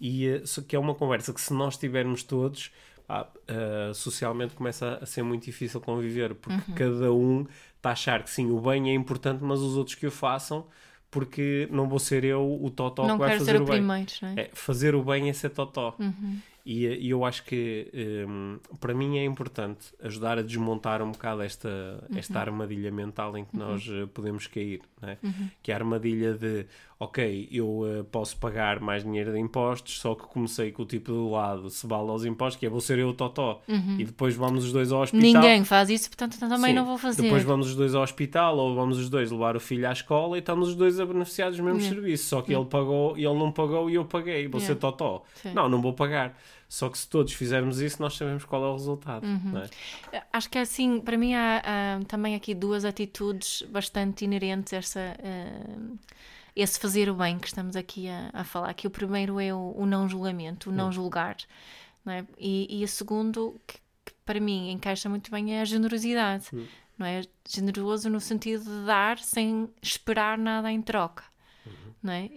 E 0.00 0.26
eh, 0.28 0.42
só 0.44 0.62
que 0.62 0.76
é 0.76 0.78
uma 0.78 0.94
conversa 0.94 1.32
que, 1.32 1.40
se 1.40 1.52
nós 1.52 1.76
tivermos 1.76 2.22
todos, 2.22 2.70
ah, 3.08 3.26
ah, 3.48 3.92
socialmente 3.94 4.54
começa 4.54 4.98
a 5.00 5.06
ser 5.06 5.22
muito 5.22 5.44
difícil 5.44 5.80
conviver, 5.80 6.34
porque 6.34 6.72
cada 6.74 7.12
um 7.12 7.46
está 7.76 7.90
a 7.90 7.92
achar 7.92 8.22
que 8.22 8.30
sim, 8.30 8.50
o 8.50 8.60
bem 8.60 8.90
é 8.90 8.94
importante, 8.94 9.42
mas 9.42 9.60
os 9.60 9.76
outros 9.76 9.96
que 9.96 10.06
o 10.06 10.10
façam, 10.10 10.66
porque 11.10 11.68
não 11.70 11.88
vou 11.88 11.98
ser 11.98 12.24
eu 12.24 12.58
o 12.62 12.70
totó 12.70 13.06
não 13.06 13.16
que 13.16 13.24
vai 13.24 13.38
fazer 13.38 13.60
o 13.60 13.64
o 13.64 13.66
bem. 13.66 13.76
primeiro, 13.76 14.12
não 14.22 14.28
é? 14.30 14.40
É, 14.40 14.50
fazer 14.54 14.94
o 14.94 15.02
bem 15.02 15.28
é 15.28 15.32
ser 15.32 15.50
totó. 15.50 15.94
Uhum. 15.98 16.38
E, 16.64 16.86
e 16.86 17.10
eu 17.10 17.24
acho 17.24 17.44
que 17.44 17.90
hum, 18.28 18.58
para 18.80 18.94
mim 18.94 19.18
é 19.18 19.24
importante 19.24 19.86
ajudar 20.02 20.38
a 20.38 20.42
desmontar 20.42 21.02
um 21.02 21.10
bocado 21.10 21.42
esta, 21.42 21.68
Uhum. 22.08 22.18
esta 22.18 22.38
armadilha 22.38 22.90
mental 22.92 23.36
em 23.36 23.44
que 23.44 23.56
nós 23.56 23.86
eh, 23.90 24.06
podemos 24.12 24.46
cair. 24.46 24.80
Né? 25.00 25.18
Que 25.62 25.72
é 25.72 25.74
a 25.74 25.78
armadilha 25.78 26.34
de, 26.34 26.64
ok, 27.00 27.48
eu 27.50 27.82
eh, 27.86 28.04
posso 28.10 28.36
pagar 28.36 28.78
mais 28.80 29.02
dinheiro 29.02 29.32
de 29.32 29.38
impostos, 29.40 29.98
só 29.98 30.14
que 30.14 30.22
comecei 30.24 30.70
com 30.70 30.82
o 30.82 30.86
tipo 30.86 31.10
do 31.10 31.30
lado, 31.30 31.68
se 31.68 31.84
vale 31.86 32.08
aos 32.10 32.24
impostos, 32.24 32.60
que 32.60 32.66
é 32.66 32.68
vou 32.68 32.80
ser 32.80 32.98
eu 33.00 33.08
o 33.08 33.12
totó. 33.14 33.60
E 33.98 34.04
depois 34.04 34.36
vamos 34.36 34.64
os 34.64 34.72
dois 34.72 34.92
ao 34.92 35.02
hospital. 35.02 35.26
Uhum. 35.26 35.32
Ninguém 35.40 35.64
faz 35.64 35.90
isso, 35.90 36.08
portanto 36.08 36.38
também 36.38 36.70
Sim. 36.70 36.72
não 36.74 36.84
vou 36.86 36.96
fazer. 36.98 37.22
Depois 37.22 37.42
vamos 37.42 37.68
os 37.70 37.74
dois 37.74 37.94
ao 37.94 38.02
hospital 38.04 38.56
ou 38.56 38.74
vamos 38.76 38.98
os 38.98 39.08
dois 39.08 39.30
levar 39.32 39.56
o 39.56 39.60
filho 39.60 39.88
à 39.88 39.92
escola 39.92 40.36
e 40.36 40.40
estamos 40.40 40.68
os 40.68 40.74
dois 40.76 41.00
a 41.00 41.06
beneficiar 41.06 41.50
dos 41.50 41.58
mesmos 41.58 41.84
serviços. 41.84 42.28
Só 42.28 42.40
que 42.40 42.54
ele 42.54 42.66
pagou 42.66 43.18
e 43.18 43.24
ele 43.24 43.38
não 43.38 43.50
pagou 43.50 43.90
e 43.90 43.94
eu 43.96 44.04
paguei. 44.04 44.46
Vou 44.46 44.60
ser 44.60 44.76
totó. 44.76 45.24
Sim. 45.34 45.52
Não, 45.52 45.68
não 45.68 45.82
vou 45.82 45.92
pagar. 45.92 46.38
Só 46.72 46.88
que 46.88 46.96
se 46.96 47.06
todos 47.06 47.34
fizermos 47.34 47.82
isso, 47.82 48.00
nós 48.00 48.14
sabemos 48.14 48.46
qual 48.46 48.64
é 48.64 48.66
o 48.66 48.72
resultado. 48.72 49.26
Uhum. 49.26 49.58
é? 50.10 50.22
Acho 50.32 50.48
que 50.48 50.56
assim, 50.56 51.02
para 51.02 51.18
mim 51.18 51.34
há, 51.34 51.58
há 51.58 52.04
também 52.06 52.34
aqui 52.34 52.54
duas 52.54 52.86
atitudes 52.86 53.60
bastante 53.68 54.24
inerentes 54.24 54.72
a 54.72 54.76
essa, 54.78 55.00
eh, 55.00 55.66
esse 56.56 56.80
fazer 56.80 57.10
o 57.10 57.14
bem 57.14 57.38
que 57.38 57.46
estamos 57.46 57.76
aqui 57.76 58.08
a, 58.08 58.30
a 58.32 58.42
falar. 58.42 58.72
Que 58.72 58.86
o 58.86 58.90
primeiro 58.90 59.38
é 59.38 59.52
o, 59.52 59.74
o 59.76 59.84
não 59.84 60.08
julgamento, 60.08 60.70
o 60.70 60.72
não 60.72 60.90
julgar. 60.90 61.36
Não 62.06 62.14
é? 62.14 62.24
e, 62.38 62.80
e 62.80 62.82
o 62.82 62.88
segundo, 62.88 63.60
que, 63.66 63.74
que 64.02 64.14
para 64.24 64.40
mim 64.40 64.70
encaixa 64.70 65.10
muito 65.10 65.30
bem, 65.30 65.54
é 65.54 65.60
a 65.60 65.66
generosidade. 65.66 66.46
Não 66.96 67.04
é? 67.04 67.20
Generoso 67.46 68.08
no 68.08 68.18
sentido 68.18 68.64
de 68.64 68.86
dar 68.86 69.18
sem 69.18 69.68
esperar 69.82 70.38
nada 70.38 70.72
em 70.72 70.80
troca. 70.80 71.24
Não 72.02 72.14
é? 72.14 72.30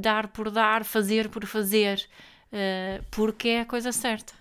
Dar 0.00 0.28
por 0.28 0.48
dar, 0.48 0.84
fazer 0.84 1.28
por 1.28 1.44
fazer, 1.44 2.08
eh, 2.52 3.00
porque 3.10 3.48
é 3.48 3.60
a 3.60 3.66
coisa 3.66 3.92
certa. 3.92 4.32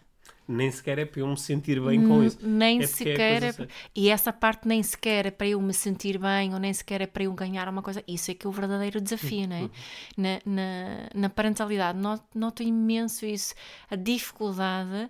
Nem 0.48 0.72
sequer 0.72 0.98
é 0.98 1.06
para 1.06 1.20
eu 1.20 1.28
me 1.28 1.38
sentir 1.38 1.80
bem 1.80 2.02
com 2.02 2.24
isso. 2.24 2.40
Nem 2.42 2.80
É 2.80 2.84
é 2.84 2.88
sequer. 2.88 3.44
é- 3.44 3.68
e 3.96 4.10
essa 4.10 4.34
parte 4.34 4.68
nem 4.68 4.82
sequer 4.82 5.28
é 5.28 5.32
para 5.32 5.48
eu 5.48 5.62
me 5.62 5.74
sentir 5.74 6.18
bem 6.18 6.54
ou 6.56 6.60
nem 6.60 6.74
sequer 6.74 7.02
é 7.02 7.06
para 7.08 7.24
eu 7.24 7.34
ganhar 7.34 7.70
uma 7.70 7.84
coisa. 7.84 8.04
Isso 8.08 8.32
é 8.32 8.34
que 8.34 8.48
é 8.48 8.50
o 8.50 8.52
verdadeiro 8.52 9.00
desafio, 9.00 9.48
não 9.48 9.56
é? 9.56 9.70
Na, 10.18 10.40
na, 10.46 11.10
na 11.14 11.30
parentalidade, 11.30 12.00
noto, 12.00 12.26
noto 12.34 12.64
imenso 12.64 13.28
isso, 13.28 13.54
a 13.92 13.96
dificuldade 13.96 15.08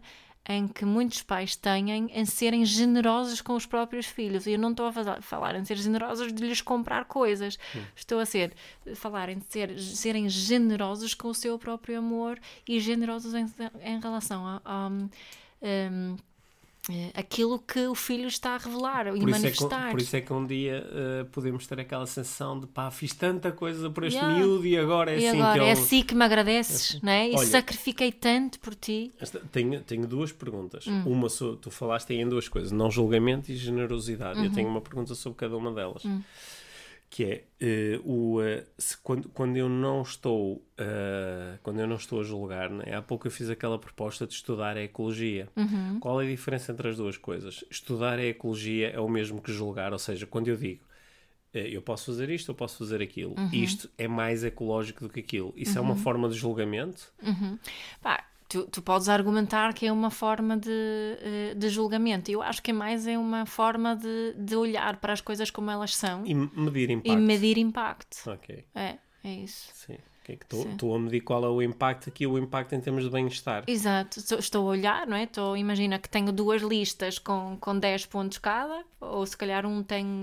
em 0.52 0.68
que 0.68 0.84
muitos 0.84 1.22
pais 1.22 1.56
têm 1.56 2.10
em 2.12 2.26
serem 2.26 2.66
generosos 2.66 3.40
com 3.40 3.54
os 3.54 3.68
próprios 3.68 4.08
filhos. 4.08 4.48
E 4.48 4.54
eu 4.54 4.60
não 4.60 4.72
estou 4.72 4.88
a 4.88 4.92
fa- 4.92 5.22
falar 5.22 5.56
em 5.56 5.64
ser 5.64 5.78
generosos 5.78 6.34
de 6.34 6.44
lhes 6.44 6.60
comprar 6.60 7.06
coisas. 7.06 7.60
Estou 7.96 8.20
a 8.20 8.26
ser 8.26 8.56
falar 8.96 9.30
em 9.30 9.40
ser, 9.48 9.80
serem 9.80 10.28
generosos 10.28 11.14
com 11.14 11.28
o 11.28 11.36
seu 11.36 11.60
próprio 11.60 12.00
amor 12.00 12.40
e 12.68 12.80
generosos 12.80 13.36
em, 13.36 13.46
em 13.84 14.00
relação 14.00 14.44
a, 14.48 14.62
a, 14.66 14.88
um, 14.88 15.08
eh, 15.62 15.90
aquilo 17.13 17.60
que 17.60 17.88
o 17.88 17.95
filho 17.95 18.28
está 18.28 18.56
a 18.56 18.58
revelar 18.58 19.08
e 19.08 19.12
Por 19.12 19.17
isso, 19.17 19.28
é 19.28 19.32
que, 19.32 19.32
manifestar. 19.62 19.91
por 19.91 20.02
isso 20.02 20.15
é 20.15 20.21
que 20.21 20.34
um 20.34 20.45
dia 20.45 20.86
eh, 20.91 21.25
podemos 21.32 21.65
ter 21.67 21.80
aquela 21.80 22.06
sensação 22.06 22.60
de 22.60 22.67
pá, 22.67 22.89
fiz 22.91 23.13
tanta 23.13 23.52
coisa 23.52 23.89
por 23.89 24.04
este 24.04 24.17
Yeah. 24.19 24.38
miúdo 24.38 24.65
e 24.67 24.78
agora 24.78 25.12
é 25.12 25.19
e 25.19 25.28
assim 25.28 25.38
agora 25.41 25.54
que 25.54 25.60
é 25.60 25.63
ele... 25.63 25.71
assim 25.71 26.04
que 26.04 26.15
me 26.15 26.23
agradeces, 26.25 27.02
não 27.02 27.12
é? 27.12 27.30
E 27.30 27.36
Olha- 27.36 27.45
sacrifiquei 27.47 28.12
tanto 28.12 28.60
por 28.60 28.75
ti. 28.75 29.12
Esta- 29.19 29.39
tenho, 29.52 29.82
tenho 29.82 30.08
duas 30.08 30.32
perguntas. 30.32 30.86
Hum. 30.88 31.04
Uma, 31.06 31.28
tu 31.62 31.69
falaste 31.71 32.12
aí 32.13 32.19
em 32.19 32.28
duas 32.28 32.47
coisas: 32.47 32.71
não 32.71 32.89
julgamento 32.89 33.52
e 33.52 33.56
generosidade. 33.56 34.39
Uhum. 34.39 34.45
Eu 34.45 34.52
tenho 34.52 34.67
uma 34.67 34.82
pergunta 34.82 35.13
sobre 35.15 35.38
cada 35.38 35.56
uma 35.56 35.71
delas. 35.71 36.04
Hum. 36.06 36.21
Que 37.12 37.24
é 37.26 37.43
eh, 37.60 38.00
o, 38.06 38.39
eh, 38.41 38.65
se- 38.78 38.95
quando, 39.00 39.30
quando 39.30 39.58
eu 39.58 39.67
não 39.67 40.04
estou 40.04 40.63
eh, 40.78 41.58
quando 41.63 41.80
eu 41.80 41.88
não 41.88 41.95
estou 41.95 42.19
a 42.19 42.24
julgar, 42.24 42.69
né? 42.69 42.93
há 42.95 43.02
pouco 43.02 43.26
eu 43.26 43.32
fiz 43.32 43.50
aquela 43.50 43.80
proposta 43.80 44.28
de 44.28 44.34
estudar 44.34 44.78
a 44.78 44.82
ecologia. 44.84 45.48
Uhum. 45.56 46.00
Qual 46.00 46.22
é 46.22 46.26
a 46.26 46.30
diferença 46.30 46.72
entre 46.72 46.88
as 46.88 46.98
duas 46.98 47.17
coisas? 47.17 47.63
Estudar 47.69 48.19
a 48.19 48.24
ecologia 48.26 48.89
é 48.91 49.00
o 49.00 49.10
mesmo 49.10 49.41
que 49.41 49.52
julgar, 49.52 49.91
ou 49.91 49.98
seja, 50.00 50.28
quando 50.28 50.50
eu 50.50 50.56
digo 50.56 50.84
eu 51.52 51.82
posso 51.82 52.06
fazer 52.06 52.30
isto, 52.30 52.52
eu 52.52 52.56
posso 52.56 52.78
fazer 52.78 53.02
aquilo, 53.02 53.34
Uhum. 53.36 53.50
isto 53.52 53.89
é 53.98 54.08
mais 54.08 54.43
ecológico 54.43 55.02
do 55.06 55.10
que 55.10 55.19
aquilo. 55.19 55.52
Isso 55.58 55.80
é 55.80 55.82
uma 55.82 55.95
forma 55.95 56.30
de 56.30 56.36
julgamento? 56.36 57.12
Pá, 58.04 58.24
tu, 58.50 58.64
tu 58.68 58.82
podes 58.82 59.08
argumentar 59.08 59.74
que 59.74 59.86
é 59.86 59.92
uma 59.92 60.10
forma 60.10 60.58
de, 60.58 60.70
eh, 60.72 61.54
de 61.56 61.70
julgamento. 61.70 62.30
Eu 62.30 62.42
acho 62.42 62.62
que 62.62 62.72
é 62.72 62.74
mais 62.74 63.08
é 63.08 63.18
uma 63.18 63.46
forma 63.46 63.96
de, 63.96 64.34
de 64.38 64.56
olhar 64.56 64.98
para 64.98 65.14
as 65.14 65.22
coisas 65.22 65.50
como 65.50 65.72
elas 65.72 65.96
são 65.96 66.26
E 66.26 66.34
medir 66.34 66.90
impacto. 66.90 67.12
e 67.14 67.16
medir 67.16 67.58
impacto. 67.58 68.18
Ok. 68.30 68.66
É, 68.76 68.98
é 69.24 69.32
isso. 69.36 69.70
Sim. 69.74 69.98
Que 70.24 70.34
é 70.34 70.36
que 70.36 70.46
estou- 70.56 70.96
a 70.96 71.00
medir 71.00 71.22
qual 71.22 71.44
é 71.44 71.48
o 71.50 71.60
impacto 71.60 72.08
aqui, 72.10 72.28
o 72.28 72.38
impacto 72.38 72.76
em 72.76 72.82
termos 72.82 73.04
de 73.04 73.10
bem-estar. 73.10 73.64
Exato, 73.66 74.20
estou, 74.38 74.62
a 74.68 74.72
olhar, 74.72 75.08
não 75.08 75.18
é? 75.18 75.24
Estou, 75.24 75.58
imagina 75.58 75.98
que 75.98 76.08
tenho 76.08 76.32
duas 76.32 76.62
listas 76.62 77.18
com, 77.18 77.58
com 77.60 77.78
10 77.80 78.06
pontos 78.06 78.38
cada, 78.38 78.84
ou 79.02 79.26
se 79.26 79.36
calhar 79.36 79.66
um 79.66 79.82
tem 79.82 80.22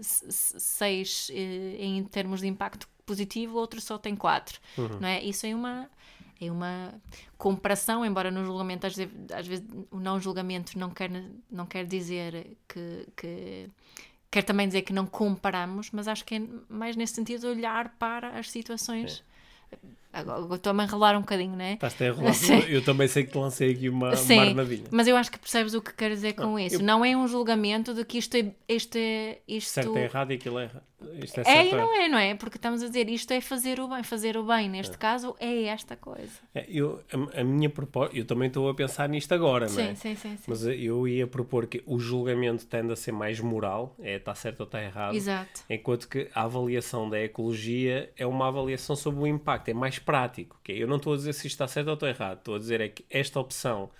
6 0.00 1.30
em 1.34 2.04
termos 2.04 2.40
de 2.40 2.46
impacto 2.46 2.88
positivo, 3.04 3.58
outro 3.58 3.80
só 3.80 3.98
tem 3.98 4.14
4, 4.14 4.60
não 5.00 5.08
é? 5.08 5.22
Isso 5.22 5.44
é 5.46 5.54
uma, 5.54 5.90
é 6.46 6.52
uma 6.52 6.94
comparação, 7.38 8.04
embora 8.04 8.30
no 8.30 8.44
julgamento, 8.44 8.86
às 8.86 8.96
vezes, 8.96 9.12
às 9.32 9.46
vezes 9.46 9.64
o 9.90 9.98
não 9.98 10.20
julgamento 10.20 10.78
não 10.78 10.90
quer, 10.90 11.10
não 11.50 11.66
quer 11.66 11.86
dizer 11.86 12.56
que, 12.68 13.08
que, 13.16 13.70
quer 14.30 14.42
também 14.42 14.66
dizer 14.66 14.82
que 14.82 14.92
não 14.92 15.06
comparamos, 15.06 15.90
mas 15.90 16.08
acho 16.08 16.24
que 16.24 16.36
é 16.36 16.42
mais 16.68 16.96
nesse 16.96 17.14
sentido 17.14 17.48
olhar 17.48 17.90
para 17.98 18.38
as 18.38 18.50
situações. 18.50 19.22
Agora 20.12 20.54
estou-me 20.56 20.82
a 20.82 20.84
enrolar 20.84 21.16
um 21.16 21.20
bocadinho, 21.20 21.56
não 21.56 21.64
é? 21.64 21.72
Estás-te 21.74 22.04
a 22.04 22.06
enrolar. 22.08 22.34
Eu 22.68 22.84
também 22.84 23.08
sei 23.08 23.24
que 23.24 23.32
te 23.32 23.38
lancei 23.38 23.72
aqui 23.72 23.88
uma, 23.88 24.14
Sim, 24.14 24.34
uma 24.34 24.42
armadilha. 24.44 24.84
mas 24.90 25.08
eu 25.08 25.16
acho 25.16 25.30
que 25.32 25.38
percebes 25.38 25.72
o 25.74 25.80
que 25.80 25.92
quero 25.94 26.14
dizer 26.14 26.34
com 26.34 26.42
Não, 26.42 26.58
isso. 26.58 26.76
eu- 26.76 26.80
Não 26.82 27.04
é 27.04 27.16
um 27.16 27.26
julgamento 27.26 27.94
de 27.94 28.04
que 28.04 28.18
isto 28.18 28.34
é. 28.36 28.52
Isto 28.68 28.96
é 28.98 29.38
isto... 29.48 29.68
Certo 29.70 29.96
é 29.96 30.04
errado 30.04 30.30
e 30.32 30.34
aquilo 30.34 30.58
é 30.58 30.64
errado. 30.64 30.82
Isto 31.20 31.40
é 31.40 31.42
É 31.48 31.66
e 31.66 31.72
não 31.72 32.00
é, 32.00 32.08
não 32.08 32.18
é? 32.18 32.34
Porque 32.36 32.56
estamos 32.58 32.80
a 32.80 32.86
dizer 32.86 33.08
isto 33.10 33.32
é 33.32 33.40
fazer 33.40 33.80
o 33.80 33.88
bem. 33.88 34.04
Fazer 34.04 34.36
o 34.36 34.44
bem, 34.44 34.68
neste 34.68 34.96
caso, 34.96 35.34
é 35.40 35.64
esta 35.64 35.96
coisa. 35.96 36.30
É, 36.54 36.64
eu, 36.68 37.00
a, 37.34 37.40
a 37.40 37.44
minha 37.44 37.68
proposta, 37.68 38.16
eu 38.16 38.24
também 38.24 38.46
estou 38.46 38.68
a 38.68 38.74
pensar 38.74 39.08
nisto 39.08 39.32
agora, 39.32 39.66
não 39.68 39.80
é? 39.80 39.94
Sim, 39.94 39.94
sim, 39.96 40.14
sim, 40.14 40.36
sim. 40.36 40.42
Mas 40.46 40.64
eu 40.64 41.08
ia 41.08 41.26
propor 41.26 41.66
que 41.66 41.82
o 41.86 41.98
julgamento 41.98 42.64
tende 42.66 42.92
a 42.92 42.96
ser 42.96 43.10
mais 43.10 43.40
moral, 43.40 43.96
é 44.00 44.14
está 44.16 44.32
certo 44.34 44.60
ou 44.60 44.66
está 44.66 44.80
errado. 44.80 45.14
Exato. 45.16 45.62
Enquanto 45.68 46.06
que 46.08 46.28
a 46.34 46.42
avaliação 46.44 47.10
da 47.10 47.18
ecologia 47.20 48.12
é 48.16 48.24
uma 48.24 48.46
avaliação 48.46 48.94
sobre 48.94 49.22
o 49.22 49.26
impacto, 49.26 49.68
é 49.70 49.74
mais 49.74 49.98
prático. 50.02 50.60
que 50.62 50.72
é, 50.72 50.76
Eu 50.82 50.86
não 50.88 50.96
estou 50.96 51.14
a 51.14 51.16
dizer 51.16 51.32
se 51.32 51.46
isto 51.46 51.54
está 51.54 51.66
certo 51.68 51.88
ou 51.88 51.94
está 51.94 52.08
errado, 52.08 52.38
estou 52.38 52.54
a 52.54 52.58
dizer 52.58 52.80
é 52.80 52.88
que 52.88 53.04
esta 53.10 53.38
opção 53.40 53.90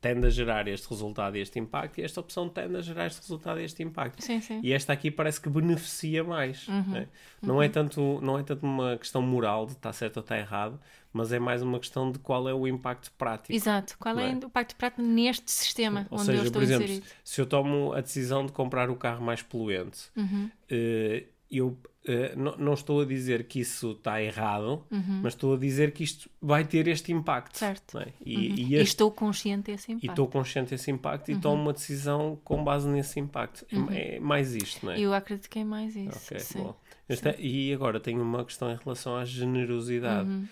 tende 0.00 0.26
a 0.26 0.30
gerar 0.30 0.66
este 0.66 0.88
resultado 0.88 1.36
e 1.36 1.40
este 1.40 1.58
impacto 1.58 1.98
e 1.98 2.02
esta 2.02 2.20
opção 2.20 2.48
tende 2.48 2.74
a 2.74 2.80
gerar 2.80 3.06
este 3.06 3.20
resultado 3.20 3.60
e 3.60 3.64
este 3.64 3.82
impacto. 3.82 4.22
Sim, 4.24 4.40
sim. 4.40 4.58
E 4.62 4.72
esta 4.72 4.94
aqui 4.94 5.10
parece 5.10 5.38
que 5.38 5.50
beneficia 5.50 6.24
mais. 6.24 6.66
Uhum. 6.68 6.82
né? 6.90 7.08
Não, 7.42 7.62
é 7.62 7.68
tanto, 7.68 8.18
não 8.22 8.38
é 8.38 8.42
tanto 8.42 8.64
uma 8.64 8.96
questão 8.96 9.20
moral 9.20 9.66
de 9.66 9.72
está 9.72 9.92
certo 9.92 10.16
ou 10.16 10.20
está 10.22 10.38
errado, 10.38 10.80
mas 11.12 11.32
é 11.32 11.38
mais 11.38 11.60
uma 11.60 11.78
questão 11.78 12.10
de 12.10 12.18
qual 12.18 12.48
é 12.48 12.54
o 12.54 12.66
impacto 12.66 13.12
prático. 13.18 13.52
Exato. 13.52 13.96
Qual 13.98 14.18
é 14.18 14.30
é? 14.30 14.34
o 14.36 14.48
pacto 14.48 14.74
prático 14.74 15.02
neste 15.02 15.50
sistema 15.50 16.06
Ou 16.10 16.18
onde 16.18 16.30
eu 16.30 16.34
seja, 16.36 16.46
estou 16.46 16.52
por 16.60 16.62
exemplo, 16.62 16.84
inserido? 16.84 17.06
se 17.22 17.40
eu 17.40 17.46
tomo 17.46 17.92
a 17.92 18.00
decisão 18.00 18.46
de 18.46 18.52
comprar 18.52 18.88
o 18.88 18.96
carro 18.96 19.22
mais 19.22 19.42
poluente, 19.42 20.04
Uhum. 20.16 20.50
eh, 20.70 21.24
eu 21.50 21.76
eh, 22.06 22.34
não- 22.36 22.56
não 22.56 22.72
estou 22.74 23.02
a 23.02 23.04
dizer 23.04 23.44
que 23.44 23.60
isso 23.60 23.92
está 23.92 24.22
errado, 24.22 24.82
mas 25.22 25.34
estou 25.34 25.54
a 25.54 25.58
dizer 25.58 25.92
que 25.92 26.02
isto 26.02 26.30
vai 26.40 26.64
ter 26.64 26.88
este 26.88 27.12
impacto. 27.12 27.52
Uhum. 27.54 27.58
Certo. 27.58 27.98
é? 27.98 28.08
E, 28.24 28.36
Uhum. 28.36 28.42
e 28.42 28.60
E 28.62 28.74
este- 28.76 28.88
estou 28.88 29.10
consciente 29.10 29.70
desse 29.70 29.90
e 29.90 29.94
impacto. 29.94 30.10
estou 30.10 30.26
consciente 30.28 30.70
desse 30.70 30.90
impacto 30.90 31.30
e 31.30 31.34
Uhum. 31.34 31.40
tomo 31.40 31.62
uma 31.62 31.72
decisão 31.72 32.38
com 32.42 32.64
base 32.64 32.88
nesse 32.88 33.20
impacto. 33.20 33.66
É- 33.90 34.16
É, 34.16 34.20
mais 34.20 34.54
isto, 34.54 34.84
não 34.86 34.92
é? 34.92 34.98
Eu 35.00 35.12
acredito 35.12 35.48
que 35.50 35.58
é 35.58 35.64
mais 35.64 35.94
isso. 35.94 36.18
Ok, 36.26 36.38
sim. 36.40 36.58
bom. 36.62 36.74
Esta- 37.08 37.34
e 37.38 37.72
agora 37.74 38.00
tenho 38.00 38.22
uma 38.22 38.44
questão 38.44 38.70
em 38.72 38.76
relação 38.82 39.16
à 39.16 39.24
generosidade, 39.24 40.28
Uhum. 40.28 40.46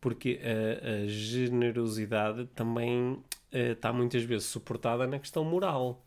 porque 0.00 0.40
a, 0.42 1.02
a 1.04 1.06
generosidade 1.08 2.46
também 2.54 3.18
eh, 3.54 3.72
está 3.72 3.92
muitas 3.92 4.22
vezes 4.22 4.46
suportada 4.46 5.06
na 5.06 5.18
questão 5.18 5.44
moral. 5.44 6.02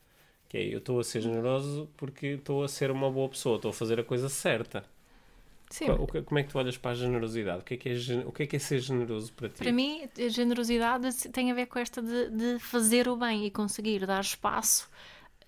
Que 0.56 0.62
é, 0.62 0.74
eu 0.74 0.78
estou 0.78 1.00
a 1.00 1.04
ser 1.04 1.20
generoso 1.22 1.90
porque 1.98 2.28
estou 2.28 2.64
a 2.64 2.68
ser 2.68 2.90
uma 2.90 3.12
boa 3.12 3.28
pessoa, 3.28 3.58
estou 3.58 3.70
a 3.70 3.74
fazer 3.74 4.00
a 4.00 4.04
coisa 4.04 4.30
certa. 4.30 4.86
Sim. 5.70 5.90
O 5.90 6.08
que- 6.08 6.22
como 6.22 6.40
é 6.40 6.44
que 6.44 6.50
tu 6.50 6.58
olhas 6.58 6.78
para 6.78 6.92
a 6.92 6.94
generosidade? 6.94 7.60
O 7.60 7.64
que 7.64 7.74
é, 7.74 7.78
que 7.78 7.90
é, 7.90 7.94
o 8.26 8.32
que 8.32 8.44
é, 8.44 8.48
que 8.48 8.56
é 8.56 8.60
ser 8.60 8.80
generoso 8.80 9.34
para 9.34 9.50
ti? 9.50 9.58
Para 9.64 9.72
mim, 9.74 10.08
a 10.18 10.30
generosidade 10.30 11.28
tem 11.30 11.52
a 11.52 11.54
ver 11.56 11.66
com 11.66 11.80
esta 11.80 12.02
de, 12.02 12.30
de 12.30 12.60
fazer 12.60 13.10
o 13.10 13.18
bem 13.18 13.46
e 13.46 13.52
conseguir 13.52 14.06
dar 14.06 14.22
espaço 14.22 14.90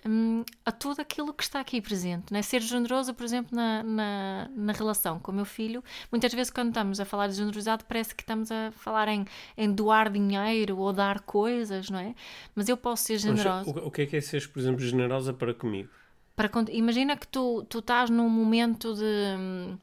hum, 0.05 0.43
a 0.65 0.71
tudo 0.71 1.01
aquilo 1.01 1.33
que 1.33 1.43
está 1.43 1.59
aqui 1.59 1.81
presente. 1.81 2.31
Né? 2.31 2.41
Ser 2.41 2.61
generoso, 2.61 3.13
por 3.13 3.23
exemplo, 3.23 3.55
na, 3.55 3.83
na, 3.83 4.49
na 4.55 4.73
relação 4.73 5.19
com 5.19 5.31
o 5.31 5.35
meu 5.35 5.45
filho. 5.45 5.83
Muitas 6.11 6.33
vezes, 6.33 6.51
quando 6.51 6.69
estamos 6.69 6.99
a 6.99 7.05
falar 7.05 7.27
de 7.27 7.33
generosidade, 7.33 7.83
parece 7.85 8.13
que 8.13 8.23
estamos 8.23 8.51
a 8.51 8.71
falar 8.71 9.07
em, 9.07 9.25
em 9.57 9.71
doar 9.71 10.11
dinheiro 10.11 10.77
ou 10.77 10.93
dar 10.93 11.21
coisas, 11.21 11.89
não 11.89 11.99
é? 11.99 12.13
Mas 12.55 12.69
eu 12.69 12.77
posso 12.77 13.03
ser 13.03 13.17
generosa. 13.17 13.69
o, 13.69 13.87
o 13.87 13.91
que 13.91 14.03
é 14.03 14.05
que 14.05 14.17
é 14.17 14.21
ser, 14.21 14.47
por 14.49 14.59
exemplo, 14.59 14.79
generosa 14.81 15.33
para 15.33 15.53
comigo? 15.53 15.89
Para, 16.35 16.51
imagina 16.71 17.17
que 17.17 17.27
tu, 17.27 17.65
tu 17.67 17.79
estás 17.79 18.09
num 18.09 18.29
momento 18.29 18.93
de. 18.93 19.03
hum, 19.39 19.77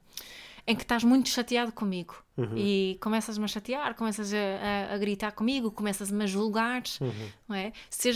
em 0.67 0.75
que 0.75 0.83
estás 0.83 1.05
muito 1.05 1.29
chateado 1.29 1.73
comigo 1.73 2.15
e 2.57 2.99
começas-me 3.01 3.45
a 3.45 3.49
chatear, 3.49 3.95
começas 3.95 4.33
a, 4.35 4.37
a- 4.39 4.95
a 4.95 4.99
gritar 4.99 5.33
comigo, 5.33 5.71
começas-me 5.71 6.25
a 6.25 6.27
julgar, 6.27 6.83
não 7.49 7.55
é? 7.55 7.73
Ser, 7.91 8.15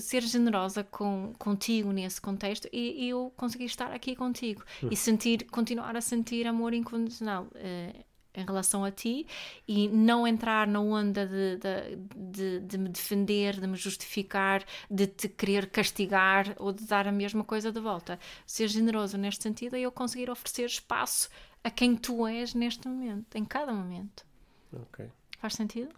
ser 0.00 0.22
generosa 0.22 0.84
com, 0.84 1.34
contigo 1.38 1.92
nesse 1.92 2.20
contexto 2.20 2.68
e, 2.72 3.04
e 3.04 3.08
eu 3.10 3.32
conseguir 3.36 3.66
estar 3.66 3.92
aqui 3.92 4.14
contigo 4.16 4.62
e 4.90 4.96
sentir, 4.96 5.44
continuar 5.50 5.96
a 5.96 6.00
sentir 6.00 6.46
amor 6.46 6.72
incondicional. 6.72 7.46
eh, 7.56 8.04
em 8.34 8.44
relação 8.44 8.84
a 8.84 8.90
ti 8.92 9.26
e 9.66 9.88
não 9.88 10.24
entrar 10.24 10.64
na 10.68 10.78
onda 10.78 11.26
de, 11.26 11.56
de, 11.56 11.96
de, 12.14 12.60
de 12.60 12.78
me 12.78 12.88
defender, 12.88 13.58
de 13.58 13.66
me 13.66 13.74
justificar, 13.76 14.62
de 14.88 15.08
te 15.08 15.28
querer 15.28 15.66
castigar 15.70 16.54
ou 16.56 16.70
de 16.70 16.84
dar 16.84 17.08
a 17.08 17.10
mesma 17.12 17.42
coisa 17.42 17.72
de 17.72 17.80
volta. 17.80 18.16
Ser 18.46 18.68
generoso 18.68 19.18
neste 19.18 19.42
sentido 19.42 19.74
é 19.74 19.80
eu 19.80 19.90
conseguir 19.90 20.30
oferecer 20.30 20.66
espaço 20.66 21.28
a 21.64 21.70
quem 21.70 21.96
tu 21.96 22.26
és 22.26 22.54
neste 22.54 22.86
momento, 22.88 23.36
em 23.36 23.44
cada 23.44 23.72
momento. 23.72 24.24
Ok. 24.72 25.06
Faz 25.40 25.54
sentido? 25.54 25.90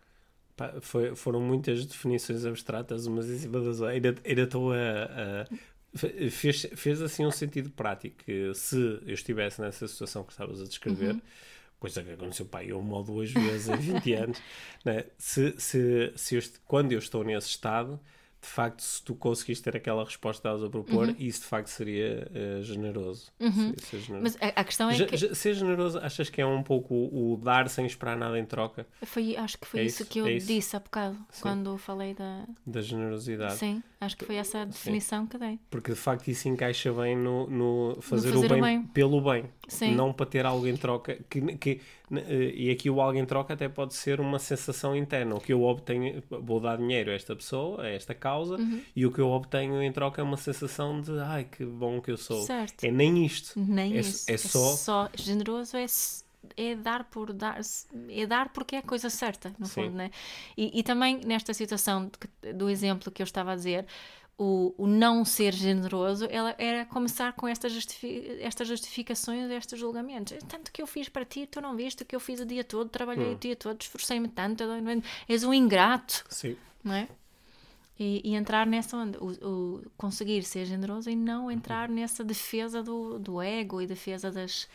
Pá, 0.56 0.74
foi- 0.80 1.14
foram 1.14 1.40
muitas 1.40 1.84
definições 1.86 2.44
abstratas, 2.44 3.06
umas 3.06 3.28
em 3.28 3.38
cima 3.38 3.58
das 3.60 3.80
outras. 3.80 3.94
Ainda, 3.94 4.14
ainda 4.24 4.42
estou 4.42 4.72
a. 4.72 4.76
a- 4.76 5.46
fe- 5.96 6.30
fez, 6.30 6.66
fez 6.76 7.02
assim 7.02 7.24
um 7.26 7.30
sentido 7.30 7.70
prático 7.70 8.16
que 8.24 8.52
se 8.54 8.76
eu 8.76 9.14
estivesse 9.14 9.60
nessa 9.60 9.88
situação 9.88 10.22
que 10.24 10.32
estavas 10.32 10.60
a 10.60 10.64
descrever, 10.64 11.14
Uhum. 11.14 11.20
coisa 11.78 12.02
que 12.02 12.10
aconteceu 12.12 12.46
pá, 12.46 12.62
eu 12.62 12.78
uma 12.78 12.96
ou 12.98 13.02
duas 13.04 13.30
vezes 13.32 13.68
em 13.68 13.76
20 13.76 14.12
anos, 14.14 14.42
né? 14.84 15.04
se, 15.18 15.54
se, 15.58 16.12
se 16.14 16.36
eu 16.36 16.42
quando 16.66 16.92
eu 16.92 16.98
estou 16.98 17.24
nesse 17.24 17.48
estado, 17.48 17.98
de 18.42 18.48
facto, 18.48 18.80
se 18.80 19.02
tu 19.02 19.14
conseguiste 19.14 19.62
ter 19.64 19.76
aquela 19.76 20.02
resposta 20.04 20.40
que 20.40 20.48
estavas 20.48 20.64
a 20.64 20.70
propor, 20.70 21.14
isso 21.18 21.40
de 21.42 21.46
facto 21.46 21.68
seria 21.68 22.26
eh, 22.34 22.60
generoso. 22.62 23.30
Ser- 23.38 23.80
ser 23.80 23.98
generoso. 24.00 24.12
Uhum. 24.12 24.20
Mas 24.22 24.36
a, 24.40 24.60
a 24.60 24.64
questão 24.64 24.88
é 24.90 24.94
Ja- 24.94 25.06
que 25.06 25.16
ja- 25.16 25.34
ser 25.34 25.54
generoso, 25.54 25.98
achas 25.98 26.30
que 26.30 26.40
é 26.40 26.46
um 26.46 26.62
pouco 26.62 26.94
o, 26.94 27.34
o 27.34 27.36
dar 27.36 27.68
sem 27.68 27.84
esperar 27.86 28.16
nada 28.16 28.38
em 28.38 28.44
troca 28.46 28.86
foi, 29.02 29.36
acho 29.36 29.58
que 29.58 29.66
foi 29.66 29.80
É 29.80 29.84
isso, 29.84 30.02
isso, 30.02 30.10
que 30.10 30.18
eu 30.20 30.26
é 30.26 30.32
isso. 30.32 30.46
disse 30.46 30.74
há 30.74 30.80
bocado, 30.80 31.18
quando 31.42 31.76
falei 31.76 32.14
da. 32.14 32.46
da 32.66 32.80
generosidade? 32.80 33.56
Sim, 33.56 33.82
acho 34.00 34.16
que 34.16 34.24
foi 34.24 34.36
essa 34.36 34.62
a 34.62 34.64
definição 34.64 35.26
que 35.26 35.36
dei. 35.38 35.58
Porque 35.70 35.92
de 35.92 35.98
facto 35.98 36.28
isso 36.28 36.48
encaixa 36.48 36.92
bem 36.92 37.16
no, 37.16 37.46
no 37.48 37.98
fazer, 38.00 38.32
fazer 38.32 38.46
o, 38.46 38.48
bem 38.48 38.60
bem. 38.62 38.82
pelo 38.94 39.20
bem, 39.20 39.44
Sim. 39.68 39.94
não 39.94 40.12
para 40.12 40.26
ter 40.26 40.46
algo 40.46 40.66
em 40.66 40.76
troca. 40.76 41.18
Que, 41.28 41.40
que, 41.56 41.80
eh, 42.12 42.52
e 42.54 42.70
aqui 42.70 42.88
o 42.88 43.00
algo 43.00 43.18
em 43.18 43.24
troca 43.26 43.54
até 43.54 43.68
pode 43.68 43.94
ser 43.94 44.20
uma 44.20 44.38
sensação 44.38 44.96
interna. 44.96 45.34
O 45.34 45.40
que 45.40 45.52
eu 45.52 45.62
obtenho, 45.62 46.22
vou 46.28 46.58
dar 46.60 46.76
dinheiro 46.78 47.10
a 47.10 47.14
esta 47.14 47.36
pessoa, 47.36 47.82
a 47.82 47.88
esta 47.88 48.14
causa, 48.14 48.56
Uhum. 48.56 48.80
e 48.96 49.04
o 49.06 49.12
que 49.12 49.20
eu 49.20 49.28
obtenho 49.28 49.82
em 49.82 49.92
troca 49.92 50.20
é 50.20 50.24
uma 50.24 50.36
sensação 50.36 51.00
de 51.00 51.18
ai 51.20 51.44
que 51.44 51.64
bom 51.64 52.00
que 52.00 52.10
eu 52.10 52.16
sou. 52.16 52.42
Certo. 52.42 52.84
É 52.84 52.90
nem 52.90 53.24
isto. 53.24 53.52
Nem 53.60 53.96
é, 53.96 54.00
isso. 54.00 54.30
é 54.30 54.36
só. 54.36 55.08
generoso 55.14 55.76
é, 55.76 55.86
é 56.56 56.74
dar 56.74 57.04
por 57.04 57.32
dar, 57.32 57.60
é 58.08 58.26
dar 58.26 58.48
porque 58.50 58.76
é 58.76 58.78
a 58.78 58.82
coisa 58.82 59.10
certa, 59.10 59.54
no 59.58 59.66
Sim. 59.66 59.84
fundo, 59.84 59.96
né? 59.96 60.10
E, 60.56 60.78
e 60.80 60.82
também 60.82 61.20
nesta 61.24 61.52
situação 61.54 62.10
de 62.42 62.52
do 62.52 62.68
exemplo 62.70 63.10
que 63.10 63.22
eu 63.22 63.24
estava 63.24 63.52
a 63.52 63.56
dizer, 63.56 63.86
o, 64.38 64.74
o 64.78 64.86
não 64.86 65.22
ser 65.22 65.52
generoso 65.52 66.26
ela 66.30 66.54
era 66.56 66.86
começar 66.86 67.34
com 67.34 67.46
estas, 67.46 67.72
justifi 67.72 68.38
estas 68.40 68.66
justificações, 68.66 69.50
estes 69.50 69.78
julgamentos. 69.78 70.38
Tanto 70.48 70.72
que 70.72 70.80
eu 70.80 70.86
fiz 70.86 71.10
para 71.10 71.26
ti, 71.26 71.46
tu 71.46 71.60
não 71.60 71.76
viste 71.76 72.02
o 72.02 72.06
que 72.06 72.16
eu 72.16 72.20
fiz 72.20 72.40
o 72.40 72.46
dia 72.46 72.64
todo, 72.64 72.88
trabalhei 72.88 73.28
Hum. 73.28 73.34
o 73.34 73.38
dia 73.38 73.54
todo, 73.54 73.80
esforcei-me 73.82 74.28
tanto, 74.28 74.64
és 75.28 75.44
um 75.44 75.52
ingrato 75.52 76.24
Sim. 76.30 76.56
não 76.82 76.94
é? 76.94 77.06
E, 77.98 78.22
e 78.24 78.34
entrar 78.34 78.66
nessa 78.66 78.96
onda, 78.96 79.22
o, 79.22 79.30
o 79.76 79.82
conseguir 79.98 80.42
ser 80.42 80.64
generoso 80.64 81.10
e 81.10 81.14
não 81.14 81.50
entrar 81.50 81.90
nessa 81.90 82.24
defesa 82.24 82.82
do, 82.82 83.18
do 83.18 83.42
ego 83.42 83.78
e 83.82 83.86
defesa 83.86 84.30
das, 84.30 84.66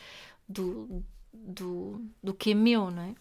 do, 0.48 1.04
do, 1.46 2.02
do 2.24 2.34
que 2.34 2.52
é 2.52 2.54
meu, 2.54 2.90
não 2.92 3.02
é? 3.04 3.16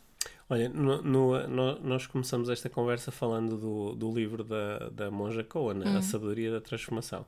Olha, 0.48 0.68
no- 0.68 1.00
no- 1.02 1.48
no- 1.48 1.80
nós 1.80 2.06
começamos 2.06 2.48
esta 2.50 2.68
conversa 2.68 3.10
falando 3.10 3.56
do, 3.56 3.94
do 3.94 4.12
livro 4.14 4.44
da, 4.44 4.90
da 4.90 5.10
Monja 5.10 5.42
Cohen, 5.42 5.82
A 5.96 6.02
Sabedoria 6.02 6.50
da 6.50 6.60
Transformação. 6.60 7.24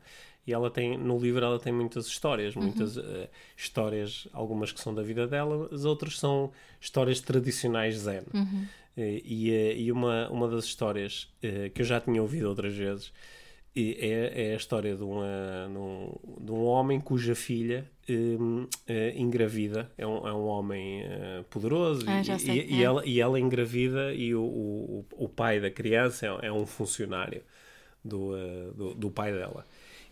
E 0.47 0.53
ela 0.53 0.71
tem, 0.71 0.97
no 0.97 1.19
livro 1.19 1.45
ela 1.45 1.59
tem 1.59 1.73
muitas 1.73 2.07
histórias, 2.07 2.55
muitas 2.55 2.97
eh, 2.97 3.29
histórias, 3.57 4.29
algumas 4.33 4.71
que 4.71 4.81
são 4.81 4.95
da 4.95 5.03
vida 5.03 5.27
dela, 5.27 5.69
as 5.73 5.85
outras 5.85 6.19
são 6.19 6.53
histórias 6.81 7.21
tradicionais 7.21 7.97
zen. 7.99 8.23
Eh, 8.97 9.21
E, 9.25 9.51
eh, 9.51 9.77
e 9.79 9.91
uma, 9.93 10.29
uma 10.31 10.47
das 10.49 10.65
histórias 10.65 11.29
eh, 11.43 11.69
que 11.71 11.83
eu 11.83 11.87
já 11.87 12.01
tinha 12.01 12.23
ouvido 12.23 12.49
outras 12.49 12.75
vezes 12.75 13.13
é, 13.75 14.49
é 14.51 14.53
a 14.55 14.57
história 14.57 14.97
de, 14.97 15.03
uma, 15.03 15.69
de, 15.71 15.77
um, 15.79 16.15
de 16.41 16.51
um 16.53 16.65
homem 16.65 16.99
cuja 17.01 17.35
filha 17.35 17.91
hum, 18.09 18.67
eh, 18.87 19.15
engravida. 19.17 19.91
É 19.99 20.07
um, 20.07 20.27
é 20.27 20.33
um 20.33 20.47
homem 20.47 21.03
eh, 21.03 21.45
poderoso 21.51 22.07
Ah, 22.09 22.21
e, 22.23 22.39
sei, 22.39 22.59
e- 22.61 22.77
e 22.77 22.81
é. 22.81 22.85
ela, 22.85 23.07
e 23.07 23.21
ela 23.21 23.39
engravida 23.41 24.15
e 24.15 24.35
o, 24.35 24.43
o, 24.43 25.07
o 25.17 25.29
pai 25.29 25.61
da 25.61 25.71
criança 25.71 26.27
é, 26.43 26.47
é 26.47 26.53
um 26.53 26.67
funcionário 26.67 27.43
do, 28.05 28.37
eh, 28.37 28.71
do, 28.75 28.95
do 28.95 29.11
pai 29.11 29.33
dela. 29.33 29.65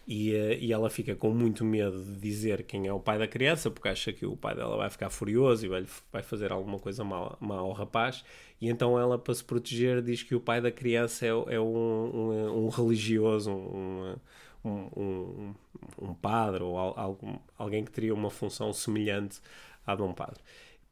E, 0.06 0.34
eh, 0.34 0.58
e 0.60 0.72
ela 0.72 0.90
fica 0.90 1.14
com 1.16 1.30
muito 1.30 1.64
medo 1.64 2.02
de 2.04 2.20
dizer 2.20 2.64
quem 2.64 2.86
é 2.86 2.92
o 2.92 3.00
pai 3.00 3.18
da 3.18 3.26
criança, 3.26 3.70
porque 3.70 3.88
acha 3.88 4.12
que 4.12 4.26
o 4.26 4.36
pai 4.36 4.54
dela 4.54 4.76
vai 4.76 4.90
ficar 4.90 5.08
furioso 5.10 5.64
e 5.64 5.68
vai, 5.68 5.86
vai 6.12 6.22
fazer 6.22 6.52
alguma 6.52 6.78
coisa 6.78 7.02
mal, 7.04 7.36
mal 7.40 7.60
ao 7.66 7.72
rapaz. 7.72 8.24
E 8.60 8.68
então 8.68 8.98
ela, 8.98 9.18
para 9.18 9.34
se 9.34 9.42
proteger, 9.44 10.02
diz 10.02 10.22
que 10.22 10.34
o 10.34 10.40
pai 10.40 10.60
da 10.60 10.70
criança 10.70 11.24
é, 11.26 11.28
é 11.30 11.60
um, 11.60 11.66
um, 12.14 12.64
um 12.66 12.68
religioso, 12.68 13.50
um, 13.50 14.16
um, 14.64 14.88
um, 14.96 15.54
um 16.00 16.14
padre 16.14 16.62
ou 16.62 16.78
al- 16.78 16.94
algum, 16.98 17.36
alguém 17.58 17.84
que 17.84 17.90
teria 17.90 18.14
uma 18.14 18.30
função 18.30 18.72
semelhante 18.72 19.40
à 19.86 19.94
de 19.94 20.02
um 20.02 20.12
padre. 20.12 20.40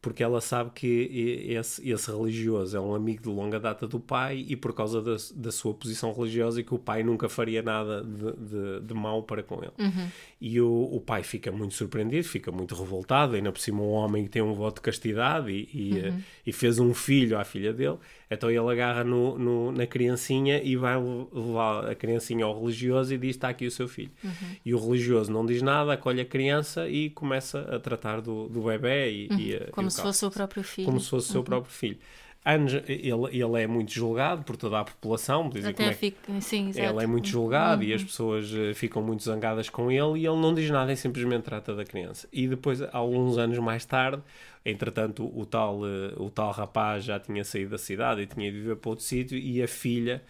Porque 0.00 0.20
ela 0.20 0.40
sabe 0.40 0.72
que 0.74 1.46
esse, 1.48 1.88
esse 1.88 2.10
religioso 2.10 2.76
é 2.76 2.80
um 2.80 2.92
amigo 2.92 3.22
de 3.22 3.28
longa 3.28 3.60
data 3.60 3.86
do 3.86 4.00
pai 4.00 4.44
e 4.48 4.56
por 4.56 4.74
causa 4.74 5.00
da, 5.00 5.14
da 5.36 5.52
sua 5.52 5.72
posição 5.72 6.12
religiosa 6.12 6.60
e 6.60 6.64
que 6.64 6.74
o 6.74 6.78
pai 6.78 7.04
nunca 7.04 7.28
faria 7.28 7.62
nada 7.62 8.02
de, 8.02 8.32
de, 8.32 8.80
de 8.84 8.94
mau 8.94 9.22
para 9.22 9.44
com 9.44 9.62
ele. 9.62 9.70
E 10.40 10.60
o, 10.60 10.88
o 10.92 11.00
pai 11.00 11.22
fica 11.22 11.52
muito 11.52 11.74
surpreendido, 11.74 12.26
fica 12.26 12.50
muito 12.50 12.74
revoltado, 12.74 13.36
ainda 13.36 13.52
por 13.52 13.60
cima 13.60 13.80
um 13.80 13.92
homem 13.92 14.24
que 14.24 14.30
tem 14.30 14.42
um 14.42 14.54
voto 14.54 14.74
de 14.78 14.80
castidade 14.82 15.52
e, 15.52 15.68
e, 15.72 15.98
eh, 16.00 16.12
e 16.48 16.52
fez 16.52 16.80
um 16.80 16.92
filho 16.92 17.38
à 17.38 17.44
filha 17.44 17.72
dele, 17.72 17.96
então 18.34 18.50
ele 18.50 18.58
agarra 18.58 19.04
no, 19.04 19.38
no- 19.38 19.72
na 19.72 19.86
criancinha 19.86 20.62
e 20.62 20.76
vai 20.76 20.96
levar 21.32 21.90
a 21.90 21.94
criancinha 21.94 22.44
ao 22.44 22.58
religioso 22.58 23.12
e 23.14 23.18
diz, 23.18 23.30
está 23.30 23.48
aqui 23.48 23.66
o 23.66 23.70
seu 23.70 23.86
filho. 23.88 24.10
E 24.64 24.74
o 24.74 24.78
religioso 24.78 25.30
não 25.32 25.44
diz 25.46 25.62
nada, 25.62 25.92
acolhe 25.92 26.20
a 26.20 26.24
criança 26.24 26.88
e 26.88 27.10
começa 27.10 27.60
a 27.74 27.78
tratar 27.78 28.20
do, 28.20 28.48
do 28.48 28.62
bebê 28.62 29.10
e, 29.10 29.28
e, 29.38 29.54
eh, 29.54 29.66
e 29.68 29.70
Como 29.70 29.88
o 29.88 29.90
se 29.90 29.96
caso 29.98 30.08
fosse 30.08 30.24
o 30.26 30.30
próprio 30.30 30.62
filho. 30.62 30.86
como 30.86 31.00
se 31.00 31.08
fosse 31.10 31.28
o 31.28 31.32
seu 31.32 31.42
próprio 31.44 31.72
filho. 31.72 31.98
Anos, 32.44 32.74
ele, 32.88 33.12
ele 33.30 33.62
é 33.62 33.66
muito 33.68 33.92
julgado 33.92 34.42
por 34.42 34.56
toda 34.56 34.80
a 34.80 34.84
população, 34.84 35.48
como 35.48 35.64
Até 35.64 35.84
é, 35.84 35.92
fica. 35.92 36.40
Sim, 36.40 36.70
exato. 36.70 36.88
ele 36.88 37.04
é 37.04 37.06
muito 37.06 37.28
julgado 37.28 37.84
e 37.84 37.94
as 37.94 38.02
pessoas 38.02 38.52
eh, 38.52 38.74
ficam 38.74 39.00
muito 39.00 39.22
zangadas 39.22 39.68
com 39.68 39.92
ele 39.92 40.18
e 40.18 40.26
ele 40.26 40.40
não 40.40 40.52
diz 40.52 40.68
nada 40.68 40.92
e 40.92 40.96
simplesmente 40.96 41.44
trata 41.44 41.72
da 41.72 41.84
criança. 41.84 42.28
E 42.32 42.48
depois, 42.48 42.82
alguns 42.92 43.38
anos 43.38 43.56
mais 43.58 43.84
tarde, 43.84 44.20
entretanto, 44.64 45.30
o 45.38 45.46
tal, 45.46 45.86
eh, 45.86 46.14
o 46.16 46.28
tal 46.30 46.50
rapaz 46.50 47.04
já 47.04 47.20
tinha 47.20 47.44
saído 47.44 47.70
da 47.70 47.78
cidade 47.78 48.22
e 48.22 48.26
tinha 48.26 48.48
ido 48.48 48.58
viver 48.58 48.76
para 48.76 48.90
outro 48.90 49.04
sítio 49.04 49.38
e 49.38 49.62
a 49.62 49.68
filha, 49.68 50.20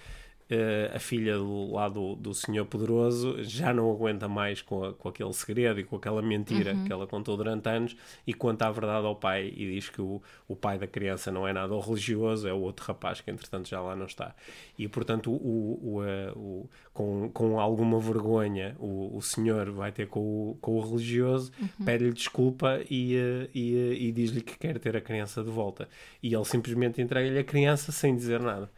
a 0.94 0.98
filha 0.98 1.36
do, 1.38 1.72
lá 1.72 1.88
do, 1.88 2.14
do 2.14 2.34
senhor 2.34 2.66
poderoso, 2.66 3.42
já 3.42 3.72
não 3.72 3.90
aguenta 3.90 4.28
mais 4.28 4.60
com, 4.60 4.84
a- 4.84 4.92
com 4.92 5.08
aquele 5.08 5.32
segredo 5.32 5.80
e 5.80 5.84
com 5.84 5.96
aquela 5.96 6.20
mentira 6.20 6.74
que 6.84 6.92
ela 6.92 7.06
contou 7.06 7.36
durante 7.36 7.68
anos 7.68 7.96
e 8.26 8.34
conta 8.34 8.66
a 8.66 8.70
verdade 8.70 9.06
ao 9.06 9.16
pai 9.16 9.48
e 9.56 9.72
diz 9.74 9.88
que 9.88 10.02
o, 10.02 10.20
o 10.46 10.54
pai 10.54 10.78
da 10.78 10.86
criança 10.86 11.30
não 11.32 11.48
é 11.48 11.52
nada 11.52 11.72
o 11.74 11.80
religioso, 11.80 12.46
é 12.46 12.52
o 12.52 12.58
outro 12.60 12.84
rapaz 12.86 13.20
que 13.20 13.30
entretanto 13.30 13.68
já 13.68 13.80
lá 13.80 13.96
não 13.96 14.06
está. 14.06 14.34
E 14.78 14.86
portanto, 14.88 15.30
o, 15.32 15.78
o, 15.82 16.04
eh, 16.04 16.32
o- 16.36 16.68
com, 16.92 17.30
com 17.32 17.58
alguma 17.58 17.98
vergonha, 17.98 18.76
o, 18.78 19.16
o 19.16 19.22
senhor 19.22 19.70
vai 19.70 19.90
ter 19.90 20.06
com 20.08 20.20
o, 20.20 20.58
com 20.60 20.72
o 20.76 20.80
religioso, 20.80 21.50
pede-lhe 21.84 22.12
desculpa 22.12 22.80
e, 22.90 23.16
eh, 23.16 23.48
e, 23.54 23.74
eh, 23.76 23.94
e 23.94 24.12
diz-lhe 24.12 24.42
que 24.42 24.58
quer 24.58 24.78
ter 24.78 24.94
a 24.96 25.00
criança 25.00 25.42
de 25.42 25.50
volta. 25.50 25.88
E 26.22 26.34
ele 26.34 26.44
simplesmente 26.44 27.00
entrega-lhe 27.00 27.38
a 27.38 27.44
criança 27.44 27.90
sem 27.90 28.14
dizer 28.14 28.40
nada. 28.40 28.70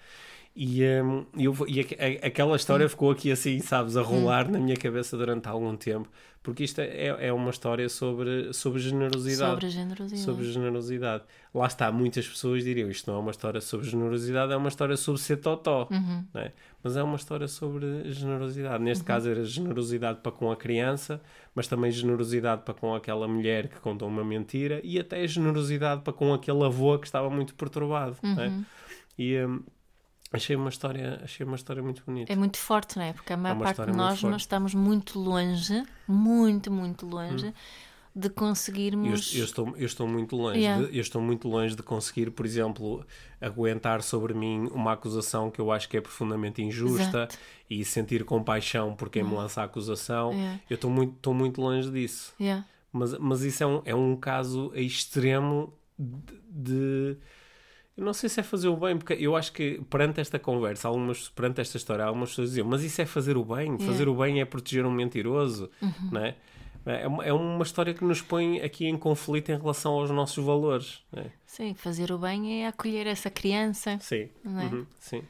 E, 0.57 0.85
hum, 1.03 1.27
eu, 1.37 1.53
e 1.67 1.81
aqu- 1.81 1.97
a- 1.99 2.27
aquela 2.29 2.55
história 2.55 2.89
ficou 2.89 3.11
aqui 3.11 3.33
assim, 3.33 3.59
sabes, 3.59 3.97
a 3.97 4.03
rolar 4.03 4.49
na 4.49 4.61
minha 4.61 4.77
cabeça 4.77 5.17
durante 5.17 5.49
algum 5.49 5.75
tempo, 5.77 6.09
porque 6.45 6.63
isto 6.63 6.81
é, 6.81 7.07
é 7.27 7.33
uma 7.33 7.51
história 7.51 7.89
sobre, 7.89 8.53
sobre 8.53 8.79
generosidade. 8.81 9.51
Sobre 9.51 9.67
a 9.67 9.69
generosidade. 9.69 10.23
Sobre 10.23 10.45
generosidade. 10.53 11.25
Lá 11.53 11.67
está, 11.67 11.91
muitas 11.91 12.29
pessoas 12.29 12.63
diriam 12.63 12.89
isto 12.89 13.11
não 13.11 13.19
é 13.19 13.21
uma 13.21 13.33
história 13.33 13.61
sobre 13.61 13.89
generosidade, 13.89 14.53
é 14.53 14.57
uma 14.57 14.69
história 14.69 14.97
sobre 14.97 15.21
ser 15.21 15.39
totó. 15.39 15.89
Uhum. 15.91 16.25
não 16.33 16.41
é? 16.41 16.53
Mas 16.85 16.97
é 16.97 17.03
uma 17.03 17.17
história 17.17 17.49
sobre 17.49 18.13
generosidade. 18.13 18.85
Neste 18.85 19.03
caso 19.03 19.29
era 19.29 19.43
generosidade 19.45 20.21
para 20.23 20.31
com 20.31 20.53
a 20.53 20.57
criança, 20.57 21.21
mas 21.53 21.67
também 21.67 21.91
generosidade 21.91 22.63
para 22.63 22.75
com 22.75 22.95
aquela 22.95 23.27
mulher 23.27 23.67
que 23.67 23.81
contou 23.81 24.07
uma 24.07 24.23
mentira 24.25 24.81
e 24.85 25.01
até 25.01 25.27
generosidade 25.27 26.03
para 26.03 26.13
com 26.13 26.33
aquele 26.33 26.63
avô 26.63 26.97
que 26.97 27.07
estava 27.07 27.29
muito 27.29 27.57
perturbado. 27.57 28.17
é? 28.23 28.27
Uhum. 28.47 28.65
E 29.19 29.39
hum, 29.45 29.63
achei, 30.35 30.57
uma 30.57 30.69
história, 30.69 31.21
achei 31.23 31.45
uma 31.47 31.57
história 31.57 31.83
muito 31.83 32.03
bonita. 32.07 32.33
É 32.33 32.37
muito 32.37 32.57
forte, 32.59 32.97
não 32.97 33.05
é? 33.05 33.13
Porque 33.13 33.33
a 33.33 33.37
maior 33.37 33.57
uma 33.57 33.65
parte 33.65 33.91
de 33.91 33.97
nós, 33.97 34.23
nós 34.23 34.43
estamos 34.43 34.75
muito 34.75 35.19
longe, 35.19 35.83
muito, 36.07 36.71
muito 36.71 37.07
longe, 37.07 37.53
de 38.17 38.29
Eu, 38.29 38.33
conseguirmos. 38.33 39.35
eu 39.35 39.45
estou, 39.45 39.77
eu 39.77 39.87
estou 39.87 40.07
muito 40.07 40.37
longe. 40.37 40.61
Yeah. 40.61 40.87
De, 40.87 40.97
eu 40.97 41.01
estou 41.01 41.21
muito 41.21 41.49
longe 41.49 41.75
de 41.75 41.83
conseguir, 41.83 42.31
por 42.31 42.47
exemplo, 42.47 43.05
aguentar 43.41 44.03
sobre 44.03 44.33
mim 44.35 44.69
uma 44.73 44.93
acusação 44.93 45.51
que 45.51 45.61
eu 45.61 45.73
acho 45.73 45.89
que 45.89 45.97
é 45.97 46.01
profundamente 46.01 46.63
injusta 46.63 47.03
Exato. 47.03 47.39
e 47.69 47.85
sentir 47.85 48.25
compaixão 48.25 48.95
por 48.95 49.11
quem 49.11 49.25
me 49.25 49.35
lança 49.35 49.63
a 49.63 49.65
acusação. 49.65 50.33
Yeah. 50.33 50.61
Eu 50.71 50.75
estou 50.77 50.91
muito, 50.91 51.15
estou 51.17 51.35
muito 51.35 51.61
longe 51.61 51.91
disso. 51.91 52.33
Yeah. 52.41 52.65
Mas, 52.93 53.19
mas 53.19 53.43
isso 53.43 53.65
é 53.65 53.67
um, 53.67 53.83
é 53.85 53.95
um 53.95 54.15
caso 54.15 54.71
extremo 54.77 55.75
de, 55.99 56.35
de- 56.49 57.17
Eu 57.97 58.05
não 58.05 58.13
sei 58.13 58.29
se 58.29 58.41
é 58.41 58.43
fazer 58.43 58.69
o 58.69 58.77
bem, 58.77 58.97
porque 58.99 59.13
eu 59.15 59.37
acho 59.37 59.53
que 59.53 59.81
perante 59.89 60.21
esta 60.21 60.39
conversa, 60.39 60.89
algumas, 60.89 61.29
perante 61.29 61.61
esta 61.61 61.77
história, 61.77 62.05
algumas 62.05 62.31
pessoas 62.31 62.49
diziam, 62.51 62.67
mas 62.67 62.83
isso 62.83 63.01
é 63.01 63.07
fazer 63.07 63.37
o 63.37 63.45
bem? 63.45 63.79
Fazer 63.79 64.09
o 64.09 64.17
bem 64.17 64.41
é 64.41 64.45
proteger 64.45 64.85
um 64.85 64.91
mentiroso, 64.91 65.71
Uhum. 65.81 65.93
não 66.11 66.21
é? 66.25 66.35
É 66.87 67.07
uma, 67.09 67.25
é 67.25 67.33
uma 67.33 67.63
história 67.63 67.95
que 67.95 68.05
nos 68.05 68.21
põe 68.21 68.61
aqui 68.61 68.87
em 68.87 68.97
conflito 68.99 69.51
em 69.51 69.57
relação 69.57 69.93
aos 69.95 70.11
nossos 70.11 70.45
valores. 70.45 71.03
é? 71.15 71.31
Sim, 71.47 71.73
fazer 71.75 72.11
o 72.13 72.19
bem 72.19 72.63
é 72.63 72.67
acolher 72.69 73.07
essa 73.07 73.31
criança. 73.31 73.97
Sim, 74.01 74.29
é? 74.45 74.49
uhum, 74.49 74.87
sim. 74.99 75.23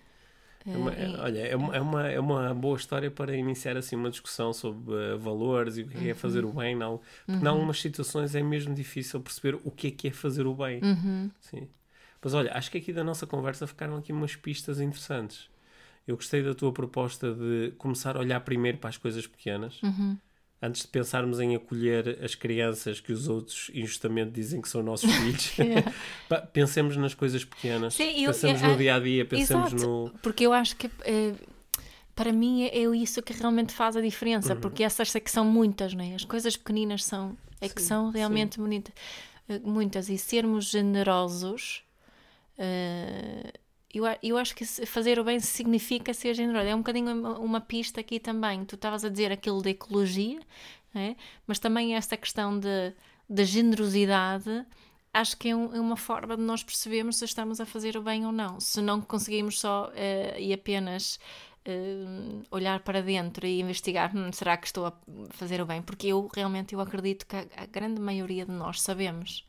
É 0.67 0.77
uma- 0.77 0.93
é- 0.95 1.07
e- 1.11 1.17
olha, 1.17 1.39
é 1.41 1.55
uma, 1.55 1.77
é, 1.77 1.81
uma, 1.81 2.09
é 2.13 2.19
uma 2.19 2.55
boa 2.55 2.77
história 2.79 3.11
para 3.11 3.37
iniciar 3.37 3.77
assim 3.77 3.95
uma 3.95 4.09
discussão 4.11 4.53
sobre 4.55 4.95
eh, 4.95 5.17
valores 5.17 5.77
e 5.77 5.83
o 5.83 5.87
que 5.89 6.09
é 6.09 6.15
fazer 6.15 6.43
o 6.47 6.51
bem. 6.53 6.75
Não, 6.75 7.01
porque 7.27 7.45
em 7.45 7.47
algumas 7.47 7.79
situações 7.79 8.35
é 8.35 8.43
mesmo 8.43 8.75
difícil 8.75 9.21
perceber 9.21 9.61
o 9.63 9.71
que 9.71 9.89
é 9.89 9.91
que 9.91 10.09
é 10.09 10.11
fazer 10.11 10.47
o 10.47 10.55
bem. 10.55 10.81
Uhum. 10.83 11.31
Sim. 11.39 11.69
Mas 12.25 12.33
olha, 12.35 12.51
acho 12.55 12.71
que 12.71 12.79
aqui 12.79 12.93
da 12.93 13.05
nossa 13.05 13.27
conversa 13.27 13.67
ficaram 13.67 13.97
aqui 13.97 14.13
umas 14.13 14.35
pistas 14.35 14.81
interessantes. 14.81 15.49
Eu 16.07 16.17
gostei 16.17 16.43
da 16.43 16.55
tua 16.55 16.73
proposta 16.73 17.33
de 17.35 17.73
começar 17.79 18.17
a 18.17 18.21
olhar 18.21 18.41
primeiro 18.41 18.79
para 18.79 18.91
as 18.91 18.97
coisas 18.97 19.27
pequenas. 19.27 19.81
Uhum. 19.83 20.17
Antes 20.63 20.83
de 20.83 20.89
pensarmos 20.89 21.41
em 21.41 21.55
acolher 21.55 22.19
as 22.25 22.35
crianças 22.35 22.99
que 23.01 23.13
os 23.13 23.29
outros 23.29 23.71
injustamente 23.75 24.31
dizem 24.31 24.63
que 24.63 24.69
são 24.69 24.83
nossos 24.83 25.11
filhos, 25.13 25.53
pá, 26.29 26.41
pensemos 26.41 26.97
nas 26.97 27.13
coisas 27.15 27.45
pequenas. 27.45 27.93
Sim, 27.95 28.23
eu- 28.25 28.33
pensemos 28.33 28.63
eu- 28.63 28.69
no 28.71 28.77
dia 28.79 28.95
a 28.95 29.01
dia, 29.01 29.25
pensemos 29.27 29.73
Exato, 29.75 29.87
no. 29.87 30.11
porque 30.23 30.47
eu 30.47 30.53
acho 30.55 30.77
que 30.77 30.91
eh, 31.05 31.35
para 32.15 32.33
mim 32.33 32.63
é 32.65 32.79
é 32.85 32.97
isso 32.97 33.23
que 33.23 33.33
realmente 33.35 33.73
faz 33.75 33.97
a 33.97 34.01
Uhum. 34.01 34.07
diferença, 34.07 34.57
porque 34.57 34.83
essas 34.83 35.15
é 35.15 35.21
que 35.21 35.31
são 35.31 35.45
muitas, 35.45 35.93
não 35.93 36.03
é? 36.05 36.15
As 36.15 36.25
coisas 36.25 36.57
pequeninas 36.57 37.05
são, 37.05 37.37
é 37.61 37.69
que 37.69 37.83
Sim, 37.83 37.89
são 37.89 38.11
realmente 38.11 38.59
bonita- 38.59 38.93
eh, 39.49 39.59
muitas 39.63 40.09
e 40.09 40.17
sermos 40.17 40.65
generosos. 40.67 41.83
Eh, 42.59 43.53
eu, 43.93 44.05
eu 44.23 44.37
acho 44.39 44.55
que 44.55 44.65
fazer 44.87 45.19
o 45.19 45.25
bem 45.25 45.39
significa 45.41 46.13
ser 46.15 46.35
generoso. 46.35 46.67
É 46.67 46.75
um 46.75 46.79
bocadinho 46.79 47.13
uma, 47.13 47.39
uma 47.39 47.61
pista 47.61 48.01
aqui 48.01 48.19
também. 48.21 48.65
Tu 48.65 48.75
estavas 48.75 49.05
a 49.05 49.09
dizer 49.09 49.31
aquilo 49.33 49.63
da 49.63 49.71
ecologia, 49.71 50.41
é? 50.95 51.17
mas 51.47 51.59
também 51.59 51.95
esta 51.95 52.17
questão 52.17 52.59
de, 52.59 52.93
de 53.29 53.45
generosidade 53.45 54.65
acho 55.13 55.37
que 55.37 55.49
é, 55.51 55.57
um- 55.57 55.75
é 55.75 55.81
uma 55.81 55.97
forma 55.97 56.37
de 56.37 56.43
nós 56.43 56.63
percebermos 56.65 57.17
se 57.19 57.25
estamos 57.25 57.61
a 57.61 57.67
fazer 57.67 57.97
o 57.97 58.03
bem 58.03 58.27
ou 58.27 58.33
não. 58.33 58.59
Se 58.61 58.81
não 58.81 59.01
conseguimos 59.01 59.61
só 59.61 59.91
eh, 59.95 60.37
e 60.41 60.53
apenas 60.53 61.19
eh, 61.65 62.05
olhar 62.51 62.81
para 62.81 63.01
dentro 63.03 63.47
e 63.47 63.61
investigar, 63.61 64.11
"Hum, 64.17 64.33
será 64.33 64.57
que 64.57 64.67
estou 64.67 64.87
a 64.87 64.93
fazer 65.31 65.61
o 65.61 65.67
bem? 65.67 65.81
Porque 65.83 66.09
eu 66.09 66.29
realmente 66.35 66.75
eu 66.75 66.81
acredito 66.81 67.27
que 67.27 67.37
a, 67.37 67.47
a 67.57 67.67
grande 67.67 68.01
maioria 68.01 68.45
de 68.45 68.53
nós 68.53 68.81
sabemos. 68.83 69.45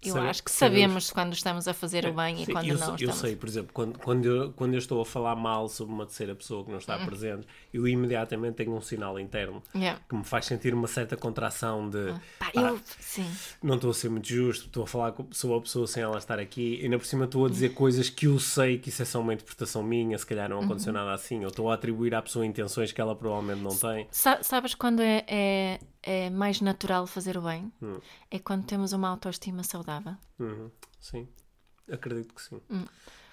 Eu 0.00 0.12
Sabe- 0.14 0.28
acho 0.28 0.44
que 0.44 0.50
sabemos. 0.52 0.80
sabemos 0.80 1.10
quando 1.10 1.32
estamos 1.32 1.66
a 1.66 1.74
fazer 1.74 2.06
o 2.06 2.12
bem 2.12 2.42
e 2.42 2.46
quando 2.46 2.68
eu, 2.68 2.78
não 2.78 2.88
eu 2.90 2.94
estamos. 2.94 3.16
sei, 3.16 3.34
por 3.34 3.48
exemplo, 3.48 3.70
quando, 3.74 3.98
quando, 3.98 4.24
eu, 4.26 4.52
quando 4.52 4.74
eu 4.74 4.78
estou 4.78 5.00
a 5.00 5.04
falar 5.04 5.34
mal 5.34 5.68
sobre 5.68 5.92
uma 5.92 6.06
terceira 6.06 6.36
pessoa 6.36 6.62
que 6.62 6.68
não 6.70 6.76
Hum. 6.76 6.80
está 6.80 6.96
presente, 6.98 7.46
eu 7.74 7.86
imediatamente 7.88 8.54
tenho 8.54 8.72
um 8.76 8.80
sinal 8.80 9.18
interno 9.18 9.60
Yeah. 9.74 10.00
que 10.08 10.14
me 10.14 10.22
faz 10.22 10.46
sentir 10.46 10.72
uma 10.72 10.86
certa 10.86 11.16
contração 11.16 11.90
de 11.90 12.12
Pá, 12.38 12.48
pá, 12.54 12.60
eu, 12.60 12.80
sim. 13.00 13.28
não 13.60 13.74
estou 13.74 13.90
a 13.90 13.94
ser 13.94 14.08
muito 14.08 14.28
justo, 14.28 14.66
estou 14.66 14.84
a 14.84 14.86
falar 14.86 15.14
sobre 15.32 15.56
a 15.56 15.60
pessoa 15.60 15.86
sem 15.88 16.02
ela 16.02 16.18
estar 16.18 16.38
aqui, 16.38 16.78
e 16.80 16.84
ainda 16.84 16.96
por 16.98 17.04
cima 17.06 17.24
estou 17.24 17.46
a 17.46 17.48
dizer 17.48 17.70
coisas 17.74 18.08
que 18.08 18.26
eu 18.28 18.38
sei 18.38 18.78
que 18.78 18.90
isso 18.90 19.02
é 19.02 19.04
só 19.04 19.20
uma 19.20 19.34
interpretação 19.34 19.82
minha, 19.82 20.16
se 20.16 20.24
calhar 20.24 20.48
não 20.48 20.58
Uhum. 20.58 20.64
aconteceu 20.64 20.92
nada 20.92 21.12
assim, 21.12 21.42
eu 21.42 21.48
estou 21.48 21.70
a 21.70 21.74
atribuir 21.74 22.14
à 22.14 22.22
pessoa 22.22 22.46
intenções 22.46 22.92
que 22.92 23.00
ela 23.00 23.16
provavelmente 23.16 23.62
não 23.62 23.76
tem. 23.76 24.06
Sa- 24.12 24.42
sabes 24.44 24.76
quando 24.76 25.00
é, 25.02 25.24
é, 25.26 25.80
é 26.02 26.30
mais 26.30 26.60
natural 26.60 27.06
fazer 27.06 27.36
o 27.36 27.42
bem? 27.42 27.72
Hum. 27.82 27.98
É 28.30 28.38
quando 28.38 28.64
temos 28.64 28.92
uma 28.92 29.08
autoestima 29.08 29.62
saudável. 29.62 30.14
Uhum, 30.38 30.70
Sim, 31.00 31.28
acredito 31.90 32.34
que 32.34 32.42
sim. 32.42 32.60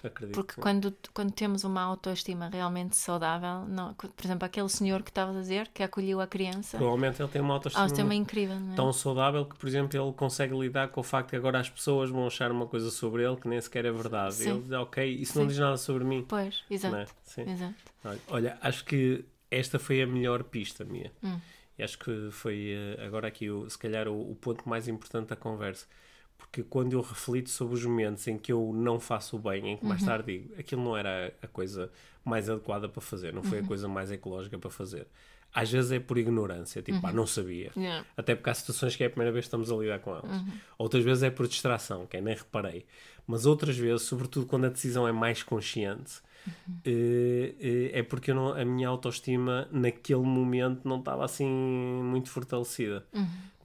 Acredito 0.04 0.36
Hum. 0.38 0.42
Porque 0.42 0.48
que 0.48 0.54
sim. 0.54 0.60
quando, 0.60 0.96
quando 1.12 1.32
temos 1.32 1.64
uma 1.64 1.80
autoestima 1.80 2.48
realmente 2.48 2.96
saudável, 2.96 3.66
não, 3.66 3.92
por 3.94 4.24
exemplo, 4.24 4.44
aquele 4.44 4.68
senhor 4.68 5.02
que 5.02 5.10
estavas 5.10 5.34
a 5.36 5.40
dizer, 5.40 5.68
que 5.74 5.82
acolheu 5.82 6.20
a 6.20 6.26
criança, 6.28 6.76
Provavelmente 6.76 7.20
ele 7.20 7.28
tem 7.28 7.40
uma 7.42 7.54
autoestima 7.54 7.82
autoestima 7.82 8.12
é 8.12 8.16
incrível, 8.16 8.60
não 8.60 8.72
é? 8.72 8.76
tão 8.76 8.92
saudável 8.92 9.44
que, 9.46 9.56
por 9.56 9.66
exemplo, 9.66 10.00
ele 10.00 10.12
consegue 10.12 10.56
lidar 10.56 10.88
com 10.88 11.00
o 11.00 11.02
facto 11.02 11.30
que 11.30 11.36
agora 11.36 11.58
as 11.58 11.68
pessoas 11.68 12.10
vão 12.10 12.26
achar 12.26 12.52
uma 12.52 12.66
coisa 12.66 12.90
sobre 12.90 13.24
ele 13.24 13.36
que 13.36 13.48
nem 13.48 13.60
sequer 13.60 13.84
é 13.84 13.90
verdade. 13.90 14.34
Sim. 14.34 14.50
Ele 14.50 14.60
diz, 14.60 14.72
ok, 14.72 15.12
isso 15.12 15.36
não 15.38 15.44
Sim. 15.44 15.48
diz 15.48 15.58
nada 15.58 15.76
sobre 15.76 16.04
mim. 16.04 16.24
Pois, 16.28 16.62
exato. 16.70 16.94
Não 16.94 17.00
é? 17.00 17.50
Exato. 17.50 17.74
Olha, 18.04 18.20
Olha, 18.28 18.58
acho 18.60 18.84
que 18.84 19.24
esta 19.50 19.78
foi 19.78 20.02
a 20.02 20.06
melhor 20.06 20.44
pista 20.44 20.84
minha. 20.84 21.10
Hum. 21.22 21.40
E 21.78 21.82
acho 21.82 21.98
que 21.98 22.30
foi 22.30 22.70
eh, 22.98 23.04
agora 23.04 23.28
aqui, 23.28 23.50
o, 23.50 23.68
se 23.68 23.76
calhar, 23.78 24.08
o, 24.08 24.30
o 24.32 24.34
ponto 24.34 24.68
mais 24.68 24.88
importante 24.88 25.28
da 25.28 25.36
conversa. 25.36 25.86
porque 26.38 26.62
quando 26.62 26.92
eu 26.92 27.00
reflito 27.00 27.50
sobre 27.50 27.74
os 27.74 27.84
momentos 27.84 28.26
em 28.28 28.38
que 28.38 28.52
eu 28.52 28.72
não 28.74 29.00
faço 29.00 29.36
o 29.36 29.38
bem, 29.38 29.72
em 29.72 29.76
que 29.76 29.84
mais 29.84 30.02
tarde 30.04 30.38
digo, 30.38 30.54
aquilo 30.60 30.82
não 30.82 30.96
era 30.96 31.32
a 31.42 31.46
coisa 31.46 31.90
mais 32.24 32.48
adequada 32.50 32.88
para 32.88 33.00
fazer, 33.00 33.32
não 33.32 33.42
foi 33.42 33.60
a 33.60 33.62
coisa 33.62 33.88
mais 33.88 34.10
ecológica 34.10 34.58
para 34.58 34.70
fazer. 34.70 35.06
Às 35.54 35.70
vezes 35.70 35.90
é 35.92 35.98
por 35.98 36.18
ignorância, 36.18 36.82
tipo, 36.82 37.00
pá, 37.00 37.12
não 37.12 37.26
sabia. 37.26 37.72
Yeah. 37.76 38.04
Até 38.16 38.34
porque 38.34 38.50
há 38.50 38.54
situações 38.54 38.94
que 38.94 39.02
é 39.04 39.06
a 39.06 39.10
primeira 39.10 39.32
vez 39.32 39.44
que 39.44 39.48
estamos 39.48 39.70
a 39.72 39.76
lidar 39.76 40.00
com 40.00 40.10
elas. 40.10 40.42
Outras 40.76 41.02
vezes 41.02 41.22
é 41.22 41.30
por 41.30 41.46
distração, 41.48 42.04
que 42.06 42.16
é 42.16 42.20
nem 42.20 42.34
reparei. 42.34 42.84
Mas 43.26 43.46
outras 43.46 43.76
vezes, 43.76 44.02
sobretudo 44.02 44.44
quando 44.44 44.66
a 44.66 44.68
decisão 44.68 45.08
é 45.08 45.12
mais 45.12 45.42
consciente, 45.42 46.20
eh, 46.84 47.54
eh, 47.60 47.98
é 47.98 48.02
porque 48.02 48.32
não- 48.32 48.52
a 48.52 48.64
minha 48.64 48.88
autoestima 48.88 49.68
naquele 49.72 50.22
momento 50.22 50.86
não 50.88 50.98
estava 50.98 51.24
assim 51.24 51.46
muito 51.48 52.30
fortalecida. 52.30 53.04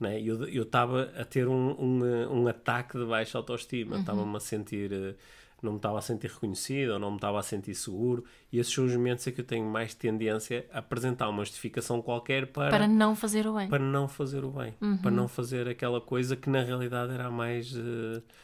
Né? 0.00 0.20
Eu 0.20 0.44
eu 0.48 0.62
estava 0.64 1.12
a 1.16 1.24
ter 1.24 1.46
um, 1.48 1.70
um, 1.80 2.42
um 2.42 2.48
ataque 2.48 2.98
de 2.98 3.04
baixa 3.04 3.38
autoestima, 3.38 3.98
estava-me 3.98 4.36
a 4.36 4.40
sentir. 4.40 4.92
eh, 4.92 5.14
Não 5.62 5.74
me 5.74 5.78
estava 5.78 5.96
a 5.96 6.02
sentir 6.02 6.28
reconhecido, 6.28 6.90
ou 6.94 6.98
não 6.98 7.10
me 7.10 7.16
estava 7.18 7.38
a 7.38 7.42
sentir 7.42 7.72
seguro, 7.76 8.24
e 8.50 8.58
esses 8.58 8.74
são 8.74 8.84
os 8.84 8.92
momentos 8.96 9.24
em 9.28 9.30
que 9.32 9.42
eu 9.42 9.44
tenho 9.44 9.64
mais 9.64 9.94
tendência 9.94 10.66
a 10.72 10.80
apresentar 10.80 11.28
uma 11.28 11.44
justificação 11.44 12.02
qualquer 12.02 12.48
Para 12.48 12.88
não 12.88 13.14
fazer 13.14 13.46
o 13.46 13.54
bem. 13.54 13.68
para 13.68 13.78
não 13.84 14.08
fazer 14.08 14.44
o 14.44 14.50
bem, 14.50 14.74
para 15.00 15.10
não 15.12 15.28
fazer 15.28 15.68
aquela 15.68 16.00
coisa 16.00 16.34
que 16.34 16.50
na 16.50 16.62
realidade 16.64 17.12
era 17.14 17.30
mais. 17.30 17.72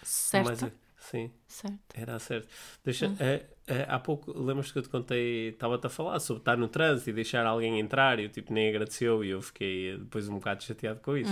Certo? 0.05 0.45
mais 0.47 0.61
sim, 1.01 1.31
Certo. 1.49 1.79
era 1.93 2.19
certo. 2.21 2.47
Deixa, 2.85 3.13
eh, 3.19 3.43
há 3.89 3.99
pouco, 3.99 4.33
lembras 4.39 4.71
que 4.73 4.79
eu 4.79 4.83
te 4.83 4.89
contei, 4.89 5.49
estava-te 5.49 5.87
a 5.87 5.91
falar 5.91 6.19
sobre 6.21 6.41
estar 6.41 6.57
no 6.57 6.69
trânsito 6.69 7.11
e 7.11 7.13
deixar 7.13 7.45
alguém 7.47 7.79
entrar 7.79 8.19
e 8.19 8.27
o 8.27 8.29
tipo 8.29 8.53
nem 8.53 8.69
agradeceu 8.69 9.23
e 9.25 9.31
eu 9.31 9.43
fiquei 9.43 9.91
eh, 9.91 9.97
depois 9.99 10.29
um 10.29 10.35
bocado 10.35 10.63
chateado 10.65 11.01
com 11.01 11.17
isso. 11.17 11.31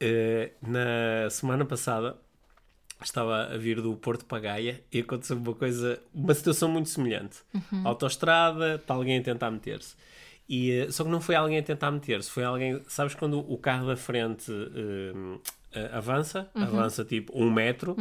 Eh, 0.00 0.52
na 0.62 1.30
semana 1.30 1.64
passada 1.64 2.16
estava 3.02 3.52
a 3.52 3.56
vir 3.56 3.80
do 3.80 3.96
Porto 3.96 4.24
para 4.24 4.40
Gaia 4.40 4.80
e 4.92 5.00
aconteceu 5.00 5.36
uma 5.36 5.54
coisa, 5.54 6.00
uma 6.14 6.34
situação 6.34 6.68
muito 6.68 6.88
semelhante. 6.88 7.38
Autostrada, 7.84 8.76
está 8.76 8.94
alguém 8.94 9.18
a 9.18 9.22
tentar 9.22 9.50
meter-se. 9.50 9.96
E, 10.48 10.70
eh, 10.72 10.90
só 10.90 11.04
que 11.04 11.10
não 11.10 11.20
foi 11.20 11.34
alguém 11.34 11.58
a 11.58 11.62
tentar 11.62 11.90
meter-se, 11.90 12.30
foi 12.30 12.44
alguém, 12.44 12.80
sabes 12.88 13.14
quando 13.14 13.38
o 13.38 13.56
carro 13.58 13.86
da 13.86 13.96
frente 13.96 14.50
eh, 14.52 15.38
eh, 15.74 15.90
avança, 15.92 16.48
avança 16.54 17.04
tipo 17.04 17.32
um 17.36 17.50
metro 17.50 17.96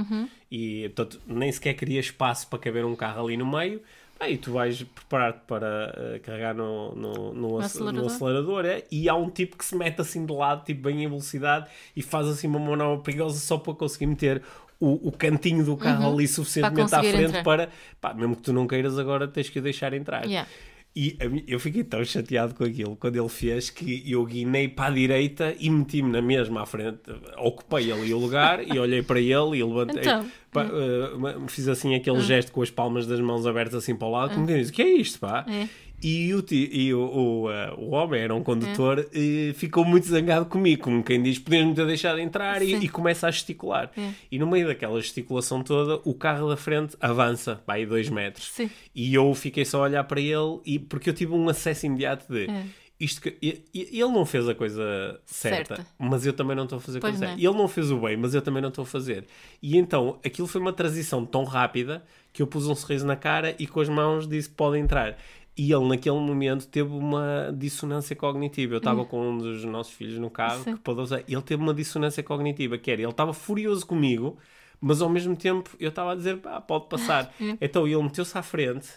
e 0.51 0.89
portanto, 0.95 1.21
nem 1.27 1.51
sequer 1.51 1.73
queria 1.73 1.99
espaço 1.99 2.47
para 2.47 2.59
caber 2.59 2.85
um 2.85 2.95
carro 2.95 3.25
ali 3.25 3.37
no 3.37 3.45
meio. 3.45 3.81
Aí 4.19 4.37
tu 4.37 4.51
vais 4.51 4.83
preparar-te 4.83 5.39
para 5.47 5.93
eh, 5.97 6.19
carregar 6.19 6.53
no, 6.53 6.93
no, 6.93 7.33
no, 7.33 7.57
ac- 7.57 7.65
acelerador. 7.65 8.01
no 8.01 8.05
acelerador 8.07 8.65
é? 8.65 8.83
e 8.91 9.09
há 9.09 9.15
um 9.15 9.31
tipo 9.31 9.57
que 9.57 9.65
se 9.65 9.75
mete 9.75 9.99
assim 9.99 10.25
de 10.27 10.31
lado, 10.31 10.63
tipo 10.63 10.83
bem 10.83 11.03
em 11.03 11.07
velocidade 11.07 11.67
e 11.95 12.03
faz 12.03 12.27
assim 12.27 12.45
uma 12.45 12.59
manobra 12.59 13.03
perigosa 13.03 13.39
só 13.39 13.57
para 13.57 13.73
conseguir 13.73 14.05
meter 14.05 14.43
o, 14.79 15.07
o 15.07 15.11
cantinho 15.11 15.65
do 15.65 15.75
carro 15.75 16.13
ali 16.13 16.27
suficientemente 16.27 16.93
à 16.93 16.99
frente 17.01 17.29
entrar. 17.29 17.43
para, 17.43 17.69
pá, 17.99 18.13
mesmo 18.13 18.35
que 18.35 18.43
tu 18.43 18.53
não 18.53 18.67
queiras 18.67 18.99
agora 18.99 19.27
tens 19.27 19.49
que 19.49 19.57
o 19.57 19.61
deixar 19.61 19.91
entrar. 19.93 20.25
Yeah. 20.25 20.47
E 20.93 21.17
eu 21.47 21.57
fiquei 21.57 21.85
tão 21.85 22.03
chateado 22.03 22.53
com 22.53 22.65
aquilo 22.65 22.97
quando 22.97 23.15
ele 23.15 23.29
fez 23.29 23.69
que 23.69 24.03
eu 24.05 24.25
guinei 24.25 24.67
para 24.67 24.87
a 24.87 24.93
direita 24.93 25.55
e 25.57 25.69
meti-me 25.69 26.11
na 26.11 26.21
mesma 26.21 26.63
à 26.63 26.65
frente. 26.65 26.99
Ocupei 27.37 27.91
ali 27.93 28.13
o 28.13 28.19
lugar 28.19 28.61
e 28.67 28.77
olhei 28.77 29.01
para 29.01 29.19
ele 29.19 29.57
e 29.57 29.63
levantei. 29.63 30.01
Então? 30.01 30.29
Pá, 30.51 30.65
eh, 30.65 31.37
fiz 31.47 31.67
assim 31.67 31.95
aquele 31.95 32.19
gesto 32.21 32.51
com 32.51 32.61
as 32.61 32.69
palmas 32.69 33.07
das 33.07 33.19
mãos 33.21 33.47
abertas 33.47 33.75
assim 33.75 33.95
para 33.95 34.07
o 34.07 34.11
lado, 34.11 34.33
como 34.33 34.45
quem 34.45 34.57
diz: 34.57 34.69
O 34.69 34.73
que 34.73 34.81
é 34.81 34.89
isto, 34.89 35.19
pá? 35.19 35.45
É. 35.47 35.67
E, 36.03 36.33
o, 36.33 36.43
e 36.51 36.93
o, 36.93 36.99
o, 36.99 37.51
eh, 37.51 37.73
o 37.77 37.91
homem 37.91 38.21
era 38.21 38.33
um 38.33 38.41
condutor 38.41 39.07
e 39.13 39.53
ficou 39.55 39.85
muito 39.85 40.07
zangado 40.07 40.47
comigo, 40.47 40.81
como 40.83 41.03
quem 41.03 41.21
diz: 41.21 41.37
Podias-me 41.37 41.75
ter 41.75 41.85
deixado 41.85 42.19
entrar 42.19 42.61
e, 42.61 42.73
e 42.75 42.89
começa 42.89 43.27
a 43.27 43.31
gesticular. 43.31 43.91
É. 43.95 44.09
E 44.31 44.39
no 44.39 44.47
meio 44.47 44.67
daquela 44.67 44.99
gesticulação 44.99 45.63
toda, 45.63 46.01
o 46.03 46.13
carro 46.13 46.49
da 46.49 46.57
frente 46.57 46.97
avança, 46.99 47.61
vai 47.67 47.85
dois 47.85 48.09
metros. 48.09 48.51
Sim. 48.51 48.69
E 48.95 49.13
eu 49.13 49.33
fiquei 49.35 49.63
só 49.63 49.79
a 49.79 49.83
olhar 49.83 50.03
para 50.05 50.19
ele 50.19 50.59
e 50.65 50.79
porque 50.79 51.09
eu 51.09 51.13
tive 51.13 51.33
um 51.33 51.47
acesso 51.47 51.85
imediato 51.85 52.25
de 52.27 52.49
É. 52.49 52.63
isto 53.03 53.21
que 53.21 53.37
ele 53.73 54.05
não 54.11 54.25
fez 54.25 54.47
a 54.47 54.53
coisa 54.55 55.19
certa, 55.25 55.75
Certa. 55.75 55.87
mas 55.99 56.25
eu 56.25 56.33
também 56.33 56.55
não 56.55 56.63
estou 56.65 56.77
a 56.77 56.81
fazer 56.81 56.99
a 56.99 57.01
coisa 57.01 57.17
certa. 57.17 57.33
Ele 57.33 57.53
não 57.53 57.67
fez 57.67 57.89
o 57.91 57.97
bem, 57.99 58.15
mas 58.17 58.33
eu 58.35 58.41
também 58.41 58.61
não 58.61 58.69
estou 58.69 58.83
a 58.83 58.85
fazer. 58.85 59.25
E 59.61 59.77
então 59.77 60.19
aquilo 60.25 60.47
foi 60.47 60.61
uma 60.61 60.71
transição 60.73 61.25
tão 61.25 61.43
rápida 61.43 62.03
que 62.31 62.41
eu 62.41 62.47
pus 62.47 62.67
um 62.67 62.75
sorriso 62.75 63.05
na 63.05 63.15
cara 63.15 63.55
e 63.59 63.65
com 63.67 63.79
as 63.81 63.89
mãos 63.89 64.27
disse 64.27 64.49
pode 64.49 64.77
entrar. 64.77 65.17
E 65.57 65.73
ele 65.73 65.85
naquele 65.87 66.15
momento 66.15 66.65
teve 66.67 66.89
uma 66.93 67.53
dissonância 67.57 68.15
cognitiva. 68.15 68.75
Eu 68.75 68.77
estava 68.77 69.03
com 69.03 69.29
um 69.31 69.37
dos 69.37 69.65
nossos 69.65 69.93
filhos 69.93 70.17
no 70.17 70.29
carro 70.29 70.61
Hum. 70.61 70.63
Sim. 70.63 70.73
que 70.75 70.79
pode 70.81 71.01
usar. 71.01 71.23
Ele 71.27 71.41
teve 71.41 71.61
uma 71.61 71.73
dissonância 71.73 72.23
cognitiva, 72.23 72.77
que 72.77 72.89
era 72.89 73.01
ele 73.01 73.09
estava 73.11 73.33
furioso 73.33 73.85
comigo, 73.85 74.37
mas 74.79 75.01
ao 75.01 75.09
mesmo 75.09 75.35
tempo 75.35 75.69
eu 75.79 75.89
estava 75.89 76.13
a 76.13 76.15
dizer 76.15 76.37
pá, 76.37 76.61
pode 76.61 76.87
passar. 76.87 77.33
então 77.59 77.85
ele 77.87 78.01
meteu-se 78.01 78.37
à 78.37 78.41
frente 78.41 78.87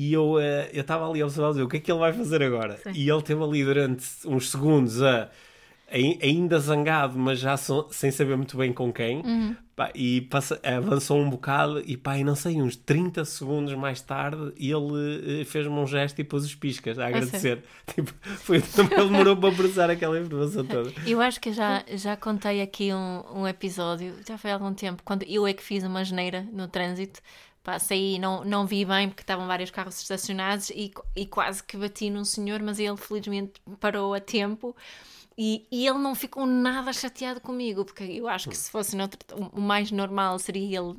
e 0.00 0.12
eu 0.12 0.38
eh, 0.38 0.70
eu 0.72 0.82
estava 0.82 1.08
ali 1.08 1.20
a 1.20 1.26
observar 1.26 1.50
o 1.50 1.68
que 1.68 1.76
é 1.78 1.80
que 1.80 1.90
ele 1.90 1.98
vai 2.00 2.12
fazer 2.12 2.42
agora. 2.42 2.76
E 2.94 3.08
ele 3.10 3.22
teve 3.22 3.42
ali 3.42 3.64
durante 3.64 4.04
uns 4.26 4.50
segundos 4.50 5.02
a 5.02 5.28
ai- 5.90 6.18
ainda 6.22 6.58
zangado, 6.60 7.18
mas 7.18 7.38
já 7.40 7.56
so- 7.56 7.88
sem 7.90 8.10
saber 8.10 8.36
muito 8.36 8.56
bem 8.56 8.72
com 8.72 8.92
quem, 8.92 9.22
pá, 9.74 9.90
e 9.94 10.20
passa- 10.22 10.60
avançou 10.62 11.18
um 11.18 11.30
bocado 11.30 11.82
e 11.86 11.96
pá, 11.96 12.18
e 12.18 12.22
não 12.24 12.34
sei, 12.36 12.60
uns 12.60 12.76
30 12.76 13.24
segundos 13.24 13.72
mais 13.74 14.00
tarde, 14.00 14.52
ele 14.58 15.40
eh, 15.40 15.44
fez-me 15.44 15.72
um 15.72 15.86
gesto 15.86 16.20
e 16.20 16.24
pôs 16.24 16.44
os 16.44 16.54
piscas 16.54 16.98
a 16.98 17.06
agradecer. 17.06 17.62
Tipo, 17.94 18.12
foi, 18.22 18.58
ele 18.58 19.08
demorou 19.08 19.36
para 19.36 19.54
processar 19.54 19.88
aquela 19.90 20.18
informação 20.20 20.64
toda. 20.64 20.92
Eu 21.06 21.20
acho 21.22 21.40
que 21.40 21.52
já, 21.52 21.82
já 21.94 22.16
contei 22.16 22.60
aqui 22.60 22.92
um, 22.92 23.22
um 23.40 23.48
episódio, 23.48 24.14
já 24.26 24.36
foi 24.36 24.50
há 24.50 24.54
algum 24.54 24.74
tempo, 24.74 25.02
quando 25.04 25.22
eu 25.24 25.46
é 25.46 25.52
que 25.54 25.62
fiz 25.62 25.82
uma 25.84 26.04
geneira 26.04 26.46
no 26.52 26.68
trânsito. 26.68 27.20
E 27.94 28.18
não, 28.18 28.44
não 28.44 28.66
vi 28.66 28.84
bem 28.84 29.08
porque 29.08 29.22
estavam 29.22 29.46
vários 29.46 29.70
carros 29.70 30.00
estacionados 30.00 30.70
e, 30.70 30.92
e 31.14 31.26
quase 31.26 31.62
que 31.62 31.76
bati 31.76 32.10
num 32.10 32.24
senhor, 32.24 32.62
mas 32.62 32.78
ele 32.78 32.96
felizmente 32.96 33.60
parou 33.80 34.14
a 34.14 34.20
tempo. 34.20 34.74
E, 35.36 35.66
e 35.70 35.86
ele 35.86 35.98
não 35.98 36.14
ficou 36.14 36.44
nada 36.46 36.92
chateado 36.92 37.40
comigo, 37.40 37.84
porque 37.84 38.02
eu 38.02 38.26
acho 38.26 38.48
que 38.48 38.56
se 38.56 38.70
fosse 38.70 38.96
noutro, 38.96 39.20
o 39.52 39.60
mais 39.60 39.92
normal 39.92 40.36
seria 40.38 40.80
ele 40.80 40.96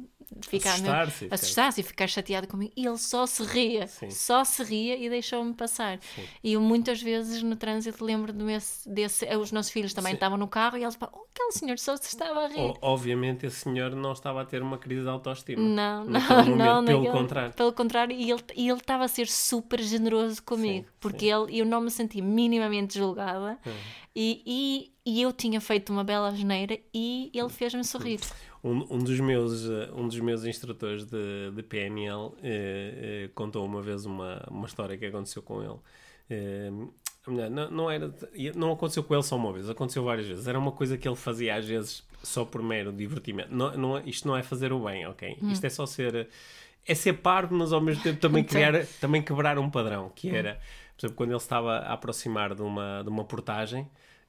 ficar 0.47 0.73
Assustar-se 0.73 1.11
e 1.15 1.19
ficar- 1.27 1.35
assustar-se 1.35 1.81
e 1.81 1.83
ficar 1.83 2.07
chateado 2.07 2.47
comigo. 2.47 2.71
E 2.75 2.85
ele 2.85 2.97
só 2.97 3.25
se 3.25 3.43
ria, 3.43 3.87
Sim. 3.87 4.09
só 4.09 4.43
se 4.43 4.63
ria 4.63 4.95
e 4.97 5.09
deixou-me 5.09 5.53
passar. 5.53 5.99
E 6.43 6.53
eu 6.53 6.61
muitas 6.61 7.01
vezes 7.01 7.41
no 7.43 7.55
trânsito 7.55 8.03
lembro-me 8.03 8.43
desse, 8.53 8.89
desse. 8.89 9.25
Os 9.37 9.51
nossos 9.51 9.71
filhos 9.71 9.93
também 9.93 10.11
Sim. 10.11 10.15
estavam 10.15 10.37
no 10.37 10.47
carro 10.47 10.77
e 10.77 10.83
eles 10.83 10.95
pá, 10.95 11.09
oh, 11.11 11.25
aquele 11.33 11.51
senhor 11.51 11.77
só 11.79 11.95
se 11.97 12.07
estava 12.07 12.45
a 12.45 12.47
rir. 12.47 12.59
O- 12.59 12.77
obviamente 12.81 13.45
esse 13.45 13.57
senhor 13.57 13.95
não 13.95 14.11
estava 14.11 14.41
a 14.41 14.45
ter 14.45 14.61
uma 14.61 14.77
crise 14.77 15.03
de 15.03 15.09
autoestima. 15.09 15.61
Não, 15.61 16.05
não, 16.05 16.19
momento, 16.21 16.55
não, 16.57 16.85
pelo 16.85 16.99
naquele- 17.03 17.17
contrário. 17.21 17.53
Pelo 17.53 17.73
contrário, 17.73 18.15
e 18.15 18.31
ele 18.31 18.43
e 18.55 18.69
ele 18.69 18.79
estava 18.79 19.05
a 19.05 19.07
ser 19.07 19.27
super 19.27 19.81
generoso 19.81 20.41
comigo, 20.43 20.85
Sim, 20.85 20.93
porque 20.99 21.25
ele, 21.25 21.57
eu 21.59 21.65
não 21.65 21.81
me 21.81 21.91
senti 21.91 22.21
minimamente 22.21 22.97
julgada 22.97 23.57
Uhum. 23.65 23.73
E, 24.15 24.41
e, 24.45 24.91
e 25.05 25.21
eu 25.21 25.31
tinha 25.31 25.61
feito 25.61 25.91
uma 25.91 26.03
bela 26.03 26.31
geneira 26.35 26.77
e 26.93 27.31
ele 27.33 27.49
fez-me 27.49 27.83
sorrir. 27.83 28.19
Um, 28.63 28.95
um 28.95 28.97
dos 28.99 29.19
meus, 29.19 29.69
eh, 29.69 29.89
um 29.95 30.07
dos 30.07 30.19
meus 30.19 30.43
instrutores 30.43 31.05
de, 31.05 31.51
de 31.55 31.63
PNL 31.63 32.33
eh, 32.43 33.25
eh, 33.25 33.29
contou 33.33 33.65
uma 33.65 33.81
vez 33.81 34.05
uma, 34.05 34.45
uma 34.49 34.67
história 34.67 34.97
que 34.97 35.05
aconteceu 35.05 35.41
com 35.41 35.63
ele. 35.63 35.79
Eh, 36.29 36.69
não, 37.27 37.71
não, 37.71 37.91
era, 37.91 38.13
não 38.55 38.71
aconteceu 38.71 39.03
com 39.03 39.13
ele 39.13 39.23
só 39.23 39.35
uma 39.35 39.53
vez, 39.53 39.69
aconteceu 39.69 40.03
várias 40.03 40.27
vezes. 40.27 40.47
Era 40.47 40.59
uma 40.59 40.71
coisa 40.71 40.97
que 40.97 41.07
ele 41.07 41.15
fazia 41.15 41.55
às 41.55 41.65
vezes 41.65 42.03
só 42.23 42.43
por 42.43 42.61
mero 42.61 42.91
divertimento. 42.91 43.53
Não, 43.53 43.77
não, 43.77 43.99
isto 43.99 44.27
não 44.27 44.35
é 44.35 44.43
fazer 44.43 44.73
o 44.73 44.83
bem, 44.83 45.07
ok? 45.07 45.37
Isto 45.43 45.65
é 45.65 45.69
só 45.69 45.85
ser. 45.85 46.27
É 46.87 46.95
ser 46.95 47.13
parvo, 47.13 47.53
mas 47.55 47.71
ao 47.71 47.81
mesmo 47.81 48.01
tempo 48.01 48.19
também, 48.19 48.43
criar, 48.43 48.85
também 48.99 49.21
quebrar 49.21 49.59
um 49.59 49.69
padrão, 49.69 50.11
que 50.15 50.29
era, 50.29 50.59
por 50.99 51.05
exemplo, 51.05 51.15
quando 51.15 51.29
ele 51.29 51.37
estava 51.37 51.77
a 51.77 51.93
aproximar 51.93 52.53
de 52.53 52.61
uma, 52.61 53.01
de 53.01 53.09
uma 53.09 53.23
portagem, 53.23 53.87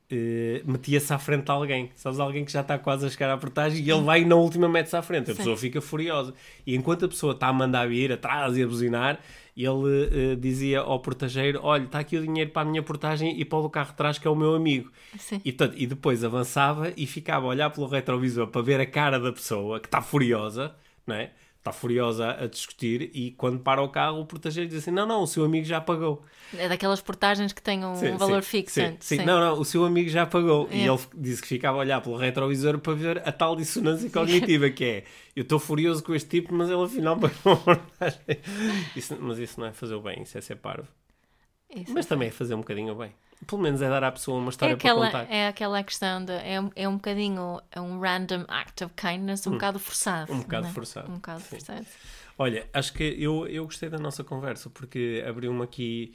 eh, 0.08 0.62
metia-se 0.64 1.12
à 1.12 1.18
frente 1.18 1.46
de 1.46 1.50
alguém. 1.50 1.90
Sabes, 1.96 2.20
alguém 2.20 2.44
que 2.44 2.52
já 2.52 2.60
está 2.60 2.78
quase 2.78 3.06
a 3.06 3.10
chegar 3.10 3.28
à 3.28 3.36
portagem 3.36 3.84
e 3.84 3.90
ele 3.90 4.02
vai 4.02 4.22
e 4.22 4.24
na 4.24 4.36
última 4.36 4.68
mete-se 4.68 4.96
à 4.96 5.02
frente. 5.02 5.32
A 5.32 5.34
pessoa 5.34 5.56
fica 5.56 5.80
furiosa. 5.80 6.32
E 6.64 6.76
enquanto 6.76 7.06
a 7.06 7.08
pessoa 7.08 7.32
está 7.32 7.48
a 7.48 7.52
mandar 7.52 7.88
vir 7.88 8.12
atrás 8.12 8.56
e 8.56 8.62
a 8.62 8.66
buzinar, 8.68 9.18
ele 9.56 10.32
eh, 10.32 10.36
dizia 10.36 10.78
ao 10.78 11.00
portageiro: 11.00 11.58
Olha, 11.60 11.82
está 11.82 11.98
aqui 11.98 12.16
o 12.16 12.22
dinheiro 12.22 12.52
para 12.52 12.62
a 12.62 12.64
minha 12.64 12.84
portagem 12.84 13.40
e 13.40 13.44
para 13.44 13.58
o 13.58 13.68
carro 13.68 13.90
de 13.90 13.96
trás, 13.96 14.16
que 14.16 14.28
é 14.28 14.30
o 14.30 14.36
meu 14.36 14.54
amigo. 14.54 14.92
Sim. 15.18 15.40
E, 15.44 15.50
portanto, 15.50 15.76
e 15.76 15.88
depois 15.88 16.22
avançava 16.22 16.92
e 16.96 17.04
ficava 17.04 17.46
a 17.46 17.48
olhar 17.48 17.70
pelo 17.70 17.88
retrovisor 17.88 18.46
para 18.46 18.62
ver 18.62 18.80
a 18.80 18.86
cara 18.86 19.18
da 19.18 19.32
pessoa 19.32 19.80
que 19.80 19.88
está 19.88 20.00
furiosa, 20.00 20.72
não 21.04 21.16
é? 21.16 21.32
Está 21.60 21.72
furiosa 21.72 22.30
a 22.40 22.46
discutir 22.46 23.10
e 23.12 23.32
quando 23.32 23.60
para 23.60 23.82
o 23.82 23.88
carro 23.90 24.20
o 24.20 24.24
portageiro 24.24 24.66
diz 24.66 24.78
assim: 24.78 24.90
Não, 24.90 25.06
não, 25.06 25.22
o 25.22 25.26
seu 25.26 25.44
amigo 25.44 25.66
já 25.66 25.78
pagou. 25.78 26.24
É 26.56 26.66
daquelas 26.66 27.02
portagens 27.02 27.52
que 27.52 27.60
têm 27.60 27.84
um 27.84 27.94
Sim, 27.96 28.16
valor 28.16 28.42
sim, 28.42 28.48
fixo. 28.50 28.74
Sim, 28.76 28.82
antes, 28.86 29.06
sim. 29.06 29.18
Não, 29.26 29.38
não, 29.38 29.60
o 29.60 29.64
seu 29.64 29.84
amigo 29.84 30.08
já 30.08 30.24
pagou. 30.24 30.66
E 30.72 30.80
É. 30.80 30.86
ele 30.88 30.98
disse 31.14 31.42
que 31.42 31.48
ficava 31.48 31.76
a 31.76 31.80
olhar 31.80 32.00
pelo 32.00 32.16
retrovisor 32.16 32.78
para 32.78 32.94
ver 32.94 33.28
a 33.28 33.30
tal 33.30 33.54
dissonância 33.54 34.08
cognitiva 34.10 34.70
que 34.70 34.84
é 34.84 35.04
eu 35.36 35.42
estou 35.42 35.58
furioso 35.58 36.02
com 36.02 36.14
este 36.14 36.30
tipo, 36.30 36.54
mas 36.54 36.70
ele 36.70 36.82
afinal 36.82 37.18
pagou. 37.18 37.62
Isso, 38.96 39.16
mas 39.20 39.38
isso 39.38 39.60
não 39.60 39.66
é 39.66 39.72
fazer 39.72 39.94
o 39.94 40.00
bem, 40.00 40.22
isso 40.22 40.38
é 40.38 40.40
ser 40.40 40.56
parvo. 40.56 40.88
Isso 41.74 41.92
Mas 41.94 42.06
é 42.06 42.08
também 42.08 42.28
é 42.28 42.30
fazer 42.30 42.54
um 42.54 42.58
bocadinho 42.60 42.94
bem. 42.94 43.12
Pelo 43.46 43.62
menos 43.62 43.80
é 43.80 43.88
dar 43.88 44.04
à 44.04 44.12
pessoa 44.12 44.38
uma 44.38 44.50
história 44.50 44.72
É 44.72 44.76
aquela, 44.76 45.10
para 45.10 45.20
contar. 45.20 45.34
é 45.34 45.46
aquela 45.48 45.82
questão 45.82 46.22
de. 46.24 46.32
É, 46.32 46.60
um- 46.60 46.70
é 46.76 46.88
um 46.88 46.94
bocadinho. 46.96 47.60
É 47.70 47.80
um 47.80 47.98
random 47.98 48.44
act 48.48 48.84
of 48.84 48.94
kindness, 48.94 49.46
um 49.46 49.52
bocado 49.52 49.78
forçado. 49.78 50.32
Um 50.32 50.40
bocado 50.40 50.62
não 50.64 50.70
é? 50.70 50.72
forçado, 50.74 51.10
Um 51.10 51.14
bocado 51.14 51.40
sim. 51.40 51.48
forçado. 51.48 51.86
Olha, 52.36 52.68
acho 52.72 52.92
que 52.92 53.02
eu, 53.18 53.46
eu 53.46 53.64
gostei 53.64 53.88
da 53.88 53.98
nossa 53.98 54.22
conversa 54.24 54.68
porque 54.70 55.24
abriu-me 55.26 55.62
aqui 55.62 56.14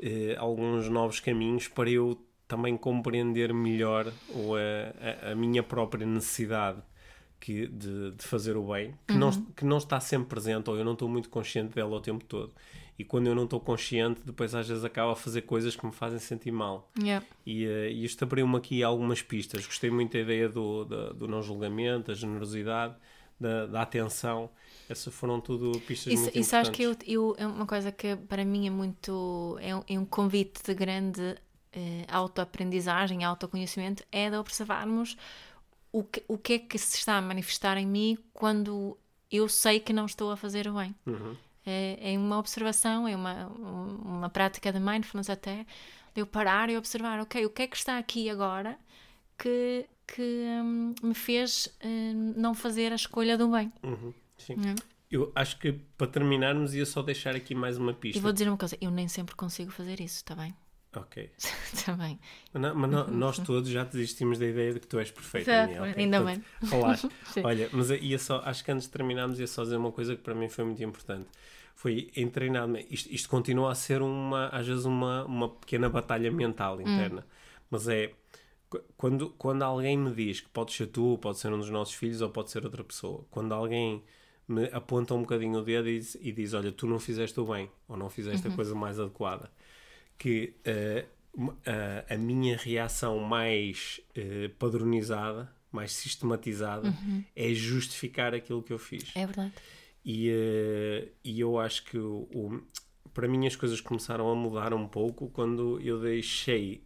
eh, 0.00 0.34
alguns 0.38 0.88
novos 0.88 1.20
caminhos 1.20 1.68
para 1.68 1.90
eu 1.90 2.20
também 2.48 2.76
compreender 2.76 3.52
melhor 3.52 4.12
o, 4.30 4.54
a, 4.56 5.32
a- 5.32 5.34
minha 5.34 5.62
própria 5.62 6.06
necessidade 6.06 6.80
que, 7.40 7.66
de, 7.66 8.12
de 8.12 8.24
fazer 8.24 8.56
o 8.56 8.72
bem, 8.72 8.94
que, 9.06 9.14
não, 9.14 9.30
que 9.32 9.64
não 9.64 9.78
está 9.78 10.00
sempre 10.00 10.28
presente 10.28 10.70
ou 10.70 10.76
eu 10.76 10.84
não 10.84 10.92
estou 10.94 11.08
muito 11.08 11.28
consciente 11.28 11.74
dela 11.74 11.96
o 11.96 12.00
tempo 12.00 12.24
todo. 12.24 12.52
E 12.98 13.04
quando 13.04 13.26
eu 13.26 13.34
não 13.34 13.44
estou 13.44 13.60
consciente, 13.60 14.22
depois 14.24 14.54
às 14.54 14.66
vezes 14.68 14.82
acabo 14.84 15.10
a 15.12 15.16
fazer 15.16 15.42
coisas 15.42 15.76
que 15.76 15.84
me 15.84 15.92
fazem 15.92 16.18
sentir 16.18 16.50
mal. 16.50 16.90
Yeah. 16.98 17.24
E, 17.44 17.64
eh, 17.66 17.90
e 17.92 18.04
isto 18.04 18.22
abriu-me 18.24 18.56
aqui 18.56 18.82
algumas 18.82 19.20
pistas. 19.22 19.66
Gostei 19.66 19.90
muito 19.90 20.12
da 20.12 20.20
ideia 20.20 20.48
do, 20.48 20.84
da- 20.84 21.10
do 21.12 21.28
não 21.28 21.42
julgamento, 21.42 22.08
da 22.08 22.14
generosidade, 22.14 22.94
da, 23.38 23.66
da 23.66 23.82
atenção. 23.82 24.50
Essas 24.88 25.12
foram 25.12 25.40
tudo 25.40 25.78
pistas 25.80 26.12
Isso, 26.14 26.22
muito 26.22 26.38
isso 26.38 26.56
acho 26.56 26.70
que 26.72 26.84
importantes. 26.84 27.12
eu, 27.14 27.34
eu, 27.34 27.36
é 27.38 27.46
uma 27.46 27.66
coisa 27.66 27.92
que 27.92 28.16
para 28.16 28.44
mim 28.44 28.66
é 28.66 28.70
muito. 28.70 29.58
É 29.60 29.74
um, 29.76 29.82
é 29.88 29.98
um 29.98 30.04
convite 30.06 30.62
de 30.64 30.72
grande 30.74 31.36
eh, 31.72 32.04
autoaprendizagem, 32.08 33.24
autoconhecimento, 33.24 34.02
é 34.10 34.30
de 34.30 34.36
observarmos 34.36 35.16
o 35.92 36.02
que, 36.04 36.22
o 36.28 36.38
que 36.38 36.52
é 36.54 36.58
que 36.60 36.78
se 36.78 36.96
está 36.96 37.16
a 37.18 37.20
manifestar 37.22 37.76
em 37.76 37.86
mim 37.86 38.16
quando 38.32 38.96
eu 39.30 39.48
sei 39.48 39.80
que 39.80 39.92
não 39.92 40.06
estou 40.06 40.30
a 40.30 40.36
fazer 40.36 40.68
o 40.68 40.74
bem. 40.74 40.94
Uhum. 41.06 41.36
É, 41.66 42.14
é 42.14 42.18
uma 42.18 42.38
observação, 42.38 43.08
é 43.08 43.16
uma, 43.16 43.46
uma 43.48 44.30
prática 44.30 44.72
de 44.72 44.78
mindfulness 44.78 45.28
até, 45.28 45.66
de 46.14 46.20
eu 46.22 46.26
parar 46.26 46.70
e 46.70 46.76
observar, 46.76 47.20
ok, 47.20 47.44
o 47.44 47.50
que 47.50 47.62
é 47.62 47.66
que 47.66 47.76
está 47.76 47.98
aqui 47.98 48.30
agora 48.30 48.78
que, 49.36 49.86
que 50.06 50.22
hum, 50.22 50.94
me 51.02 51.14
fez 51.14 51.68
hum, 51.84 52.34
não 52.36 52.54
fazer 52.54 52.92
a 52.92 52.94
escolha 52.94 53.36
do 53.36 53.48
bem. 53.50 53.72
Uhum, 53.82 54.14
sim. 54.38 54.54
Uhum. 54.54 54.74
Eu 55.10 55.30
acho 55.34 55.58
que 55.58 55.72
para 55.96 56.06
terminarmos 56.08 56.74
ia 56.74 56.84
só 56.84 57.00
deixar 57.02 57.34
aqui 57.36 57.54
mais 57.54 57.78
uma 57.78 57.92
pista. 57.94 58.18
E 58.18 58.20
vou 58.20 58.32
dizer 58.32 58.48
uma 58.48 58.56
coisa, 58.56 58.76
eu 58.80 58.90
nem 58.90 59.06
sempre 59.06 59.34
consigo 59.36 59.70
fazer 59.70 60.00
isso, 60.00 60.16
está 60.16 60.34
bem? 60.34 60.54
Ok. 60.96 61.30
Está 61.72 61.92
bem. 61.94 62.18
Mas, 62.52 62.62
não- 62.62 62.74
mas 62.74 62.90
não- 62.90 63.06
nós 63.08 63.38
todos 63.38 63.68
já 63.68 63.84
desistimos 63.84 64.38
da 64.38 64.46
ideia 64.46 64.72
de 64.72 64.80
que 64.80 64.86
tu 64.86 64.98
és 64.98 65.10
perfeita. 65.10 65.50
Tá, 65.50 65.60
Daniel, 65.66 65.84
ok? 65.84 65.94
ainda 66.02 66.20
Portanto, 66.22 66.44
bem. 66.60 67.10
Sim. 67.32 67.42
Olha, 67.44 67.68
mas 67.72 67.90
ia 67.90 68.18
só, 68.18 68.40
acho 68.44 68.64
que 68.64 68.72
antes 68.72 68.86
de 68.86 68.92
terminarmos 68.92 69.38
ia 69.38 69.46
só 69.46 69.62
dizer 69.62 69.76
uma 69.76 69.92
coisa 69.92 70.16
que 70.16 70.22
para 70.22 70.34
mim 70.34 70.48
foi 70.48 70.64
muito 70.64 70.82
importante. 70.82 71.28
Foi 71.76 72.10
em 72.16 72.26
treinar 72.28 72.66
isto, 72.90 73.12
isto 73.12 73.28
continua 73.28 73.70
a 73.70 73.74
ser 73.74 74.00
uma, 74.02 74.48
às 74.48 74.66
vezes 74.66 74.86
uma, 74.86 75.24
uma 75.26 75.48
pequena 75.48 75.88
batalha 75.90 76.32
mental 76.32 76.80
interna. 76.80 77.24
Mas 77.70 77.86
é 77.86 78.12
qu- 78.70 78.80
quando, 78.96 79.28
quando 79.36 79.62
alguém 79.62 79.96
me 79.96 80.10
diz 80.12 80.40
que 80.40 80.48
pode 80.48 80.72
ser 80.72 80.86
tu, 80.86 81.18
pode 81.20 81.38
ser 81.38 81.52
um 81.52 81.58
dos 81.58 81.68
nossos 81.70 81.94
filhos 81.94 82.22
ou 82.22 82.30
pode 82.30 82.50
ser 82.50 82.64
outra 82.64 82.82
pessoa, 82.82 83.24
quando 83.30 83.52
alguém 83.52 84.02
me 84.48 84.64
aponta 84.72 85.12
um 85.14 85.20
bocadinho 85.20 85.58
o 85.58 85.62
dedo 85.62 85.86
e 85.88 85.98
diz, 85.98 86.14
e 86.20 86.32
diz 86.32 86.54
olha, 86.54 86.72
tu 86.72 86.86
não 86.86 86.98
fizeste 86.98 87.38
o 87.38 87.44
bem, 87.44 87.70
ou 87.86 87.96
não 87.96 88.08
fizeste 88.08 88.46
a 88.48 88.50
coisa 88.56 88.74
mais 88.74 88.98
adequada, 88.98 89.50
que 90.16 90.54
eh, 90.64 91.04
m- 91.36 91.52
a- 92.08 92.16
minha 92.16 92.56
reação 92.56 93.18
mais 93.18 94.00
eh, 94.14 94.48
padronizada, 94.58 95.52
mais 95.70 95.92
sistematizada, 95.92 96.94
é 97.34 97.52
justificar 97.52 98.34
aquilo 98.34 98.62
que 98.62 98.72
eu 98.72 98.78
fiz. 98.78 99.10
É 99.14 99.26
verdade. 99.26 99.52
E, 100.06 100.30
eh, 100.30 101.08
e 101.24 101.40
eu 101.40 101.58
acho 101.58 101.84
que 101.84 101.98
o, 101.98 102.28
o- 102.32 102.62
para 103.12 103.26
mim 103.26 103.44
as 103.46 103.56
coisas 103.56 103.80
começaram 103.80 104.30
a 104.30 104.34
mudar 104.36 104.72
um 104.72 104.86
pouco 104.86 105.28
quando 105.30 105.80
eu 105.80 105.98
deixei 106.00 106.80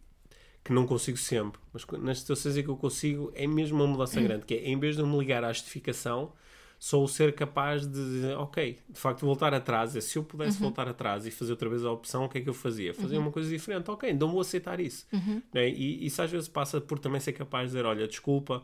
que 0.63 0.73
não 0.73 0.85
consigo 0.87 1.17
sempre, 1.17 1.59
mas 1.71 1.85
nas 2.01 2.19
situações 2.19 2.57
em 2.57 2.63
que 2.63 2.69
eu 2.69 2.77
consigo 2.77 3.31
é 3.35 3.45
mesmo 3.47 3.77
uma 3.77 3.87
mudança 3.87 4.19
grande, 4.27 4.45
que 4.45 4.53
é 4.55 4.67
em 4.69 4.79
vez 4.79 4.95
de 4.95 5.01
eu 5.01 5.07
me 5.07 5.17
ligar 5.19 5.43
à 5.43 5.51
justificação, 5.53 6.33
sou 6.79 7.03
o 7.03 7.07
ser 7.07 7.33
capaz 7.35 7.85
de 7.85 7.93
dizer, 7.93 8.37
ok, 8.37 8.79
de 8.89 8.99
facto 8.99 9.23
voltar 9.25 9.53
atrás, 9.53 9.95
é, 9.95 10.01
se 10.01 10.17
eu 10.17 10.23
pudesse 10.23 10.57
voltar 10.63 10.87
atrás 10.87 11.25
e 11.27 11.31
fazer 11.31 11.51
outra 11.51 11.69
vez 11.69 11.83
a 11.85 11.91
opção, 11.91 12.25
o 12.25 12.29
que 12.29 12.39
é 12.39 12.41
que 12.41 12.49
eu 12.49 12.53
fazia? 12.55 12.91
Fazia 12.93 13.19
uma 13.19 13.31
coisa 13.31 13.49
diferente, 13.49 13.89
ok, 13.91 14.09
então 14.09 14.31
vou 14.31 14.41
aceitar 14.41 14.79
isso. 14.79 15.05
Né? 15.53 15.69
E 15.69 16.05
isso 16.05 16.21
às 16.21 16.31
vezes 16.31 16.47
passa 16.47 16.79
por 16.81 16.97
também 16.97 17.19
ser 17.19 17.33
capaz 17.33 17.65
de 17.69 17.75
dizer, 17.77 17.85
olha, 17.85 18.07
desculpa, 18.07 18.63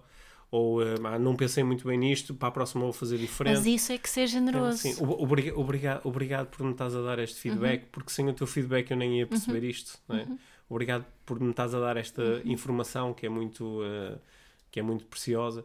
ou 0.49 0.81
eh, 0.81 0.95
ah, 1.03 1.19
não 1.19 1.35
pensei 1.35 1.63
muito 1.63 1.85
bem 1.87 1.97
nisto, 1.97 2.33
para 2.33 2.47
a 2.47 2.51
próxima 2.51 2.83
vou 2.83 2.93
fazer 2.93 3.17
diferente. 3.17 3.55
Mas 3.57 3.65
isso 3.65 3.91
é 3.91 3.97
que 3.97 4.09
ser 4.09 4.27
generoso. 4.27 4.77
Sim, 4.77 4.95
ob- 4.99 5.21
obriga- 5.21 5.53
obrigado, 6.03 6.47
por 6.47 6.65
me 6.65 6.71
estás 6.71 6.95
a 6.95 7.01
dar 7.01 7.19
este 7.19 7.39
feedback, 7.39 7.81
Uhum. 7.83 7.87
porque 7.91 8.11
sem 8.11 8.27
o 8.29 8.33
teu 8.33 8.47
feedback 8.47 8.89
eu 8.91 8.97
nem 8.97 9.19
ia 9.19 9.27
perceber 9.27 9.63
isto. 9.63 9.97
Não 10.07 10.15
é? 10.17 10.27
Obrigado 10.69 11.05
por 11.25 11.39
me 11.39 11.49
estás 11.51 11.73
a 11.73 11.79
dar 11.79 11.97
esta 11.97 12.21
Uhum. 12.21 12.41
informação 12.45 13.13
que 13.13 13.25
é 13.25 13.29
muito, 13.29 13.81
eh, 13.83 14.17
que 14.71 14.79
é 14.79 14.83
muito 14.83 15.05
preciosa 15.05 15.63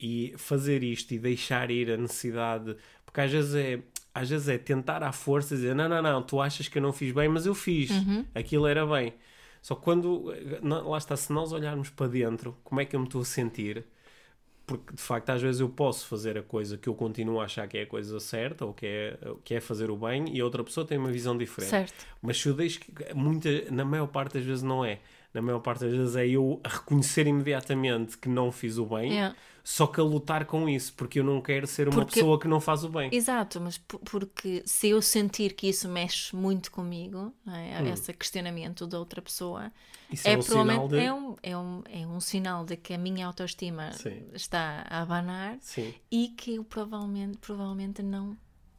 e 0.00 0.34
fazer 0.36 0.82
isto 0.82 1.12
e 1.12 1.18
deixar 1.18 1.70
ir 1.70 1.90
a 1.90 1.96
necessidade, 1.96 2.76
porque 3.04 3.20
às 3.20 3.30
vezes 3.30 3.54
é. 3.54 3.80
Às 4.14 4.30
vezes 4.30 4.48
é 4.48 4.58
tentar 4.58 5.00
à 5.04 5.12
força 5.12 5.54
dizer 5.54 5.76
não, 5.76 5.88
não, 5.88 6.02
não, 6.02 6.20
tu 6.22 6.40
achas 6.40 6.66
que 6.66 6.76
eu 6.78 6.82
não 6.82 6.92
fiz 6.92 7.12
bem, 7.14 7.28
mas 7.28 7.46
eu 7.46 7.54
fiz, 7.54 7.90
Uhum. 7.90 8.24
aquilo 8.34 8.66
era 8.66 8.84
bem. 8.84 9.14
Só 9.62 9.76
que 9.76 9.82
quando, 9.82 10.32
eh, 10.34 10.58
lá 10.62 10.98
está, 10.98 11.14
se 11.16 11.32
nós 11.32 11.52
olharmos 11.52 11.90
para 11.90 12.08
dentro, 12.08 12.56
como 12.64 12.80
é 12.80 12.84
que 12.84 12.96
eu 12.96 13.00
me 13.00 13.06
estou 13.06 13.20
a 13.20 13.24
sentir, 13.24 13.84
porque 14.68 14.94
de 14.94 15.00
facto 15.00 15.30
às 15.30 15.40
vezes 15.40 15.62
eu 15.62 15.68
posso 15.68 16.06
fazer 16.06 16.36
a 16.36 16.42
coisa 16.42 16.76
que 16.76 16.88
eu 16.88 16.94
continuo 16.94 17.40
a 17.40 17.44
achar 17.44 17.66
que 17.66 17.78
é 17.78 17.82
a 17.82 17.86
coisa 17.86 18.20
certa 18.20 18.66
ou 18.66 18.74
que 18.74 18.86
é, 18.86 19.18
que 19.42 19.54
é 19.54 19.60
fazer 19.60 19.90
o 19.90 19.96
bem 19.96 20.26
e 20.30 20.40
a 20.40 20.44
outra 20.44 20.62
pessoa 20.62 20.86
tem 20.86 20.98
uma 20.98 21.10
visão 21.10 21.36
diferente. 21.36 21.70
Certo. 21.70 22.06
Mas 22.20 22.38
se 22.38 22.48
eu 22.48 22.54
deixo 22.54 22.80
que 22.80 23.14
muita, 23.14 23.48
na 23.70 23.84
maior 23.84 24.06
parte 24.06 24.34
das 24.34 24.44
vezes 24.44 24.62
não 24.62 24.84
é. 24.84 25.00
Na 25.34 25.42
maior 25.42 25.60
parte 25.60 25.80
das 25.84 25.92
vezes 25.92 26.16
é 26.16 26.26
eu 26.26 26.60
a 26.64 26.68
reconhecer 26.68 27.26
imediatamente 27.26 28.16
que 28.16 28.28
não 28.28 28.50
fiz 28.50 28.78
o 28.78 28.86
bem, 28.86 29.12
Yeah. 29.12 29.36
só 29.62 29.86
que 29.86 30.00
a 30.00 30.02
lutar 30.02 30.46
com 30.46 30.66
isso, 30.68 30.94
porque 30.94 31.20
eu 31.20 31.24
não 31.24 31.42
quero 31.42 31.66
ser 31.66 31.86
uma 31.86 31.96
Porque- 31.96 32.14
pessoa 32.14 32.40
que 32.40 32.48
não 32.48 32.60
faz 32.60 32.82
o 32.82 32.88
bem. 32.88 33.10
Exato, 33.12 33.60
mas 33.60 33.76
po- 33.76 33.98
porque 33.98 34.62
se 34.64 34.88
eu 34.88 35.02
sentir 35.02 35.52
que 35.52 35.68
isso 35.68 35.86
mexe 35.86 36.34
muito 36.34 36.70
comigo, 36.72 37.32
é? 37.46 37.82
Hum. 37.82 37.92
esse 37.92 38.12
questionamento 38.14 38.86
da 38.86 38.98
outra 38.98 39.20
pessoa, 39.20 39.70
Isso 40.10 40.26
é, 40.26 40.32
é 40.32 40.38
um 40.38 40.42
sinal 40.42 40.64
provavelmente 40.64 40.90
de. 40.90 41.04
é, 41.04 41.12
um, 41.14 41.36
é, 41.42 41.56
um, 41.58 41.82
é 41.90 42.06
um 42.06 42.20
sinal 42.20 42.64
de 42.64 42.76
que 42.78 42.94
a 42.94 42.98
minha 42.98 43.26
autoestima 43.26 43.92
Sim. 43.92 44.26
está 44.32 44.86
a 44.88 45.02
abanar 45.02 45.58
Sim, 45.60 45.94
e 46.10 46.28
que 46.28 46.54
eu 46.54 46.64
provavelmente, 46.64 47.36
provavelmente 47.36 48.02
não 48.02 48.34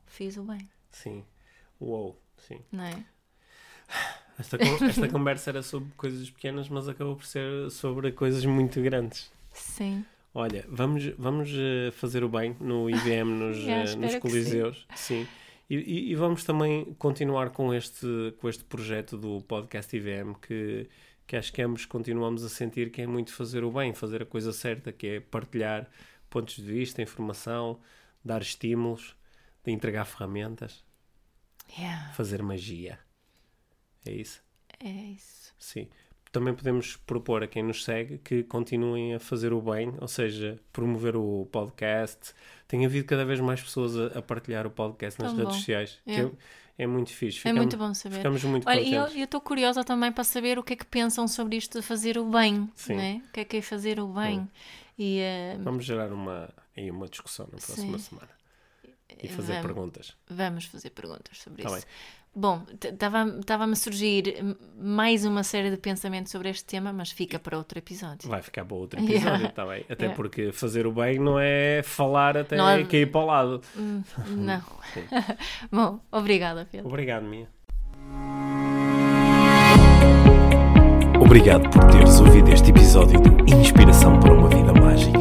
fiz 0.08 0.36
o 0.36 0.44
bem, 0.44 0.68
sim. 0.90 1.24
Uou, 1.80 2.20
sim. 2.38 2.60
não 2.72 2.84
é? 2.86 3.06
Esta, 4.40 4.58
esta 4.86 5.08
conversa 5.10 5.50
era 5.52 5.62
sobre 5.62 5.90
coisas 5.98 6.30
pequenas, 6.30 6.70
mas 6.70 6.88
acabou 6.88 7.16
por 7.16 7.26
ser 7.26 7.70
sobre 7.70 8.12
coisas 8.12 8.46
muito 8.46 8.82
grandes. 8.82 9.32
Sim. 9.54 10.06
Olha, 10.34 10.64
vamos, 10.70 11.06
vamos 11.18 11.50
eh, 11.54 11.92
fazer 11.92 12.24
o 12.24 12.30
bem 12.30 12.56
no 12.60 12.90
IVM, 12.90 13.26
nos, 13.28 13.58
Yeah, 13.62 13.92
eh, 13.92 13.96
nos 13.96 14.16
Coliseus. 14.16 14.88
Sim. 14.96 15.28
E, 15.70 15.76
e- 15.76 16.12
e 16.12 16.16
vamos 16.16 16.44
também 16.44 16.94
continuar 16.98 17.50
com 17.50 17.74
este, 17.74 18.08
com 18.40 18.48
este 18.48 18.64
projeto 18.64 19.18
do 19.18 19.42
podcast 19.42 19.96
IVM 19.96 20.34
que, 20.42 20.88
que 21.28 21.36
acho 21.36 21.52
que 21.52 21.62
ambos 21.62 21.86
continuamos 21.86 22.44
a 22.44 22.50
sentir 22.50 22.92
que 22.92 23.02
é 23.02 23.08
muito 23.08 23.34
fazer 23.34 23.64
o 23.64 23.72
bem, 23.72 23.94
fazer 23.94 24.22
a 24.22 24.26
coisa 24.26 24.54
certa, 24.54 24.92
que 24.92 25.06
é 25.08 25.20
partilhar 25.20 25.88
pontos 26.30 26.56
de 26.56 26.64
vista, 26.64 27.02
informação, 27.02 27.80
dar 28.24 28.42
estímulos, 28.42 29.16
de 29.66 29.72
entregar 29.72 30.06
ferramentas, 30.06 30.84
Yeah, 31.78 32.14
fazer 32.14 32.42
magia. 32.42 32.98
É 34.06 34.12
isso? 34.12 34.42
é 34.80 34.90
isso. 34.90 35.54
Sim. 35.58 35.88
Também 36.32 36.54
podemos 36.54 36.96
propor 36.96 37.44
a 37.44 37.48
quem 37.48 37.64
nos 37.64 37.84
segue 37.84 38.20
que 38.20 38.44
continuem 38.44 39.16
a 39.16 39.20
fazer 39.20 39.52
o 39.52 39.60
bem, 39.62 39.94
ou 40.00 40.08
seja, 40.08 40.60
promover 40.72 41.16
o 41.16 41.48
podcast. 41.52 42.34
Tem 42.68 42.86
havido 42.86 43.06
cada 43.08 43.26
vez 43.26 43.40
mais 43.40 43.62
pessoas 43.62 43.98
a, 43.98 44.20
a 44.20 44.22
partilhar 44.22 44.68
o 44.68 44.70
podcast 44.70 45.20
nas 45.20 45.32
Tão 45.32 45.38
redes 45.40 45.54
bom. 45.56 45.60
sociais. 45.60 46.00
que 46.06 46.12
É. 46.12 46.22
É, 46.22 46.32
é 46.84 46.88
muito 46.88 47.12
fixe. 47.12 47.48
É 47.48 47.52
muito 47.52 47.76
bom 47.76 47.94
saber. 47.96 48.18
Ficamos 48.18 48.44
muito 48.44 48.70
Olha, 48.70 48.80
e 48.80 48.94
eu 48.94 49.02
contentes. 49.06 49.24
estou 49.24 49.42
curiosa 49.42 49.84
também 49.84 50.12
para 50.12 50.24
saber 50.24 50.60
o 50.60 50.64
que 50.64 50.74
é 50.74 50.76
que 50.76 50.86
pensam 50.86 51.28
sobre 51.28 51.58
isto 51.58 51.80
de 51.82 51.86
fazer 51.86 52.18
o 52.20 52.26
bem, 52.30 52.70
Sim. 52.76 52.96
né? 52.96 53.24
O 53.28 53.32
que 53.34 53.40
é 53.40 53.46
que 53.46 53.58
é 53.58 53.62
fazer 53.64 54.00
o 54.00 54.08
bem? 54.10 54.48
E 55.00 55.18
eh, 55.20 55.58
Vamos 55.62 55.84
gerar 55.84 56.14
uma, 56.14 56.54
aí 56.78 56.92
uma 56.92 57.08
discussão 57.08 57.48
na 57.52 57.58
próxima 57.58 57.98
Sim. 57.98 58.04
semana. 58.04 58.30
E 59.22 59.28
fazer 59.28 59.54
Vamos. 59.54 59.66
perguntas. 59.66 60.16
vamos 60.30 60.66
fazer 60.66 60.92
perguntas 60.92 61.40
sobre 61.40 61.64
Tá 61.64 61.76
isso. 61.76 61.88
Bom, 62.36 62.62
estava-me 63.40 63.74
a 63.74 63.76
surgir 63.76 64.56
mais 64.80 65.26
uma 65.26 65.44
série 65.44 65.72
de 65.72 65.78
pensamentos 65.78 66.32
sobre 66.32 66.50
este 66.50 66.64
tema, 66.64 66.94
mas 66.94 67.12
fica 67.12 67.40
para 67.40 67.58
outro 67.58 67.78
episódio. 67.80 68.30
Vai 68.30 68.42
ficar 68.42 68.64
para 68.66 68.78
outro 68.78 69.00
Yeah. 69.02 69.18
episódio, 69.18 69.48
está 69.48 69.66
bem? 69.66 69.84
Até 69.90 70.04
Yeah. 70.06 70.16
porque 70.16 70.52
fazer 70.52 70.86
o 70.88 70.92
bem 70.92 71.20
não 71.20 71.38
é 71.40 71.82
falar 71.84 72.38
até 72.38 72.56
Não 72.56 72.70
é- 72.70 72.84
cair 72.86 73.12
para 73.12 73.22
o 73.22 73.26
lado. 73.26 73.62
Hum, 73.78 74.02
Não. 74.30 74.62
Bom, 75.72 76.00
obrigada, 76.12 76.68
Pedro. 76.72 76.88
Obrigado, 76.88 77.24
Mia. 77.26 77.48
Obrigado 81.20 81.70
por 81.70 81.84
teres 81.92 82.20
ouvido 82.20 82.50
este 82.52 82.70
episódio 82.70 83.20
de 83.22 83.54
Inspiração 83.54 84.20
para 84.20 84.34
uma 84.34 84.48
Vida 84.50 84.74
Mágica. 84.74 85.20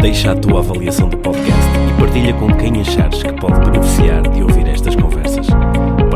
Deixa 0.00 0.32
a 0.32 0.36
tua 0.36 0.58
avaliação 0.60 1.08
do 1.08 1.16
podcast 1.18 1.60
e 1.96 2.00
partilha 2.00 2.34
com 2.34 2.48
quem 2.58 2.80
achares 2.80 3.22
que 3.22 3.32
pode 3.34 3.70
beneficiar 3.70 4.22
de 4.28 4.42
ouvir 4.42 4.66
estas 4.68 4.94
conversas. 4.96 5.46